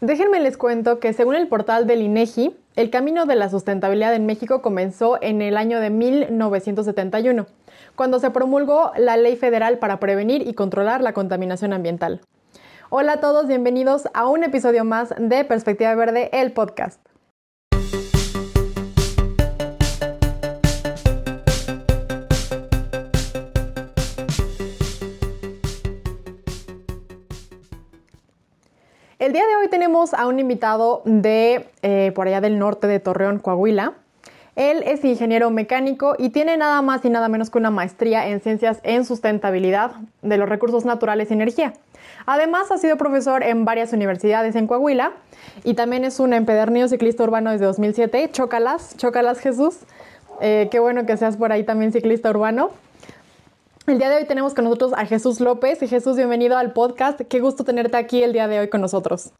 Déjenme 0.00 0.40
les 0.40 0.56
cuento 0.56 0.98
que 0.98 1.12
según 1.12 1.34
el 1.34 1.46
portal 1.46 1.86
del 1.86 2.00
INEGI, 2.00 2.56
el 2.74 2.88
camino 2.88 3.26
de 3.26 3.36
la 3.36 3.50
sustentabilidad 3.50 4.14
en 4.14 4.24
México 4.24 4.62
comenzó 4.62 5.18
en 5.20 5.42
el 5.42 5.58
año 5.58 5.78
de 5.78 5.90
1971, 5.90 7.46
cuando 7.96 8.18
se 8.18 8.30
promulgó 8.30 8.92
la 8.96 9.18
Ley 9.18 9.36
Federal 9.36 9.78
para 9.78 10.00
prevenir 10.00 10.48
y 10.48 10.54
controlar 10.54 11.02
la 11.02 11.12
contaminación 11.12 11.74
ambiental. 11.74 12.22
Hola 12.88 13.12
a 13.12 13.20
todos, 13.20 13.46
bienvenidos 13.46 14.08
a 14.14 14.26
un 14.26 14.42
episodio 14.42 14.86
más 14.86 15.14
de 15.18 15.44
Perspectiva 15.44 15.94
Verde, 15.94 16.30
el 16.32 16.52
podcast. 16.52 17.09
El 29.20 29.34
día 29.34 29.46
de 29.46 29.54
hoy 29.54 29.68
tenemos 29.68 30.14
a 30.14 30.26
un 30.26 30.40
invitado 30.40 31.02
de 31.04 31.66
eh, 31.82 32.10
por 32.14 32.26
allá 32.26 32.40
del 32.40 32.58
norte 32.58 32.86
de 32.86 33.00
Torreón, 33.00 33.38
Coahuila. 33.38 33.92
Él 34.56 34.82
es 34.86 35.04
ingeniero 35.04 35.50
mecánico 35.50 36.14
y 36.16 36.30
tiene 36.30 36.56
nada 36.56 36.80
más 36.80 37.04
y 37.04 37.10
nada 37.10 37.28
menos 37.28 37.50
que 37.50 37.58
una 37.58 37.70
maestría 37.70 38.28
en 38.28 38.40
ciencias 38.40 38.80
en 38.82 39.04
sustentabilidad 39.04 39.90
de 40.22 40.38
los 40.38 40.48
recursos 40.48 40.86
naturales 40.86 41.30
y 41.30 41.34
energía. 41.34 41.74
Además, 42.24 42.70
ha 42.70 42.78
sido 42.78 42.96
profesor 42.96 43.42
en 43.42 43.66
varias 43.66 43.92
universidades 43.92 44.56
en 44.56 44.66
Coahuila 44.66 45.12
y 45.64 45.74
también 45.74 46.04
es 46.04 46.18
un 46.18 46.32
empedernido 46.32 46.88
ciclista 46.88 47.22
urbano 47.22 47.50
desde 47.50 47.66
2007. 47.66 48.30
Chócalas, 48.32 48.96
chócalas 48.96 49.38
Jesús. 49.40 49.80
Eh, 50.40 50.68
qué 50.70 50.80
bueno 50.80 51.04
que 51.04 51.18
seas 51.18 51.36
por 51.36 51.52
ahí 51.52 51.62
también 51.64 51.92
ciclista 51.92 52.30
urbano. 52.30 52.70
El 53.86 53.98
día 53.98 54.10
de 54.10 54.16
hoy 54.16 54.26
tenemos 54.26 54.54
con 54.54 54.64
nosotros 54.64 54.92
a 54.94 55.06
Jesús 55.06 55.40
López. 55.40 55.80
Jesús, 55.80 56.16
bienvenido 56.16 56.56
al 56.56 56.72
podcast. 56.72 57.20
Qué 57.22 57.40
gusto 57.40 57.64
tenerte 57.64 57.96
aquí 57.96 58.22
el 58.22 58.32
día 58.32 58.46
de 58.46 58.60
hoy 58.60 58.68
con 58.68 58.80
nosotros. 58.80 59.30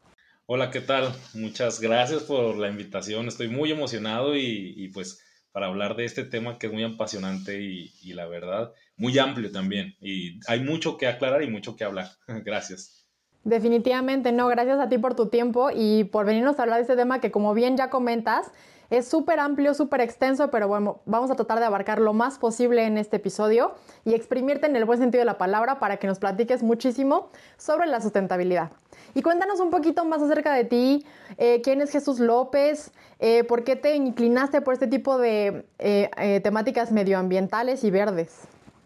Hola, 0.47 0.71
¿qué 0.71 0.81
tal? 0.81 1.13
Muchas 1.33 1.79
gracias 1.79 2.23
por 2.23 2.57
la 2.57 2.67
invitación. 2.67 3.27
Estoy 3.27 3.47
muy 3.47 3.71
emocionado 3.71 4.35
y, 4.35 4.89
pues 4.93 5.23
para 5.51 5.67
hablar 5.67 5.95
de 5.95 6.05
este 6.05 6.23
tema 6.23 6.57
que 6.57 6.67
es 6.67 6.73
muy 6.73 6.83
apasionante 6.83 7.61
y, 7.61 7.93
y, 8.01 8.13
la 8.13 8.25
verdad 8.25 8.71
muy 8.97 9.17
amplio 9.17 9.51
también. 9.51 9.95
Y 9.99 10.39
hay 10.47 10.61
mucho 10.61 10.97
que 10.97 11.07
aclarar 11.07 11.43
y 11.43 11.49
mucho 11.49 11.75
que 11.75 11.83
hablar. 11.83 12.07
gracias. 12.45 13.07
Definitivamente, 13.43 14.31
no, 14.31 14.47
gracias 14.47 14.79
a 14.79 14.87
ti 14.87 14.99
por 14.99 15.15
tu 15.15 15.27
tiempo 15.27 15.69
y 15.73 16.03
por 16.03 16.25
venirnos 16.25 16.59
a 16.59 16.63
hablar 16.63 16.77
de 16.77 16.83
este 16.83 16.95
tema 16.95 17.19
que 17.19 17.31
como 17.31 17.55
bien 17.55 17.75
ya 17.75 17.89
comentas, 17.89 18.51
es 18.91 19.07
súper 19.07 19.39
amplio, 19.39 19.73
súper 19.73 20.01
extenso, 20.01 20.51
pero 20.51 20.67
bueno, 20.67 21.01
vamos 21.05 21.31
a 21.31 21.35
tratar 21.35 21.59
de 21.59 21.65
abarcar 21.65 21.99
lo 21.99 22.11
más 22.11 22.37
posible 22.37 22.85
en 22.85 22.97
este 22.97 23.17
episodio 23.17 23.73
y 24.03 24.13
exprimirte 24.13 24.67
en 24.67 24.75
el 24.75 24.83
buen 24.83 24.99
sentido 24.99 25.21
de 25.21 25.25
la 25.25 25.37
palabra 25.37 25.79
para 25.79 25.95
que 25.95 26.07
nos 26.07 26.19
platiques 26.19 26.61
muchísimo 26.61 27.31
sobre 27.57 27.87
la 27.87 28.01
sustentabilidad. 28.01 28.69
Y 29.15 29.21
cuéntanos 29.21 29.61
un 29.61 29.71
poquito 29.71 30.03
más 30.03 30.21
acerca 30.21 30.53
de 30.53 30.65
ti, 30.65 31.05
eh, 31.37 31.61
quién 31.63 31.79
es 31.79 31.89
Jesús 31.89 32.19
López, 32.19 32.91
eh, 33.19 33.45
por 33.45 33.63
qué 33.63 33.77
te 33.77 33.95
inclinaste 33.95 34.59
por 34.59 34.73
este 34.73 34.87
tipo 34.87 35.17
de 35.17 35.65
eh, 35.79 36.41
temáticas 36.43 36.91
medioambientales 36.91 37.85
y 37.85 37.91
verdes. 37.91 38.41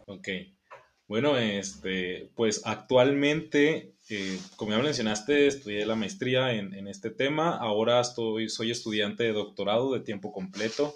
Ok, 0.06 0.28
bueno, 1.08 1.36
este, 1.36 2.32
pues 2.36 2.62
actualmente 2.64 3.95
eh, 4.10 4.40
como 4.56 4.72
ya 4.72 4.80
mencionaste, 4.80 5.48
estudié 5.48 5.86
la 5.86 5.96
maestría 5.96 6.54
en, 6.54 6.88
este 6.88 7.10
tema. 7.10 7.58
Ahora 7.58 8.00
estoy, 8.02 8.50
soy 8.50 8.72
estudiante 8.72 9.24
de 9.24 9.34
doctorado 9.34 9.94
de 9.94 10.02
tiempo 10.02 10.32
completo. 10.32 10.94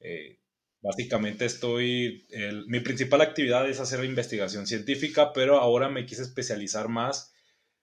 Eh, 0.00 0.38
básicamente 0.80 1.44
estoy, 1.44 2.26
mi 2.66 2.80
principal 2.80 3.20
actividad 3.20 3.68
es 3.68 3.80
hacer 3.80 4.04
investigación 4.04 4.66
científica, 4.66 5.32
pero 5.34 5.58
ahora 5.60 5.90
me 5.90 6.06
quise 6.06 6.22
especializar 6.22 6.88
más 6.88 7.34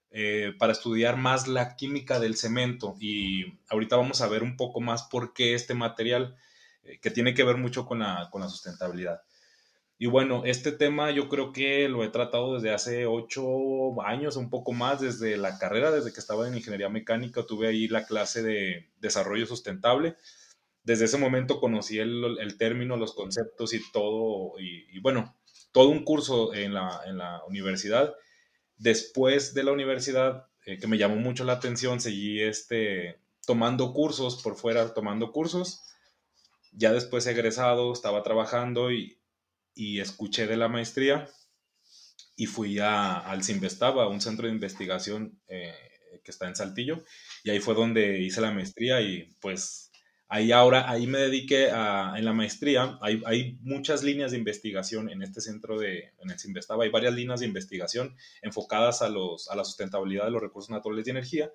eh, 0.10 0.54
para 0.58 0.72
estudiar 0.74 1.18
más 1.18 1.48
la 1.48 1.76
química 1.76 2.20
del 2.20 2.36
cemento. 2.36 2.96
Y 3.00 3.60
ahorita 3.70 3.96
vamos 3.96 4.22
a 4.22 4.28
ver 4.28 4.42
un 4.42 4.58
poco 4.58 4.82
más 4.82 5.04
por 5.04 5.34
qué 5.34 5.54
este 5.54 5.76
material, 5.76 6.36
que 7.02 7.12
tiene 7.12 7.34
que 7.34 7.44
ver 7.44 7.58
mucho 7.58 7.86
con 7.86 8.00
la 8.00 8.50
sustentabilidad. 8.50 9.22
Y 10.00 10.06
bueno, 10.06 10.44
este 10.46 10.72
tema 10.72 11.10
yo 11.10 11.28
creo 11.28 11.52
que 11.52 11.90
lo 11.90 12.04
he 12.04 12.10
tratado 12.10 12.56
desde 12.56 12.72
hace 12.72 13.08
ocho 13.08 14.00
años, 14.04 14.36
un 14.36 14.50
poco 14.52 14.72
más, 14.72 15.02
desde 15.02 15.38
la 15.38 15.58
carrera, 15.58 15.90
desde 15.90 16.14
que 16.14 16.20
estaba 16.20 16.48
en 16.48 16.56
ingeniería 16.56 16.90
mecánica, 16.90 17.48
tuve 17.48 17.68
ahí 17.68 17.88
la 17.88 18.06
clase 18.06 18.44
de 18.44 18.92
desarrollo 19.00 19.48
sustentable. 19.48 20.16
Desde 20.84 21.06
ese 21.06 21.18
momento 21.18 21.60
conocí 21.60 21.98
el, 21.98 22.56
término, 22.60 22.96
los 22.96 23.14
conceptos 23.14 23.74
y 23.74 23.82
todo, 23.92 24.54
y, 24.60 25.00
bueno, 25.00 25.36
todo 25.72 25.90
un 25.90 26.04
curso 26.04 26.54
en 26.54 26.76
la, 26.76 27.02
en 27.08 27.18
la 27.18 27.44
universidad. 27.46 28.14
Después 28.78 29.56
de 29.56 29.64
la 29.64 29.72
universidad, 29.72 30.46
eh, 30.66 30.78
que 30.78 30.88
me 30.88 31.00
llamó 31.00 31.16
mucho 31.16 31.44
la 31.44 31.54
atención, 31.54 32.00
seguí 32.00 32.42
este, 32.42 33.20
tomando 33.48 33.94
cursos 33.94 34.44
por 34.44 34.56
fuera, 34.56 34.94
tomando 34.94 35.32
cursos. 35.32 35.82
Ya 36.72 36.94
después 36.94 37.26
egresado, 37.26 37.92
estaba 37.92 38.22
trabajando 38.22 38.92
y, 38.92 39.17
y 39.78 40.00
escuché 40.00 40.48
de 40.48 40.58
la 40.58 40.68
maestría 40.68 41.30
y 42.36 42.48
fui 42.48 42.80
a, 42.80 43.18
al 43.18 43.44
Simvestaba, 43.44 44.10
un 44.10 44.22
centro 44.22 44.48
de 44.48 44.54
investigación 44.54 45.40
eh, 45.48 45.74
que 46.24 46.32
está 46.32 46.48
en 46.48 46.56
Saltillo, 46.56 47.04
y 47.44 47.52
ahí 47.52 47.60
fue 47.60 47.76
donde 47.76 48.20
hice 48.22 48.42
la 48.42 48.52
maestría 48.52 49.02
y 49.02 49.36
pues 49.40 49.92
ahí 50.28 50.52
ahora, 50.52 50.90
ahí 50.90 51.08
me 51.08 51.20
dediqué 51.20 51.70
a, 51.72 52.14
en 52.18 52.26
la 52.26 52.34
maestría, 52.34 52.98
hay, 53.02 53.22
hay, 53.26 53.58
muchas 53.62 54.04
líneas 54.04 54.32
de 54.32 54.38
investigación 54.38 55.10
en 55.10 55.22
este 55.22 55.42
centro 55.42 55.80
de, 55.80 56.12
en 56.20 56.32
el 56.32 56.40
Simvestaba, 56.40 56.84
hay 56.84 56.90
varias 56.90 57.14
líneas 57.14 57.40
de 57.40 57.46
investigación 57.46 58.16
enfocadas 58.42 59.02
a, 59.02 59.10
los, 59.10 59.50
a 59.50 59.56
la 59.56 59.64
sustentabilidad 59.64 60.26
de 60.26 60.32
los 60.32 60.42
recursos 60.42 60.72
naturales 60.72 61.08
y 61.08 61.12
energía, 61.12 61.52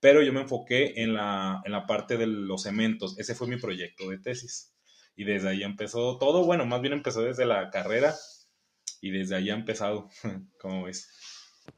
pero 0.00 0.22
yo 0.22 0.32
me 0.32 0.40
enfoqué 0.40 1.02
en 1.02 1.14
la, 1.14 1.62
en 1.64 1.72
la 1.72 1.86
parte 1.86 2.16
de 2.16 2.26
los 2.26 2.64
cementos, 2.64 3.16
ese 3.18 3.34
fue 3.34 3.46
mi 3.46 3.56
proyecto 3.58 4.10
de 4.10 4.18
tesis 4.18 4.72
y 5.16 5.24
desde 5.24 5.50
ahí 5.50 5.62
empezó 5.62 6.18
todo, 6.18 6.44
bueno, 6.44 6.66
más 6.66 6.80
bien 6.80 6.92
empezó 6.94 7.22
desde 7.22 7.46
la 7.46 7.70
carrera 7.70 8.14
y 9.00 9.10
desde 9.10 9.36
ahí 9.36 9.50
ha 9.50 9.54
empezado, 9.54 10.08
como 10.60 10.84
ves. 10.84 11.08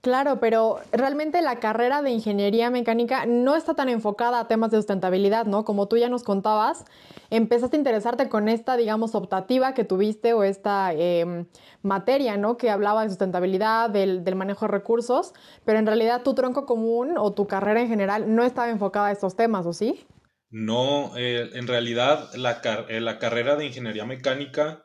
Claro, 0.00 0.40
pero 0.40 0.78
realmente 0.90 1.42
la 1.42 1.60
carrera 1.60 2.02
de 2.02 2.10
ingeniería 2.10 2.70
mecánica 2.70 3.26
no 3.26 3.54
está 3.54 3.74
tan 3.74 3.88
enfocada 3.88 4.40
a 4.40 4.48
temas 4.48 4.70
de 4.70 4.78
sustentabilidad, 4.78 5.46
¿no? 5.46 5.64
Como 5.64 5.86
tú 5.86 5.96
ya 5.96 6.08
nos 6.08 6.24
contabas, 6.24 6.84
empezaste 7.30 7.76
a 7.76 7.78
interesarte 7.78 8.28
con 8.28 8.48
esta, 8.48 8.76
digamos, 8.76 9.14
optativa 9.14 9.74
que 9.74 9.84
tuviste 9.84 10.32
o 10.32 10.42
esta 10.42 10.92
em, 10.92 11.46
materia, 11.82 12.36
¿no? 12.36 12.56
Que 12.56 12.70
hablaba 12.70 13.02
de 13.02 13.10
sustentabilidad, 13.10 13.90
del, 13.90 14.24
del, 14.24 14.34
manejo 14.34 14.66
de 14.66 14.72
recursos, 14.72 15.34
pero 15.64 15.78
en 15.78 15.86
realidad 15.86 16.22
tu 16.22 16.34
tronco 16.34 16.66
común 16.66 17.16
o 17.18 17.32
tu 17.32 17.46
carrera 17.46 17.80
en 17.80 17.88
general 17.88 18.34
no 18.34 18.42
estaba 18.42 18.70
enfocada 18.70 19.08
a 19.08 19.12
estos 19.12 19.36
temas, 19.36 19.66
¿o 19.66 19.72
sí? 19.72 20.04
No, 20.52 21.16
eh, 21.16 21.48
en 21.54 21.66
realidad 21.66 22.30
la, 22.34 22.60
eh, 22.90 23.00
la, 23.00 23.18
carrera 23.18 23.56
de 23.56 23.64
ingeniería 23.64 24.04
mecánica 24.04 24.84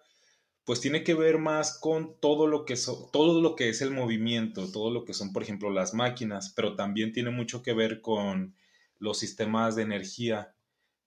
pues 0.64 0.80
tiene 0.80 1.04
que 1.04 1.14
ver 1.14 1.40
más 1.40 1.78
con 1.78 2.20
todo 2.22 2.48
lo, 2.48 2.64
que 2.64 2.76
todo 3.12 3.42
lo 3.42 3.56
que 3.58 3.68
es 3.68 3.82
el 3.82 3.92
movimiento, 3.92 4.72
todo 4.72 4.92
lo 4.92 5.04
que 5.04 5.14
son, 5.14 5.34
por 5.34 5.44
ejemplo, 5.44 5.70
las 5.70 5.94
máquinas, 5.94 6.54
pero 6.56 6.76
también 6.76 7.12
tiene 7.12 7.32
mucho 7.32 7.64
que 7.64 7.74
ver 7.74 8.02
con 8.02 8.56
los 8.98 9.20
sistemas 9.20 9.76
de 9.76 9.84
energía. 9.84 10.56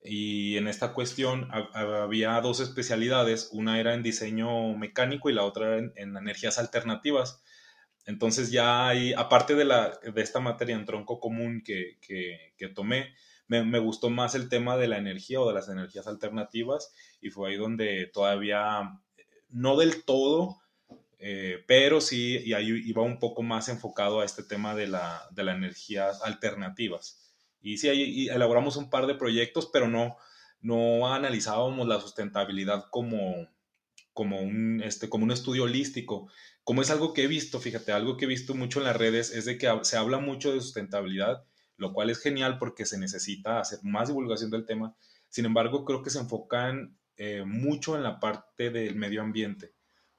Y 0.02 0.58
en 0.58 0.68
esta 0.68 0.92
cuestión 0.92 1.48
había 1.72 2.38
dos 2.42 2.60
especialidades, 2.60 3.48
una 3.52 3.80
era 3.80 3.94
en 3.94 4.02
diseño 4.02 4.74
mecánico 4.76 5.30
y 5.30 5.34
la 5.34 5.44
otra 5.44 5.78
en, 5.78 5.92
en 5.96 6.16
energías 6.16 6.58
alternativas. 6.58 7.42
Entonces 8.06 8.50
ya 8.50 8.88
hay, 8.88 9.14
aparte 9.14 9.54
de, 9.54 9.64
la, 9.64 9.98
de 10.02 10.22
esta 10.22 10.40
materia 10.40 10.76
en 10.76 10.84
tronco 10.84 11.18
común 11.18 11.62
que, 11.64 11.98
que, 12.00 12.54
que 12.58 12.68
tomé, 12.68 13.14
me, 13.50 13.78
gustó 13.80 14.10
más 14.10 14.36
el 14.36 14.48
tema 14.48 14.76
de 14.76 14.86
la 14.86 14.98
energía 14.98 15.40
o 15.40 15.48
de 15.48 15.54
las 15.54 15.68
energías 15.68 16.06
alternativas 16.06 16.92
y 17.20 17.30
fue 17.30 17.50
ahí 17.50 17.56
donde 17.56 18.06
todavía, 18.06 19.00
no 19.48 19.76
del 19.76 20.04
todo, 20.04 20.58
eh, 21.18 21.64
pero 21.66 22.00
sí, 22.00 22.38
y 22.44 22.52
ahí 22.52 22.68
iba 22.86 23.02
un 23.02 23.18
poco 23.18 23.42
más 23.42 23.68
enfocado 23.68 24.20
a 24.20 24.24
este 24.24 24.44
tema 24.44 24.76
de, 24.76 24.86
la, 24.86 25.28
de 25.32 25.42
las 25.42 25.56
energías 25.56 26.22
alternativas. 26.22 27.34
Y 27.60 27.78
sí, 27.78 27.88
ahí 27.88 28.28
elaboramos 28.28 28.76
un 28.76 28.88
par 28.88 29.06
de 29.06 29.16
proyectos, 29.16 29.68
pero 29.72 29.88
no, 29.88 30.16
no 30.60 31.12
analizábamos 31.12 31.88
la 31.88 32.00
sustentabilidad 32.00 32.86
como, 32.90 33.48
como, 34.12 34.40
un, 34.40 34.80
este, 34.82 35.08
como 35.08 35.24
un 35.24 35.32
estudio 35.32 35.64
holístico. 35.64 36.30
Como 36.62 36.82
es 36.82 36.90
algo 36.90 37.12
que 37.14 37.24
he 37.24 37.26
visto, 37.26 37.58
fíjate, 37.58 37.90
algo 37.90 38.16
que 38.16 38.26
he 38.26 38.28
visto 38.28 38.54
mucho 38.54 38.78
en 38.78 38.84
las 38.84 38.96
redes 38.96 39.32
es 39.32 39.44
de 39.44 39.58
que 39.58 39.68
se 39.82 39.96
habla 39.96 40.18
mucho 40.18 40.52
de 40.52 40.60
sustentabilidad, 40.60 41.44
lo 41.80 41.94
cual 41.94 42.10
es 42.10 42.20
genial 42.20 42.58
porque 42.58 42.84
se 42.84 42.98
necesita 42.98 43.58
hacer 43.58 43.80
más 43.82 44.08
divulgación 44.08 44.50
del 44.50 44.66
tema. 44.66 44.94
Sin 45.30 45.46
embargo, 45.46 45.84
creo 45.86 46.02
que 46.02 46.10
se 46.10 46.18
enfocan 46.18 46.96
eh, 47.16 47.42
mucho 47.46 47.96
en 47.96 48.02
la 48.02 48.20
parte 48.20 48.70
del 48.70 48.96
medio 48.96 49.22
ambiente, 49.22 49.72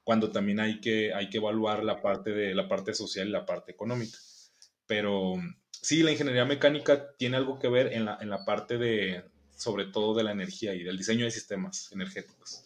cuando 0.04 0.32
también 0.32 0.60
hay 0.60 0.82
que, 0.82 1.14
hay 1.14 1.30
que 1.30 1.38
evaluar 1.38 1.84
la 1.84 2.02
parte, 2.02 2.32
de, 2.32 2.56
la 2.56 2.68
parte 2.68 2.96
social 2.96 3.28
y 3.28 3.32
la 3.32 3.46
parte 3.46 3.72
económica. 3.72 4.18
Pero 4.88 5.36
sí, 5.72 6.02
la 6.02 6.12
ingeniería 6.12 6.46
mecánica 6.46 7.16
tiene 7.16 7.38
algo 7.38 7.60
que 7.60 7.68
ver 7.68 7.94
en 7.94 8.06
la, 8.06 8.18
en 8.20 8.32
la 8.32 8.44
parte 8.44 8.80
de, 8.80 9.24
sobre 9.56 9.86
todo 9.86 10.16
de 10.16 10.24
la 10.24 10.32
energía 10.32 10.74
y 10.74 10.82
del 10.82 10.98
diseño 10.98 11.26
de 11.26 11.32
sistemas 11.32 11.92
energéticos. 11.92 12.64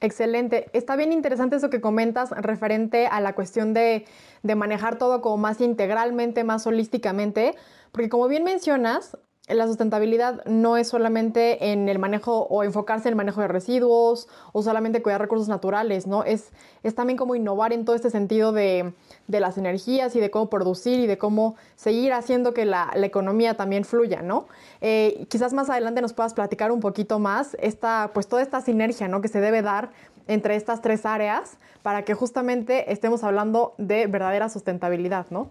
Excelente. 0.00 0.66
Está 0.72 0.96
bien 0.96 1.12
interesante 1.12 1.56
eso 1.56 1.70
que 1.70 1.80
comentas 1.80 2.30
referente 2.30 3.06
a 3.06 3.20
la 3.20 3.34
cuestión 3.34 3.74
de, 3.74 4.04
de, 4.42 4.54
manejar 4.54 4.98
todo 4.98 5.20
como 5.20 5.38
más 5.38 5.60
integralmente, 5.60 6.44
más 6.44 6.66
holísticamente, 6.66 7.56
porque 7.92 8.08
como 8.08 8.28
bien 8.28 8.44
mencionas, 8.44 9.16
la 9.54 9.66
sustentabilidad 9.66 10.44
no 10.44 10.76
es 10.76 10.88
solamente 10.88 11.72
en 11.72 11.88
el 11.88 11.98
manejo 11.98 12.46
o 12.50 12.62
enfocarse 12.64 13.08
en 13.08 13.12
el 13.12 13.16
manejo 13.16 13.40
de 13.40 13.48
residuos 13.48 14.28
o 14.52 14.62
solamente 14.62 15.02
cuidar 15.02 15.20
recursos 15.20 15.48
naturales, 15.48 16.06
¿no? 16.06 16.22
Es, 16.24 16.50
es 16.82 16.94
también 16.94 17.16
como 17.16 17.34
innovar 17.34 17.72
en 17.72 17.84
todo 17.84 17.96
este 17.96 18.10
sentido 18.10 18.52
de, 18.52 18.92
de, 19.26 19.40
las 19.40 19.56
energías 19.56 20.14
y 20.16 20.20
de 20.20 20.30
cómo 20.30 20.50
producir 20.50 21.00
y 21.00 21.06
de 21.06 21.16
cómo 21.16 21.56
seguir 21.76 22.12
haciendo 22.12 22.52
que 22.52 22.64
la, 22.64 22.90
economía 22.94 23.56
también 23.56 23.84
fluya, 23.84 24.20
¿no? 24.20 24.48
Eh, 24.82 25.26
quizás 25.30 25.54
más 25.54 25.70
adelante 25.70 26.02
nos 26.02 26.12
puedas 26.12 26.34
platicar 26.34 26.70
un 26.70 26.80
poquito 26.80 27.18
más 27.18 27.56
esta, 27.60 28.10
pues 28.12 28.28
toda 28.28 28.42
esta 28.42 28.60
sinergia, 28.60 29.08
¿no? 29.08 29.22
Que 29.22 29.28
se 29.28 29.40
debe 29.40 29.62
dar 29.62 29.90
entre 30.26 30.56
estas 30.56 30.82
tres 30.82 31.06
áreas 31.06 31.56
para 31.82 32.04
que 32.04 32.12
justamente 32.12 32.92
estemos 32.92 33.24
hablando 33.24 33.74
de 33.78 34.06
verdadera 34.08 34.50
sustentabilidad, 34.50 35.26
¿no? 35.30 35.48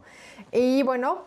Y 0.51 0.83
bueno, 0.83 1.23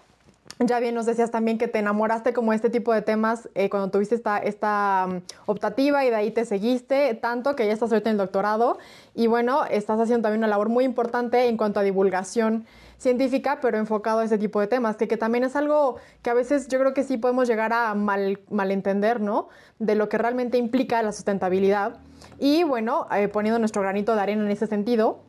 ya 0.67 0.79
bien 0.79 0.95
nos 0.95 1.07
decías 1.07 1.31
también 1.31 1.57
que 1.57 1.69
te 1.69 1.79
enamoraste 1.79 2.35
como 2.35 2.53
este 2.53 2.69
tipo 2.69 2.93
de 2.93 3.01
temas 3.01 3.49
eh, 3.55 3.71
cuando 3.71 3.91
tuviste 3.91 4.15
esta, 4.15 4.37
esta 4.37 5.07
um, 5.09 5.21
optativa 5.47 6.05
y 6.05 6.11
de 6.11 6.17
ahí 6.17 6.31
te 6.31 6.45
seguiste 6.45 7.15
tanto 7.15 7.57
que 7.57 7.67
ya 7.67 7.73
estás 7.73 7.91
ahorita 7.91 8.11
en 8.11 8.15
el 8.15 8.19
doctorado 8.19 8.79
y 9.15 9.27
bueno, 9.27 9.65
estás 9.65 9.99
haciendo 9.99 10.25
también 10.25 10.41
una 10.41 10.49
labor 10.49 10.69
muy 10.69 10.85
importante 10.85 11.49
en 11.49 11.57
cuanto 11.57 11.81
a 11.81 11.83
divulgación 11.83 12.67
científica, 12.99 13.61
pero 13.63 13.79
enfocado 13.79 14.21
a 14.21 14.25
ese 14.25 14.37
tipo 14.37 14.61
de 14.61 14.67
temas, 14.67 14.97
que, 14.97 15.09
que 15.09 15.17
también 15.17 15.45
es 15.45 15.57
algo 15.57 15.97
que 16.21 16.29
a 16.29 16.35
veces 16.35 16.69
yo 16.69 16.79
creo 16.79 16.93
que 16.93 17.05
sí 17.05 17.17
podemos 17.17 17.49
llegar 17.49 17.73
a 17.73 17.95
mal, 17.95 18.39
malentender, 18.51 19.23
¿no? 19.23 19.49
De 19.79 19.95
lo 19.95 20.11
que 20.11 20.19
realmente 20.19 20.59
implica 20.59 21.03
la 21.03 21.13
sustentabilidad. 21.13 21.97
Y 22.39 22.65
bueno, 22.65 23.07
eh, 23.17 23.29
poniendo 23.29 23.59
nuestro 23.59 23.81
granito 23.81 24.15
de 24.15 24.21
arena 24.21 24.45
en 24.45 24.51
ese 24.51 24.67
sentido, 24.67 25.21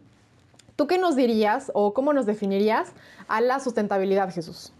¿tú 0.76 0.88
qué 0.88 0.98
nos 0.98 1.16
dirías 1.16 1.72
o 1.74 1.94
cómo 1.94 2.12
nos 2.12 2.26
definirías 2.26 2.92
a 3.30 3.40
la 3.40 3.62
sustentabilidad, 3.62 4.34
Jesús? 4.34 4.74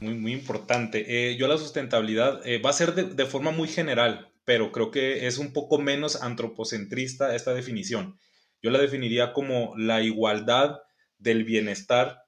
Muy, 0.00 0.14
muy 0.14 0.32
importante. 0.32 1.04
Eh, 1.08 1.36
yo 1.36 1.48
la 1.48 1.58
sustentabilidad 1.58 2.46
eh, 2.46 2.58
va 2.58 2.70
a 2.70 2.74
ser 2.74 2.94
de, 2.94 3.26
forma 3.26 3.50
muy 3.50 3.68
general, 3.68 4.32
pero 4.44 4.70
creo 4.70 4.90
que 4.90 5.26
es 5.26 5.38
un 5.38 5.52
poco 5.52 5.78
menos 5.78 6.22
antropocentrista 6.22 7.34
esta 7.34 7.52
definición. 7.52 8.18
Yo 8.62 8.70
la 8.70 8.78
definiría 8.78 9.32
como 9.32 9.74
la 9.76 10.02
igualdad 10.02 10.78
del 11.18 11.44
bienestar 11.44 12.22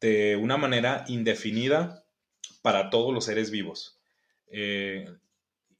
de 0.00 0.36
una 0.36 0.56
manera 0.56 1.04
indefinida 1.06 2.04
para 2.62 2.90
todos 2.90 3.14
los 3.14 3.24
seres 3.24 3.50
vivos. 3.52 4.00
Eh, 4.48 5.06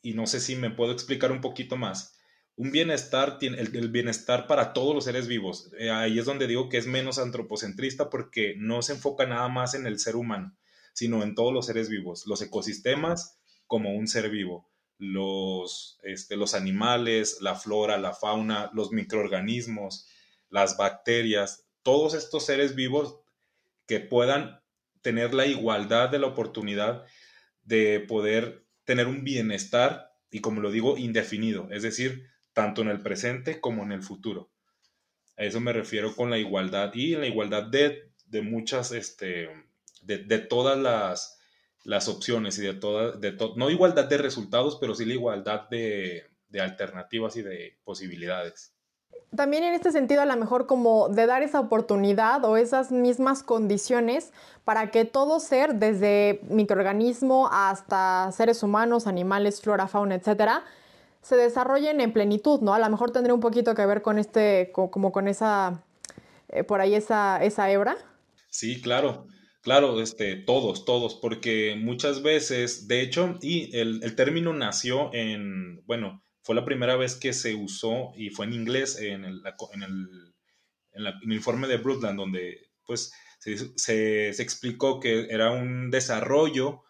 y 0.03 0.15
no 0.15 0.27
sé 0.27 0.41
si 0.41 0.55
me 0.55 0.71
puedo 0.71 0.93
explicar 0.93 1.33
un 1.33 1.41
poquito 1.41 1.77
más. 1.77 2.19
Un 2.55 2.71
bienestar, 2.71 3.39
el, 3.41 3.77
el 3.77 3.89
bienestar 3.89 4.47
para 4.47 4.73
todos 4.73 4.95
los 4.95 5.05
seres 5.05 5.27
vivos. 5.27 5.73
Ahí 5.93 6.19
es 6.19 6.25
donde 6.25 6.47
digo 6.47 6.69
que 6.69 6.79
es 6.79 6.87
menos 6.87 7.19
antropocentrista 7.19 8.11
porque 8.11 8.55
no 8.59 8.83
se 8.83 8.93
enfoca 8.93 9.27
nada 9.27 9.49
más 9.49 9.75
en 9.75 9.87
el 9.87 9.99
ser 9.99 10.15
humano 10.15 10.56
sino 10.93 11.23
en 11.23 11.35
todos 11.35 11.53
los 11.53 11.67
seres 11.67 11.89
vivos, 11.89 12.27
los 12.27 12.43
ecosistemas 12.43 13.39
como 13.67 13.95
un 13.95 14.09
ser 14.09 14.31
vivo, 14.31 14.69
los, 14.99 15.99
este, 16.03 16.37
los 16.37 16.55
animales, 16.55 17.39
la 17.41 17.55
flora, 17.55 17.99
la 17.99 18.13
fauna, 18.13 18.71
los 18.75 18.93
microorganismos, 18.93 20.07
las 20.51 20.77
bacterias, 20.77 21.65
todos 21.83 22.15
estos 22.15 22.45
seres 22.45 22.75
vivos 22.75 23.19
que 23.87 24.01
puedan 24.01 24.61
tener 25.03 25.33
la 25.33 25.47
igualdad 25.47 26.11
de 26.11 26.19
la 26.19 26.27
oportunidad 26.27 27.05
de 27.63 28.01
poder 28.01 28.67
tener 28.85 29.07
un 29.07 29.25
bienestar 29.25 30.11
y 30.31 30.41
como 30.41 30.61
lo 30.61 30.71
digo, 30.71 30.97
indefinido, 30.97 31.69
es 31.71 31.83
decir, 31.83 32.29
tanto 32.53 32.83
en 32.83 32.89
el 32.89 33.01
presente 33.01 33.61
como 33.61 33.83
en 33.83 33.93
el 33.93 34.03
futuro. 34.03 34.51
A 35.37 35.45
eso 35.45 35.61
me 35.61 35.73
refiero 35.73 36.15
con 36.15 36.31
la 36.31 36.39
igualdad 36.39 36.93
y 36.95 37.17
la 37.17 37.27
igualdad 37.27 37.65
de, 37.65 38.13
de 38.27 38.43
muchas, 38.43 38.93
este, 38.93 39.49
de, 40.02 40.38
todas 40.38 40.79
las, 40.79 41.38
las, 41.85 42.08
opciones 42.08 42.58
y 42.58 42.62
de 42.62 42.75
todas, 42.75 43.20
de 43.20 43.37
no 43.56 43.70
igualdad 43.70 44.06
de 44.06 44.19
resultados, 44.19 44.79
pero 44.81 44.94
sí 44.94 45.05
la 45.05 45.14
igualdad 45.14 45.69
de, 45.69 46.25
de 46.49 46.61
alternativas 46.61 47.37
y 47.37 47.43
de 47.43 47.79
posibilidades. 47.85 48.75
También 49.35 49.62
en 49.62 49.75
este 49.75 49.93
sentido, 49.93 50.23
a 50.23 50.26
lo 50.26 50.37
mejor 50.37 50.67
como 50.67 51.08
de 51.08 51.26
dar 51.26 51.43
esa 51.43 51.61
oportunidad 51.61 52.44
o 52.44 52.56
esas 52.56 52.91
mismas 52.91 53.44
condiciones 53.44 54.32
para 54.64 54.91
que 54.91 55.05
todo 55.05 55.38
ser, 55.38 55.76
desde 55.76 56.41
microorganismo 56.49 57.49
hasta 57.53 58.31
seres 58.32 58.64
humanos, 58.64 59.06
animales, 59.06 59.61
flora, 59.61 59.87
fauna, 59.87 60.17
etcétera, 60.17 60.64
se 61.23 61.37
desarrollen 61.37 62.00
en 62.00 62.12
plenitud, 62.12 62.61
¿no? 62.61 62.75
A 62.75 62.81
lo 62.81 62.88
mejor 62.91 63.12
tendría 63.12 63.35
un 63.35 63.41
poquito 63.41 63.75
que 63.75 63.87
ver 63.87 64.03
con 64.03 64.19
este, 64.19 64.73
como 64.73 65.12
con 65.12 65.29
esa, 65.29 65.85
eh, 66.49 66.64
por 66.64 66.81
ahí 66.81 66.94
esa, 66.94 67.43
esa 67.44 67.70
hebra. 67.70 67.96
Sí, 68.49 68.81
claro. 68.81 69.26
Claro, 69.62 70.01
este, 70.01 70.37
todos, 70.37 70.87
todos, 70.87 71.17
porque 71.17 71.77
muchas 71.79 72.23
veces, 72.23 72.89
de 72.89 73.03
hecho, 73.03 73.39
y 73.43 73.77
el, 73.77 74.03
el, 74.03 74.17
término 74.17 74.55
nació 74.55 75.12
en, 75.12 75.85
bueno, 75.85 76.23
fue 76.43 76.55
la 76.55 76.65
primera 76.65 76.97
vez 76.97 77.15
que 77.15 77.35
se 77.35 77.55
usó 77.55 78.12
y 78.17 78.31
fue 78.31 78.47
en 78.47 78.55
inglés 78.55 78.99
en 78.99 79.25
el, 79.27 79.43
en 79.75 79.83
el, 79.83 80.35
en 80.93 81.05
la, 81.05 81.15
el 81.23 81.33
informe 81.33 81.69
de 81.69 81.77
Brundtland, 81.77 82.19
donde 82.19 82.71
pues 82.87 83.12
se, 83.39 83.57
se, 83.79 84.33
se, 84.33 84.43
explicó 84.43 84.99
que 84.99 85.27
era 85.29 85.51
un 85.51 85.91
desarrollo 85.91 86.83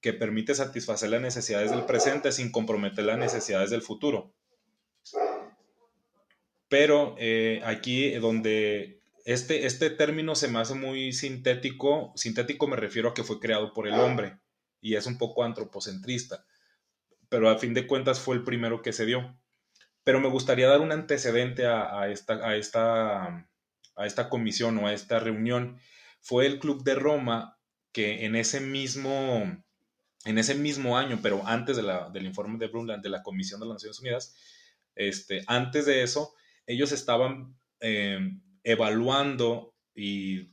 que 0.00 0.12
permite 0.12 0.54
satisfacer 0.54 1.10
las 1.10 1.22
necesidades 1.22 1.70
del 1.70 1.84
presente 1.84 2.32
sin 2.32 2.50
comprometer 2.50 3.04
las 3.04 3.18
necesidades 3.18 3.70
del 3.70 3.82
futuro. 3.82 4.34
Pero 6.68 7.14
eh, 7.18 7.60
aquí 7.64 8.10
donde 8.14 8.95
este, 9.26 9.66
este 9.66 9.90
término 9.90 10.36
se 10.36 10.46
me 10.46 10.60
hace 10.60 10.74
muy 10.74 11.12
sintético. 11.12 12.12
Sintético 12.14 12.68
me 12.68 12.76
refiero 12.76 13.08
a 13.08 13.14
que 13.14 13.24
fue 13.24 13.40
creado 13.40 13.72
por 13.72 13.88
el 13.88 13.94
hombre 13.94 14.38
y 14.80 14.94
es 14.94 15.04
un 15.06 15.18
poco 15.18 15.42
antropocentrista, 15.42 16.46
pero 17.28 17.50
a 17.50 17.58
fin 17.58 17.74
de 17.74 17.88
cuentas 17.88 18.20
fue 18.20 18.36
el 18.36 18.44
primero 18.44 18.82
que 18.82 18.92
se 18.92 19.04
dio. 19.04 19.36
Pero 20.04 20.20
me 20.20 20.28
gustaría 20.28 20.68
dar 20.68 20.80
un 20.80 20.92
antecedente 20.92 21.66
a, 21.66 22.00
a, 22.00 22.08
esta, 22.08 22.34
a, 22.34 22.54
esta, 22.54 23.50
a 23.96 24.06
esta 24.06 24.28
comisión 24.28 24.78
o 24.78 24.86
a 24.86 24.92
esta 24.92 25.18
reunión. 25.18 25.80
Fue 26.20 26.46
el 26.46 26.60
Club 26.60 26.84
de 26.84 26.94
Roma 26.94 27.58
que 27.90 28.26
en 28.26 28.36
ese 28.36 28.60
mismo, 28.60 29.42
en 30.24 30.38
ese 30.38 30.54
mismo 30.54 30.96
año, 30.96 31.18
pero 31.20 31.44
antes 31.44 31.76
de 31.76 31.82
la, 31.82 32.10
del 32.10 32.26
informe 32.26 32.58
de 32.58 32.68
Brundtland 32.68 33.02
de 33.02 33.10
la 33.10 33.24
Comisión 33.24 33.58
de 33.58 33.66
las 33.66 33.74
Naciones 33.74 33.98
Unidas, 33.98 34.36
este, 34.94 35.42
antes 35.48 35.84
de 35.84 36.04
eso, 36.04 36.32
ellos 36.64 36.92
estaban 36.92 37.58
eh, 37.80 38.20
evaluando 38.66 39.76
y, 39.94 40.50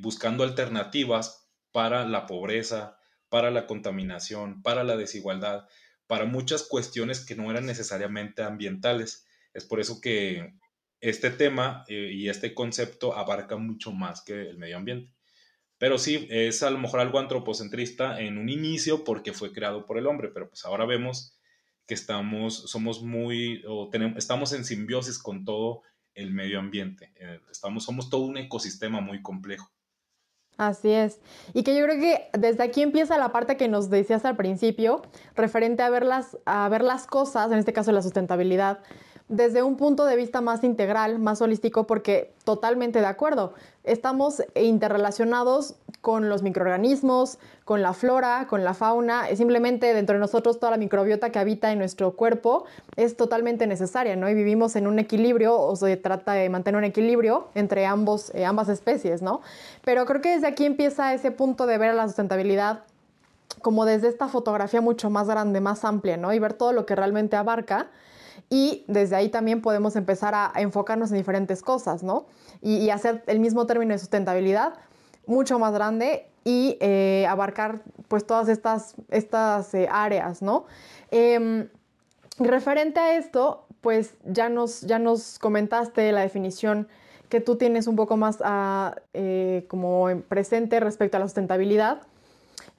buscando 0.00 0.42
alternativas 0.42 1.46
para 1.72 2.06
la 2.06 2.26
pobreza, 2.26 2.98
para 3.28 3.50
la 3.50 3.66
contaminación, 3.66 4.62
para 4.62 4.82
la 4.82 4.96
desigualdad, 4.96 5.68
para 6.06 6.24
muchas 6.24 6.62
cuestiones 6.64 7.24
que 7.24 7.36
no 7.36 7.50
eran 7.50 7.66
necesariamente 7.66 8.42
ambientales. 8.42 9.26
Es 9.52 9.66
por 9.66 9.78
eso 9.78 10.00
que 10.00 10.54
este 11.00 11.30
tema 11.30 11.84
eh, 11.86 12.10
y 12.12 12.28
este 12.30 12.54
concepto 12.54 13.14
abarca 13.14 13.56
mucho 13.56 13.92
más 13.92 14.22
que 14.22 14.48
el 14.48 14.58
medio 14.58 14.78
ambiente. 14.78 15.12
Pero 15.76 15.98
sí, 15.98 16.26
es 16.30 16.62
a 16.62 16.70
lo 16.70 16.78
mejor 16.78 17.00
algo 17.00 17.18
antropocentrista 17.18 18.20
en 18.20 18.38
un 18.38 18.48
inicio 18.48 19.04
porque 19.04 19.34
fue 19.34 19.52
creado 19.52 19.84
por 19.84 19.98
el 19.98 20.06
hombre, 20.06 20.30
pero 20.32 20.48
pues 20.48 20.64
ahora 20.64 20.86
vemos 20.86 21.38
que 21.86 21.94
estamos, 21.94 22.70
somos 22.70 23.02
muy, 23.02 23.62
o 23.68 23.90
tenemos, 23.90 24.16
estamos 24.16 24.52
en 24.54 24.64
simbiosis 24.64 25.18
con 25.18 25.44
todo 25.44 25.82
el 26.20 26.32
medio 26.32 26.58
ambiente. 26.58 27.12
Eh, 27.16 27.40
estamos, 27.50 27.84
somos 27.84 28.10
todo 28.10 28.22
un 28.22 28.36
ecosistema 28.36 29.00
muy 29.00 29.22
complejo. 29.22 29.70
Así 30.56 30.90
es. 30.90 31.20
Y 31.54 31.62
que 31.62 31.74
yo 31.74 31.84
creo 31.84 31.98
que 31.98 32.28
desde 32.38 32.62
aquí 32.62 32.82
empieza 32.82 33.16
la 33.16 33.32
parte 33.32 33.56
que 33.56 33.66
nos 33.66 33.88
decías 33.88 34.26
al 34.26 34.36
principio, 34.36 35.00
referente 35.34 35.82
a 35.82 35.88
ver 35.88 36.04
las, 36.04 36.36
a 36.44 36.68
ver 36.68 36.82
las 36.82 37.06
cosas, 37.06 37.50
en 37.50 37.58
este 37.58 37.72
caso 37.72 37.92
la 37.92 38.02
sustentabilidad, 38.02 38.80
desde 39.30 39.62
un 39.62 39.76
punto 39.76 40.06
de 40.06 40.16
vista 40.16 40.40
más 40.40 40.64
integral, 40.64 41.20
más 41.20 41.40
holístico, 41.40 41.86
porque 41.86 42.34
totalmente 42.42 42.98
de 42.98 43.06
acuerdo, 43.06 43.54
estamos 43.84 44.42
interrelacionados 44.56 45.76
con 46.00 46.28
los 46.28 46.42
microorganismos, 46.42 47.38
con 47.64 47.80
la 47.80 47.92
flora, 47.92 48.48
con 48.48 48.64
la 48.64 48.74
fauna, 48.74 49.26
simplemente 49.36 49.94
dentro 49.94 50.14
de 50.14 50.20
nosotros 50.20 50.58
toda 50.58 50.72
la 50.72 50.78
microbiota 50.78 51.30
que 51.30 51.38
habita 51.38 51.70
en 51.70 51.78
nuestro 51.78 52.16
cuerpo 52.16 52.64
es 52.96 53.16
totalmente 53.16 53.68
necesaria, 53.68 54.16
¿no? 54.16 54.28
Y 54.28 54.34
vivimos 54.34 54.74
en 54.74 54.88
un 54.88 54.98
equilibrio, 54.98 55.60
o 55.60 55.76
se 55.76 55.96
trata 55.96 56.32
de 56.32 56.48
mantener 56.48 56.78
un 56.78 56.84
equilibrio 56.84 57.50
entre 57.54 57.86
ambos, 57.86 58.34
eh, 58.34 58.44
ambas 58.44 58.68
especies, 58.68 59.22
¿no? 59.22 59.42
Pero 59.84 60.06
creo 60.06 60.20
que 60.20 60.30
desde 60.30 60.48
aquí 60.48 60.64
empieza 60.64 61.14
ese 61.14 61.30
punto 61.30 61.66
de 61.66 61.78
ver 61.78 61.94
la 61.94 62.08
sustentabilidad 62.08 62.80
como 63.62 63.84
desde 63.84 64.08
esta 64.08 64.26
fotografía 64.26 64.80
mucho 64.80 65.08
más 65.08 65.28
grande, 65.28 65.60
más 65.60 65.84
amplia, 65.84 66.16
¿no? 66.16 66.32
Y 66.32 66.40
ver 66.40 66.54
todo 66.54 66.72
lo 66.72 66.84
que 66.84 66.96
realmente 66.96 67.36
abarca 67.36 67.90
y 68.50 68.84
desde 68.88 69.14
ahí 69.14 69.28
también 69.28 69.62
podemos 69.62 69.94
empezar 69.94 70.34
a, 70.34 70.52
enfocarnos 70.56 71.12
en 71.12 71.18
diferentes 71.18 71.62
cosas, 71.62 72.02
¿no? 72.02 72.26
Y, 72.60 72.90
hacer 72.90 73.22
el 73.28 73.38
mismo 73.38 73.66
término 73.66 73.92
de 73.92 73.98
sustentabilidad 73.98 74.74
mucho 75.26 75.58
más 75.60 75.72
grande 75.72 76.26
y 76.44 76.76
eh, 76.80 77.26
abarcar 77.28 77.82
pues 78.08 78.26
todas 78.26 78.48
estas, 78.48 78.94
estas 79.08 79.72
eh, 79.74 79.88
áreas, 79.90 80.42
¿no? 80.42 80.64
Em, 81.12 81.68
referente 82.40 82.98
a 82.98 83.16
esto, 83.16 83.66
pues 83.80 84.14
ya 84.24 84.48
nos, 84.48 84.80
ya 84.80 84.98
nos 84.98 85.38
comentaste 85.38 86.10
la 86.10 86.22
definición 86.22 86.88
que 87.28 87.40
tú 87.40 87.54
tienes 87.56 87.86
un 87.86 87.94
poco 87.94 88.16
más 88.16 88.38
ah, 88.44 88.96
eh, 89.14 89.64
como 89.68 90.08
presente 90.28 90.80
respecto 90.80 91.16
a 91.16 91.20
la 91.20 91.26
sustentabilidad. 91.26 92.02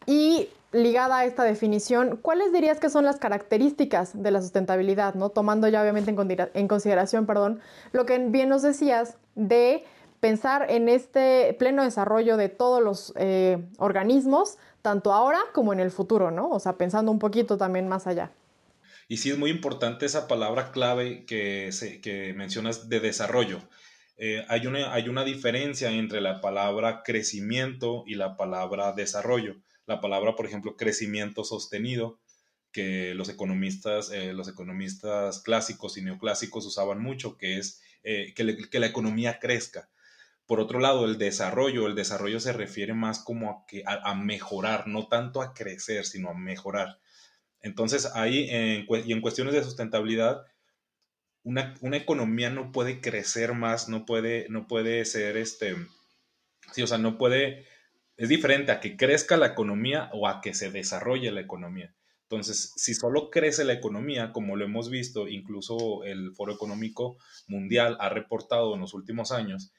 Y 0.06 0.50
ligada 0.72 1.20
a 1.20 1.26
esta 1.26 1.44
definición, 1.44 2.18
¿cuáles 2.22 2.54
dirías 2.54 2.80
que 2.80 2.90
son 2.90 3.06
las 3.06 3.18
características 3.18 4.22
de 4.22 4.32
la 4.32 4.42
sustentabilidad? 4.42 5.16
¿no? 5.16 5.30
Tomando 5.30 5.68
ya 5.68 5.82
obviamente 5.82 6.16
en, 6.54 6.68
consideración 6.68 7.26
perdón, 7.26 7.60
lo 7.92 8.06
que 8.06 8.18
bien 8.20 8.50
nos 8.50 8.62
decías 8.62 9.18
de 9.36 9.84
pensar 10.20 10.68
en 10.70 10.88
este 10.88 11.56
pleno 11.60 11.84
desarrollo 11.84 12.38
de 12.38 12.48
todos 12.48 12.82
los 12.82 13.14
eh, 13.18 13.58
organismos, 13.78 14.58
tanto 14.82 15.14
ahora 15.14 15.40
como 15.54 15.74
en 15.74 15.80
el 15.80 15.92
futuro, 15.92 16.32
¿no? 16.32 16.50
O 16.50 16.60
sea, 16.60 16.78
pensando 16.78 17.12
un 17.12 17.20
poquito 17.20 17.58
también 17.58 17.88
más 17.88 18.08
allá. 18.08 18.32
Y 19.08 19.18
sí 19.18 19.30
es 19.30 19.38
muy 19.38 19.50
importante 19.50 20.06
esa 20.06 20.28
palabra 20.28 20.72
clave 20.72 21.26
que, 21.26 22.34
mencionas 22.36 22.88
de 22.88 23.00
desarrollo. 23.00 23.60
Eh, 24.18 24.46
hay, 24.48 24.68
una, 24.68 24.94
hay 24.94 25.10
una 25.10 25.24
diferencia 25.24 25.92
entre 25.92 26.22
la 26.22 26.40
palabra 26.40 27.02
crecimiento 27.04 28.04
y 28.06 28.16
la 28.16 28.38
palabra 28.38 28.94
desarrollo. 28.94 29.56
La 29.86 30.02
palabra, 30.02 30.36
por 30.36 30.46
ejemplo, 30.46 30.78
crecimiento 30.78 31.44
sostenido, 31.44 32.20
que 32.72 33.14
los 33.16 33.30
economistas, 33.30 34.12
eh, 34.12 34.34
los 34.34 34.48
economistas 34.48 35.42
clásicos 35.42 35.98
y 35.98 36.02
neoclásicos 36.02 36.66
usaban 36.66 37.02
mucho, 37.02 37.38
que 37.38 37.58
es 37.58 37.82
eh, 38.04 38.34
que, 38.34 38.80
la 38.80 38.86
economía 38.86 39.40
crezca. 39.40 39.90
Por 40.46 40.60
otro 40.60 40.80
lado, 40.80 41.06
el 41.06 41.18
desarrollo, 41.18 41.88
el 41.88 41.96
desarrollo 41.96 42.40
se 42.40 42.54
refiere 42.54 42.94
más 42.94 43.20
como 43.20 43.50
a, 43.52 43.66
que, 43.68 43.84
a, 43.86 44.16
mejorar, 44.16 44.88
no 44.88 45.08
tanto 45.08 45.42
a 45.42 45.54
crecer, 45.54 46.06
sino 46.06 46.30
a 46.30 46.34
mejorar. 46.34 47.00
Entonces, 47.62 48.08
ahí, 48.16 48.50
y 48.50 49.14
en 49.14 49.22
cuestiones 49.22 49.54
de 49.54 49.64
sustentabilidad, 49.64 50.46
una, 51.44 51.98
economía 51.98 52.50
no 52.50 52.72
puede 52.72 53.02
crecer 53.02 53.54
más, 53.54 53.90
no 53.90 54.06
puede, 54.06 54.48
no 54.50 54.68
puede 54.68 55.06
ser 55.06 55.38
este, 55.38 55.76
sí, 56.72 56.84
o 56.84 56.88
sea, 56.88 56.98
no 56.98 57.18
puede, 57.18 57.66
es 58.22 58.30
diferente 58.30 58.72
a 58.72 58.80
que 58.80 58.96
crezca 58.96 59.36
la 59.36 59.48
economía 59.48 60.12
o 60.14 60.28
a 60.28 60.42
que 60.42 60.54
se 60.54 60.70
desarrolle 60.70 61.32
la 61.32 61.42
economía. 61.42 61.96
Entonces, 62.30 62.72
si 62.76 62.94
solo 62.94 63.32
crece 63.32 63.66
la 63.66 63.74
economía, 63.74 64.32
como 64.32 64.56
lo 64.56 64.64
hemos 64.64 64.92
visto, 64.92 65.28
incluso 65.28 66.04
el 66.04 66.32
Foro 66.36 66.54
Económico 66.54 67.18
Mundial 67.48 67.98
ha 68.00 68.10
reportado 68.10 68.76
en 68.76 68.82
los 68.82 68.94
últimos 68.94 69.32
años, 69.32 69.74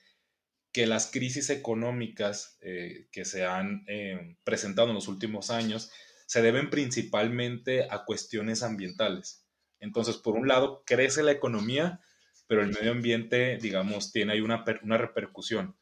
que 0.73 0.89
las 0.89 1.09
crisis 1.09 1.51
económicas 1.51 2.59
eh, 2.63 3.07
que 3.13 3.25
se 3.25 3.45
han 3.45 3.85
eh, 3.87 4.37
presentado 4.43 4.89
en 4.89 4.97
los 4.97 5.07
últimos 5.07 5.51
años 5.51 5.93
se 6.27 6.43
deben 6.43 6.69
principalmente 6.69 7.87
a 7.89 8.05
cuestiones 8.05 8.65
ambientales. 8.65 9.47
Entonces, 9.79 10.17
por 10.17 10.35
un 10.35 10.49
lado, 10.49 10.83
crece 10.85 11.23
la 11.23 11.31
economía, 11.31 12.01
pero 12.49 12.63
el 12.63 12.73
medio 12.73 12.91
ambiente, 12.91 13.57
digamos, 13.63 14.11
tiene 14.11 14.33
ahí 14.33 14.41
una, 14.41 14.65
una 14.83 14.99
repercusión. 14.99 15.77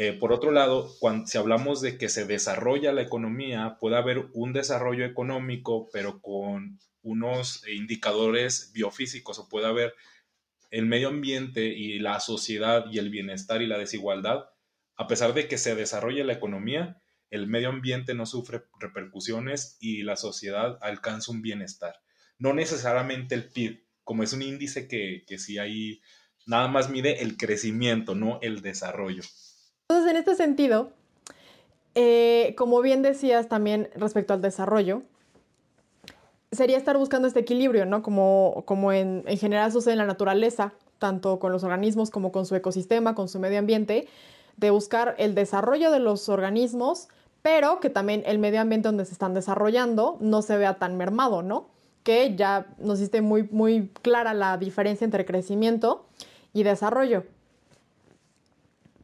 Eh, 0.00 0.12
por 0.12 0.32
otro 0.32 0.52
lado, 0.52 0.88
cuando, 1.00 1.26
si 1.26 1.38
hablamos 1.38 1.80
de 1.80 1.98
que 1.98 2.08
se 2.08 2.24
desarrolla 2.24 2.92
la 2.92 3.02
economía, 3.02 3.78
puede 3.80 3.96
haber 3.96 4.28
un 4.32 4.52
desarrollo 4.52 5.04
económico, 5.04 5.88
pero 5.92 6.20
con 6.20 6.78
unos 7.02 7.66
indicadores 7.66 8.70
biofísicos, 8.72 9.40
o 9.40 9.48
puede 9.48 9.66
haber 9.66 9.94
el 10.70 10.86
medio 10.86 11.08
ambiente 11.08 11.64
y 11.66 11.98
la 11.98 12.20
sociedad 12.20 12.86
y 12.92 12.98
el 12.98 13.10
bienestar 13.10 13.60
y 13.62 13.66
la 13.66 13.78
desigualdad, 13.78 14.44
a 14.94 15.06
pesar 15.08 15.34
de 15.34 15.48
que 15.48 15.58
se 15.58 15.74
desarrolle 15.74 16.22
la 16.22 16.34
economía, 16.34 17.02
el 17.30 17.46
medio 17.46 17.70
ambiente 17.70 18.14
no 18.14 18.24
sufre 18.24 18.62
repercusiones 18.78 19.78
y 19.80 20.02
la 20.02 20.16
sociedad 20.16 20.78
alcanza 20.80 21.32
un 21.32 21.42
bienestar 21.42 21.96
no 22.38 22.54
necesariamente 22.54 23.34
el 23.34 23.50
PIB, 23.50 23.84
como 24.04 24.22
es 24.22 24.32
un 24.32 24.42
índice 24.42 24.88
que, 24.88 25.24
que 25.26 25.38
sí 25.38 25.58
ahí 25.58 26.00
nada 26.46 26.68
más 26.68 26.88
mide 26.88 27.22
el 27.22 27.36
crecimiento, 27.36 28.14
no 28.14 28.38
el 28.42 28.62
desarrollo. 28.62 29.22
Entonces, 29.90 30.10
en 30.10 30.16
este 30.18 30.34
sentido, 30.34 30.90
eh, 31.94 32.54
como 32.56 32.80
bien 32.82 33.02
decías 33.02 33.48
también 33.48 33.88
respecto 33.94 34.34
al 34.34 34.42
desarrollo, 34.42 35.02
sería 36.52 36.76
estar 36.76 36.98
buscando 36.98 37.26
este 37.26 37.40
equilibrio, 37.40 37.86
¿no? 37.86 38.02
Como, 38.02 38.64
como 38.66 38.92
en, 38.92 39.24
en, 39.26 39.38
general 39.38 39.72
sucede 39.72 39.92
en 39.92 39.98
la 39.98 40.06
naturaleza, 40.06 40.72
tanto 40.98 41.38
con 41.38 41.52
los 41.52 41.64
organismos 41.64 42.10
como 42.10 42.32
con 42.32 42.44
su 42.44 42.54
ecosistema, 42.54 43.14
con 43.14 43.28
su 43.28 43.38
medio 43.38 43.58
ambiente, 43.58 44.08
de 44.56 44.70
buscar 44.70 45.14
el 45.18 45.34
desarrollo 45.34 45.90
de 45.90 46.00
los 46.00 46.28
organismos, 46.28 47.08
pero 47.42 47.80
que 47.80 47.88
también 47.88 48.22
el 48.26 48.38
medio 48.38 48.60
ambiente 48.60 48.88
donde 48.88 49.04
se 49.04 49.12
están 49.12 49.32
desarrollando 49.32 50.18
no 50.20 50.42
se 50.42 50.56
vea 50.56 50.74
tan 50.78 50.96
mermado, 50.96 51.42
¿no? 51.42 51.68
que 52.08 52.36
ya 52.36 52.66
nos 52.78 53.00
hiciste 53.00 53.20
muy, 53.20 53.42
muy 53.50 53.88
clara 54.00 54.32
la 54.32 54.56
diferencia 54.56 55.04
entre 55.04 55.26
crecimiento 55.26 56.06
y 56.54 56.62
desarrollo. 56.62 57.24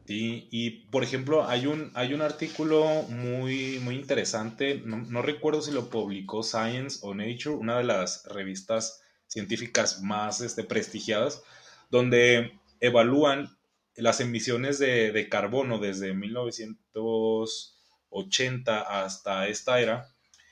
Sí, 0.05 0.47
y 0.51 0.69
por 0.91 1.03
ejemplo, 1.03 1.47
hay 1.47 1.65
un, 1.65 1.91
hay 1.95 2.13
un 2.13 2.21
artículo 2.21 2.85
muy, 3.09 3.79
muy 3.79 3.95
interesante, 3.95 4.79
no, 4.85 5.23
recuerdo 5.23 5.63
si 5.63 5.71
lo 5.71 5.89
publicó 5.89 6.43
Science 6.43 6.99
o 7.01 7.15
Nature, 7.15 7.55
una 7.55 7.79
de 7.79 7.85
las 7.85 8.23
revistas 8.25 9.01
científicas 9.27 10.03
más 10.03 10.41
este, 10.41 10.63
prestigiadas, 10.63 11.41
donde 11.89 12.59
evalúan 12.79 13.57
las 13.95 14.19
emisiones 14.19 14.77
de, 14.77 15.11
de 15.11 15.27
carbono 15.27 15.79
desde 15.79 16.13
1980 16.13 18.81
hasta 18.81 19.47
esta 19.47 19.79
era 19.79 20.07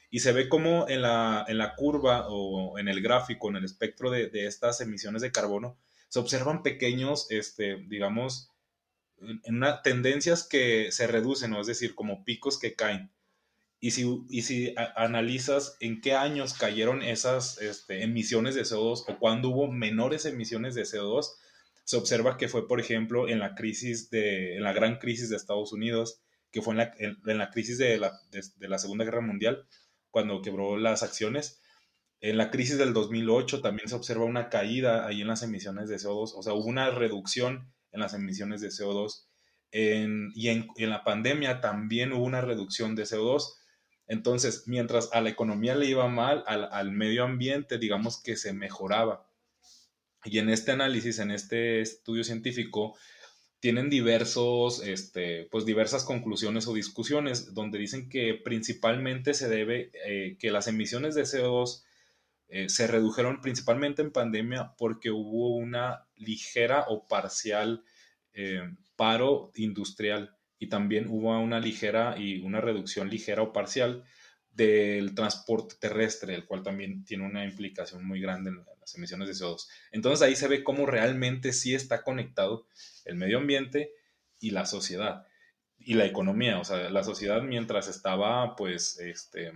y 0.10 0.19
se 0.19 0.31
ve 0.31 0.48
como 0.48 0.88
en 0.89 1.01
la, 1.01 1.43
en 1.48 1.57
la 1.57 1.75
curva 1.75 2.27
o 2.27 2.77
en 2.77 2.88
el 2.88 3.01
gráfico, 3.01 3.50
en 3.50 3.55
el 3.57 3.65
espectro 3.65 4.12
de, 4.12 4.29
de 4.29 4.45
estas 4.45 4.79
emisiones 4.79 5.24
de 5.24 5.31
carbono, 5.31 5.75
se 6.07 6.19
observan 6.19 6.62
pequeños, 6.62 7.25
este, 7.31 7.77
digamos, 7.88 8.52
en 9.20 9.55
una, 9.55 9.82
tendencias 9.82 10.48
que 10.48 10.91
se 10.91 11.08
reducen, 11.08 11.53
es 11.55 11.67
decir, 11.67 11.96
como 11.96 12.24
picos 12.24 12.60
que 12.60 12.75
caen. 12.75 13.12
Y 13.79 13.91
si, 13.91 14.24
y 14.29 14.43
si 14.43 14.74
analizas 14.96 15.75
en 15.82 16.00
qué 16.00 16.13
años 16.13 16.53
cayeron 16.53 17.01
esas 17.01 17.62
este, 17.62 18.03
emisiones 18.03 18.55
de 18.55 18.62
CO2 18.62 19.03
o 19.08 19.20
cuándo 19.20 19.50
hubo 19.50 19.70
menores 19.70 20.25
emisiones 20.25 20.74
de 20.74 20.84
CO2, 20.84 21.25
se 21.84 21.98
observa 21.98 22.38
que 22.38 22.48
fue, 22.48 22.67
por 22.67 22.79
ejemplo, 22.79 23.27
en 23.27 23.39
la 23.39 23.55
crisis 23.55 24.10
de, 24.10 24.58
la 24.60 24.72
gran 24.72 25.00
crisis 25.00 25.29
de 25.29 25.36
Estados 25.36 25.74
Unidos, 25.74 26.22
que 26.51 26.62
fue 26.62 26.74
en 26.74 26.77
la, 26.77 26.93
en, 26.98 27.38
la 27.38 27.50
crisis 27.50 27.77
de 27.77 27.98
la, 27.98 28.13
de 28.32 28.67
la 28.70 28.77
Segunda 28.77 29.03
Guerra 29.03 29.22
Mundial, 29.22 29.67
cuando 30.12 30.41
quebró 30.41 30.77
las 30.77 31.03
acciones. 31.03 31.62
En 32.22 32.38
la 32.38 32.51
crisis 32.51 32.77
del 32.77 32.93
2008 32.93 33.62
también 33.62 33.89
se 33.89 33.96
observa 33.96 34.24
una 34.24 34.48
caída 34.48 35.05
ahí 35.05 35.22
en 35.22 35.27
las 35.27 35.43
emisiones 35.43 35.89
de 35.89 35.98
CO2, 35.98 36.34
o 36.38 36.41
sea, 36.41 36.53
hubo 36.53 36.67
una 36.67 36.89
reducción 36.89 37.74
en 37.93 38.01
las 38.01 38.13
emisiones 38.13 38.62
de 38.62 38.69
CO2. 38.69 39.25
y 39.71 40.50
en, 40.50 40.67
la 40.77 41.03
pandemia 41.03 41.62
también 41.62 42.12
hubo 42.12 42.25
una 42.25 42.41
reducción 42.41 42.95
de 42.95 43.03
CO2. 43.03 43.53
Entonces, 44.07 44.63
mientras 44.67 45.09
a 45.13 45.21
la 45.21 45.29
economía 45.29 45.75
le 45.75 45.85
iba 45.85 46.07
mal, 46.09 46.43
al, 46.47 46.91
medio 46.91 47.23
ambiente, 47.23 47.77
digamos 47.77 48.21
que 48.21 48.35
se 48.35 48.53
mejoraba. 48.53 49.29
Y 50.25 50.39
en 50.39 50.50
este 50.50 50.71
análisis, 50.71 51.19
en 51.19 51.31
este 51.31 51.81
estudio 51.81 52.23
científico, 52.23 52.95
tienen 53.59 53.89
diversos, 53.89 54.83
este, 54.83 55.47
pues 55.50 55.65
diversas 55.65 56.03
conclusiones 56.03 56.67
o 56.67 56.73
discusiones 56.73 57.53
donde 57.53 57.79
dicen 57.79 58.09
que 58.09 58.33
principalmente 58.33 59.33
se 59.33 59.47
debe 59.47 59.89
eh, 60.05 60.35
que 60.38 60.51
las 60.51 60.67
emisiones 60.67 61.15
de 61.15 61.23
CO2 61.23 61.83
eh, 62.55 62.69
se 62.69 62.86
redujeron 62.86 63.41
principalmente 63.41 64.03
en 64.03 64.12
pandemia 64.12 64.75
porque 64.77 65.10
hubo 65.10 65.55
una 65.55 66.05
ligera 66.15 66.86
o 66.88 67.07
parcial 67.07 67.83
eh, 68.31 68.62
paro 68.95 69.51
industrial 69.55 70.38
y 70.60 70.69
también 70.69 71.07
hubo 71.10 71.36
una 71.39 71.60
ligera 71.60 72.13
y 72.15 72.43
una 72.43 72.62
reducción 72.62 73.10
ligera 73.10 73.41
o 73.41 73.53
parcial 73.53 74.03
del 74.51 75.15
transporte 75.15 75.77
terrestre, 75.79 76.36
el 76.36 76.45
cual 76.45 76.62
también 76.62 77.03
tiene 77.05 77.25
una 77.25 77.43
implicación 77.43 78.05
muy 78.05 78.22
grande 78.22 78.51
en 78.51 78.63
las 78.79 78.93
emisiones 78.93 79.29
de 79.29 79.33
CO2. 79.33 79.67
Entonces 79.91 80.22
ahí 80.22 80.36
se 80.36 80.48
ve 80.48 80.63
cómo 80.63 80.86
realmente 80.86 81.53
sí 81.53 81.74
está 81.74 82.03
conectado 82.03 82.67
el 83.05 83.15
medio 83.15 83.39
ambiente 83.39 83.93
y 84.39 84.51
la 84.51 84.67
sociedad 84.67 85.25
y 85.79 85.95
la 85.95 86.05
economía. 86.05 86.60
O 86.60 86.63
sea, 86.63 86.91
la 86.91 87.03
sociedad 87.03 87.41
mientras 87.41 87.88
estaba, 87.88 88.55
pues, 88.55 89.00
este, 89.00 89.53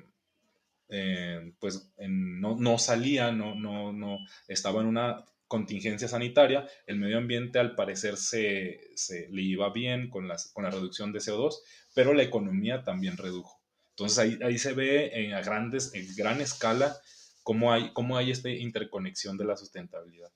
eh, 0.90 1.54
pues 1.60 1.92
no, 1.98 2.56
no, 2.58 2.78
salía, 2.78 3.32
no, 3.32 3.56
no, 3.56 3.92
no 3.94 4.18
estaba 4.48 4.82
en 4.82 4.88
una 4.88 5.26
contingencia 5.48 6.08
sanitaria, 6.08 6.68
el 6.86 6.98
medio 6.98 7.18
ambiente 7.18 7.60
al 7.60 7.76
parecer 7.76 8.18
se, 8.18 8.82
se 8.96 9.30
le 9.30 9.42
iba 9.42 9.72
bien 9.72 10.10
con, 10.10 10.28
las, 10.28 10.52
con 10.52 10.64
la 10.66 10.72
reducción 10.72 11.12
de 11.14 11.20
CO2, 11.20 11.56
pero 11.94 12.14
la 12.14 12.24
economía 12.24 12.84
también 12.84 13.18
redujo. 13.18 13.62
Entonces 13.92 14.20
ahí, 14.20 14.40
ahí 14.44 14.58
se 14.58 14.74
ve 14.74 15.10
en, 15.14 15.34
a 15.34 15.42
grandes, 15.42 15.94
en 15.94 16.06
gran 16.16 16.42
escala 16.42 16.98
cómo 17.44 17.72
hay, 17.72 17.94
cómo 17.94 18.18
hay 18.18 18.32
esta 18.32 18.50
interconexión 18.50 19.38
de 19.38 19.46
la 19.46 19.58
sustentabilidad. 19.58 20.32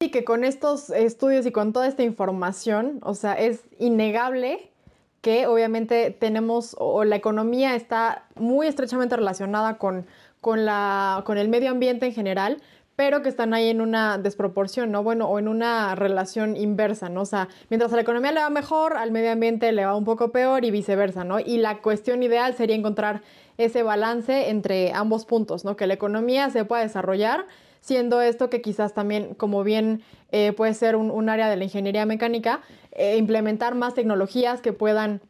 Y 0.00 0.10
que 0.10 0.24
con 0.24 0.44
estos 0.44 0.90
estudios 0.90 1.46
y 1.46 1.52
con 1.52 1.72
toda 1.72 1.86
esta 1.86 2.02
información, 2.02 3.00
o 3.02 3.14
sea, 3.14 3.34
es 3.34 3.60
innegable 3.78 4.69
que 5.20 5.46
obviamente 5.46 6.10
tenemos, 6.10 6.74
o 6.78 7.04
la 7.04 7.16
economía 7.16 7.74
está 7.74 8.24
muy 8.36 8.66
estrechamente 8.66 9.16
relacionada 9.16 9.76
con, 9.78 10.06
con, 10.40 10.64
la, 10.64 11.22
con 11.26 11.38
el 11.38 11.48
medio 11.48 11.70
ambiente 11.70 12.06
en 12.06 12.12
general, 12.12 12.62
pero 12.96 13.22
que 13.22 13.30
están 13.30 13.54
ahí 13.54 13.70
en 13.70 13.80
una 13.80 14.18
desproporción, 14.18 14.90
¿no? 14.92 15.02
Bueno, 15.02 15.26
o 15.26 15.38
en 15.38 15.48
una 15.48 15.94
relación 15.94 16.54
inversa, 16.54 17.08
¿no? 17.08 17.22
O 17.22 17.24
sea, 17.24 17.48
mientras 17.70 17.90
a 17.94 17.96
la 17.96 18.02
economía 18.02 18.30
le 18.32 18.40
va 18.40 18.50
mejor, 18.50 18.98
al 18.98 19.10
medio 19.10 19.32
ambiente 19.32 19.72
le 19.72 19.86
va 19.86 19.96
un 19.96 20.04
poco 20.04 20.32
peor 20.32 20.66
y 20.66 20.70
viceversa, 20.70 21.24
¿no? 21.24 21.40
Y 21.40 21.56
la 21.56 21.78
cuestión 21.78 22.22
ideal 22.22 22.54
sería 22.54 22.76
encontrar 22.76 23.22
ese 23.56 23.82
balance 23.82 24.50
entre 24.50 24.92
ambos 24.92 25.24
puntos, 25.24 25.64
¿no? 25.64 25.76
Que 25.76 25.86
la 25.86 25.94
economía 25.94 26.50
se 26.50 26.66
pueda 26.66 26.82
desarrollar, 26.82 27.46
siendo 27.80 28.20
esto 28.20 28.50
que 28.50 28.62
quizás 28.62 28.94
también, 28.94 29.34
como 29.34 29.64
bien 29.64 30.02
eh, 30.32 30.52
puede 30.52 30.74
ser 30.74 30.96
un, 30.96 31.28
área 31.28 31.48
de 31.48 31.56
la 31.56 31.64
ingeniería 31.64 32.06
mecánica, 32.06 32.60
eh, 32.92 33.16
implementar 33.16 33.74
más 33.74 33.94
tecnologías 33.94 34.60
que 34.60 34.72
puedan 34.72 35.20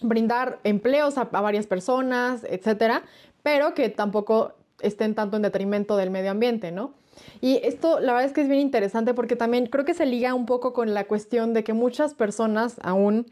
brindar 0.00 0.58
empleos 0.64 1.16
a, 1.18 1.22
a 1.32 1.40
varias 1.40 1.66
personas, 1.66 2.44
etcétera, 2.44 3.02
pero 3.42 3.74
que 3.74 3.88
tampoco 3.88 4.54
estén 4.80 5.14
tanto 5.14 5.36
en 5.36 5.42
detrimento 5.42 5.96
del 5.96 6.10
medio 6.10 6.30
ambiente, 6.30 6.72
¿no? 6.72 6.92
Y 7.40 7.60
esto 7.62 8.00
la 8.00 8.12
verdad 8.12 8.26
es 8.26 8.32
que 8.32 8.42
es 8.42 8.48
bien 8.48 8.60
interesante 8.60 9.14
porque 9.14 9.36
también 9.36 9.66
creo 9.66 9.84
que 9.84 9.94
se 9.94 10.06
liga 10.06 10.34
un 10.34 10.46
poco 10.46 10.72
con 10.72 10.94
la 10.94 11.04
cuestión 11.04 11.54
de 11.54 11.64
que 11.64 11.72
muchas 11.72 12.14
personas 12.14 12.76
aún 12.82 13.26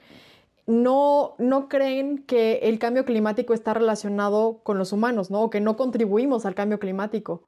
no, 0.67 1.35
no 1.39 1.69
creen 1.69 2.19
que 2.19 2.61
el 2.63 2.79
cambio 2.79 3.05
climático 3.05 3.53
está 3.53 3.75
relacionado 3.75 4.61
con 4.63 4.79
los 4.79 4.93
humanos, 4.93 5.31
¿no? 5.31 5.43
O 5.43 5.51
que 5.51 5.61
no 5.61 5.77
contribuimos 5.77 6.47
al 6.47 6.55
cambio 6.55 6.79
climático. 6.79 7.43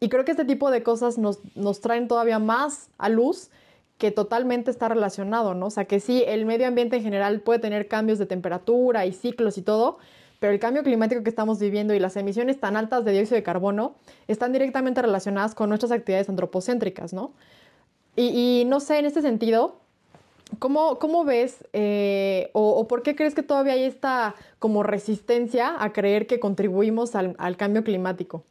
Y 0.00 0.08
creo 0.08 0.24
que 0.24 0.30
este 0.32 0.44
tipo 0.44 0.70
de 0.70 0.82
cosas 0.82 1.18
nos, 1.18 1.40
nos 1.54 1.80
traen 1.80 2.08
todavía 2.08 2.38
más 2.38 2.90
a 2.98 3.08
luz 3.08 3.50
que 3.98 4.12
totalmente 4.12 4.70
está 4.70 4.88
relacionado, 4.88 5.54
¿no? 5.54 5.66
O 5.66 5.70
sea, 5.70 5.86
que 5.86 5.98
sí, 5.98 6.22
el 6.26 6.46
medio 6.46 6.68
ambiente 6.68 6.96
en 6.96 7.02
general 7.02 7.40
puede 7.40 7.58
tener 7.58 7.88
cambios 7.88 8.18
de 8.18 8.26
temperatura 8.26 9.06
y 9.06 9.12
ciclos 9.12 9.58
y 9.58 9.62
todo, 9.62 9.98
pero 10.38 10.52
el 10.52 10.60
cambio 10.60 10.84
climático 10.84 11.22
que 11.22 11.30
estamos 11.30 11.58
viviendo 11.58 11.94
y 11.94 11.98
las 11.98 12.16
emisiones 12.16 12.60
tan 12.60 12.76
altas 12.76 13.04
de 13.04 13.12
dióxido 13.12 13.36
de 13.36 13.42
carbono 13.42 13.94
están 14.28 14.52
directamente 14.52 15.02
relacionadas 15.02 15.54
con 15.54 15.68
nuestras 15.68 15.90
actividades 15.90 16.28
antropocéntricas, 16.28 17.12
¿no? 17.12 17.32
Y, 18.20 18.64
no 18.66 18.80
sé, 18.80 18.98
en 18.98 19.06
este 19.06 19.22
sentido, 19.22 19.76
¿cómo, 20.58 20.98
cómo 20.98 21.24
ves 21.24 21.64
eh, 21.72 22.50
o, 22.52 22.88
por 22.88 23.02
qué 23.04 23.14
crees 23.14 23.32
que 23.32 23.44
todavía 23.44 23.74
hay 23.74 23.84
esta 23.84 24.34
como 24.58 24.82
resistencia 24.82 25.76
a 25.78 25.92
creer 25.92 26.26
que 26.26 26.40
contribuimos 26.40 27.14
al, 27.14 27.56
cambio 27.56 27.84
climático? 27.84 28.42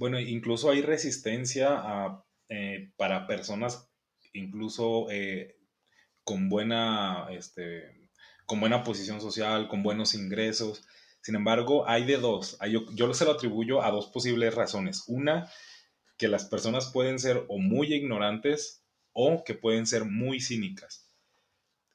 Bueno, 0.00 0.18
incluso 0.18 0.70
hay 0.70 0.80
resistencia 0.80 2.22
eh, 2.48 2.90
para 2.96 3.26
personas 3.26 3.86
incluso 4.32 5.10
eh, 5.10 5.58
con 6.24 6.48
buena 6.48 7.26
este, 7.32 8.08
con 8.46 8.60
buena 8.60 8.82
posición 8.82 9.20
social, 9.20 9.68
con 9.68 9.82
buenos 9.82 10.14
ingresos. 10.14 10.82
Sin 11.20 11.34
embargo, 11.34 11.86
hay 11.86 12.06
de 12.06 12.16
dos. 12.16 12.56
yo, 12.70 12.86
yo 12.94 13.12
se 13.12 13.26
lo 13.26 13.32
atribuyo 13.32 13.82
a 13.82 13.90
dos 13.90 14.06
posibles 14.06 14.54
razones. 14.54 15.04
Una, 15.06 15.52
que 16.16 16.28
las 16.28 16.46
personas 16.46 16.90
pueden 16.90 17.18
ser 17.18 17.44
o 17.48 17.58
muy 17.58 17.92
ignorantes 17.92 18.82
o 19.12 19.44
que 19.44 19.52
pueden 19.52 19.86
ser 19.86 20.06
muy 20.06 20.40
cínicas. 20.40 21.10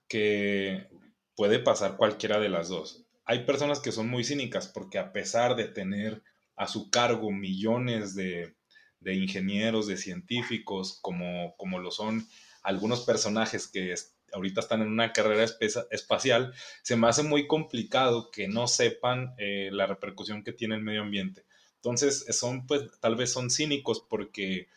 Que 0.07 0.89
puede 1.35 1.57
pasar 1.57 1.97
cualquiera 1.97 2.39
de 2.39 2.49
las 2.49 2.69
dos. 2.69 3.07
Hay 3.25 3.45
personas 3.45 3.79
que 3.79 3.91
son 3.91 4.07
muy 4.09 4.23
cínicas 4.23 4.67
porque 4.67 4.99
a 4.99 5.11
pesar 5.11 5.55
de 5.55 5.67
tener 5.67 6.21
a 6.55 6.67
su 6.67 6.89
cargo 6.89 7.31
millones 7.31 8.15
de, 8.15 8.55
ingenieros, 9.03 9.87
de 9.87 9.97
científicos, 9.97 10.99
como, 11.01 11.55
como 11.57 11.79
lo 11.79 11.91
son 11.91 12.27
algunos 12.63 13.01
personajes 13.01 13.67
que 13.67 13.93
ahorita 14.33 14.59
están 14.59 14.81
en 14.81 14.87
una 14.87 15.13
carrera 15.13 15.45
espacial, 15.91 16.53
se 16.81 16.95
me 16.95 17.07
hace 17.07 17.23
muy 17.23 17.47
complicado 17.47 18.31
que 18.31 18.47
no 18.47 18.67
sepan 18.67 19.33
eh, 19.37 19.69
la 19.71 19.85
repercusión 19.85 20.43
que 20.43 20.51
tiene 20.51 20.75
el 20.75 20.81
medio 20.81 21.01
ambiente. 21.01 21.45
Entonces, 21.75 22.25
son, 22.35 22.65
pues, 22.65 22.83
tal 22.99 23.15
vez 23.15 23.31
son 23.31 23.49
cínicos 23.49 24.03
porque 24.09 24.67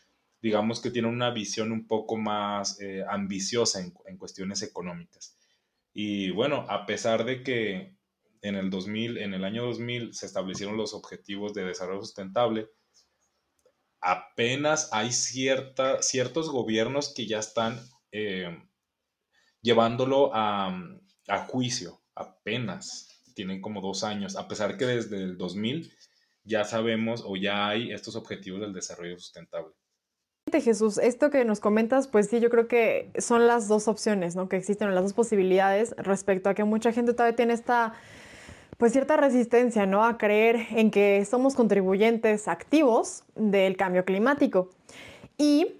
digamos 0.42 0.80
que 0.80 0.90
tienen 0.90 1.10
una 1.12 1.30
visión 1.30 1.72
un 1.72 1.86
poco 1.86 2.16
más 2.16 2.80
eh, 2.80 3.02
ambiciosa 3.08 3.80
en, 3.80 3.94
en, 4.06 4.18
cuestiones 4.18 4.62
económicas. 4.62 5.36
Y 5.92 6.30
bueno, 6.30 6.66
a 6.68 6.86
pesar 6.86 7.24
de 7.24 7.42
que 7.42 7.97
en 8.42 8.54
el 8.54 8.70
2000, 8.70 9.18
en 9.18 9.34
el 9.34 9.44
año 9.44 9.64
2000 9.64 10.14
se 10.14 10.26
establecieron 10.26 10.76
los 10.76 10.94
objetivos 10.94 11.54
de 11.54 11.64
desarrollo 11.64 12.00
sustentable, 12.00 12.68
apenas 14.00 14.88
hay 14.92 15.12
cierta, 15.12 16.02
ciertos 16.02 16.50
gobiernos 16.50 17.12
que 17.14 17.26
ya 17.26 17.38
están 17.38 17.80
eh, 18.12 18.56
llevándolo 19.60 20.30
a, 20.34 20.94
juicio 21.48 22.00
apenas. 22.14 23.22
Tienen 23.34 23.60
como 23.60 23.80
dos 23.80 24.02
años, 24.02 24.36
a 24.36 24.48
pesar 24.48 24.76
que 24.76 24.86
desde 24.86 25.22
el 25.22 25.36
2000 25.36 25.92
ya 26.42 26.64
sabemos 26.64 27.22
o 27.24 27.36
ya 27.36 27.68
hay 27.68 27.92
estos 27.92 28.16
objetivos 28.16 28.60
del 28.60 28.72
desarrollo 28.72 29.18
sustentable. 29.18 29.74
Jesús, 30.50 30.98
esto 30.98 31.30
que 31.30 31.44
nos 31.44 31.60
comentas, 31.60 32.08
pues 32.08 32.28
sí, 32.28 32.40
yo 32.40 32.48
creo 32.48 32.68
que 32.68 33.12
son 33.18 33.46
las 33.46 33.68
dos 33.68 33.86
opciones, 33.86 34.34
¿no? 34.34 34.48
Que 34.48 34.56
existen 34.56 34.94
las 34.94 35.04
dos 35.04 35.12
posibilidades 35.12 35.94
respecto 35.98 36.48
a 36.48 36.54
que 36.54 36.64
mucha 36.64 36.92
gente 36.92 37.12
todavía 37.12 37.36
tiene 37.36 37.52
esta, 37.52 37.92
pues 38.78 38.92
cierta 38.92 39.16
resistencia, 39.16 39.84
¿no? 39.84 40.04
A 40.04 40.16
creer 40.16 40.66
en 40.70 40.90
que 40.90 41.22
somos 41.26 41.54
contribuyentes 41.54 42.48
activos 42.48 43.24
del 43.34 43.76
cambio 43.76 44.04
climático. 44.04 44.70
Y 45.36 45.74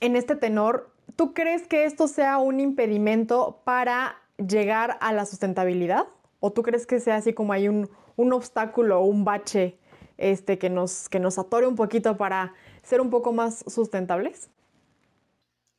en 0.00 0.16
este 0.16 0.36
tenor, 0.36 0.92
¿Tú 1.16 1.34
crees 1.34 1.66
que 1.66 1.84
esto 1.84 2.08
sea 2.08 2.38
un 2.38 2.60
impedimento 2.60 3.60
para 3.64 4.16
llegar 4.38 4.98
a 5.00 5.12
la 5.12 5.26
sustentabilidad? 5.26 6.06
¿O 6.40 6.52
tú 6.52 6.62
crees 6.62 6.86
que 6.86 7.00
sea 7.00 7.16
así 7.16 7.34
como 7.34 7.52
hay 7.52 7.68
un, 7.68 7.88
obstáculo 8.16 9.00
o 9.00 9.04
un 9.04 9.24
bache 9.24 9.76
este, 10.16 10.58
que, 10.58 10.70
nos, 10.70 11.08
que 11.08 11.20
nos 11.20 11.38
atore 11.38 11.66
un 11.66 11.76
poquito 11.76 12.16
para 12.16 12.54
ser 12.82 13.00
un 13.00 13.10
poco 13.10 13.32
más 13.32 13.64
sustentables? 13.66 14.48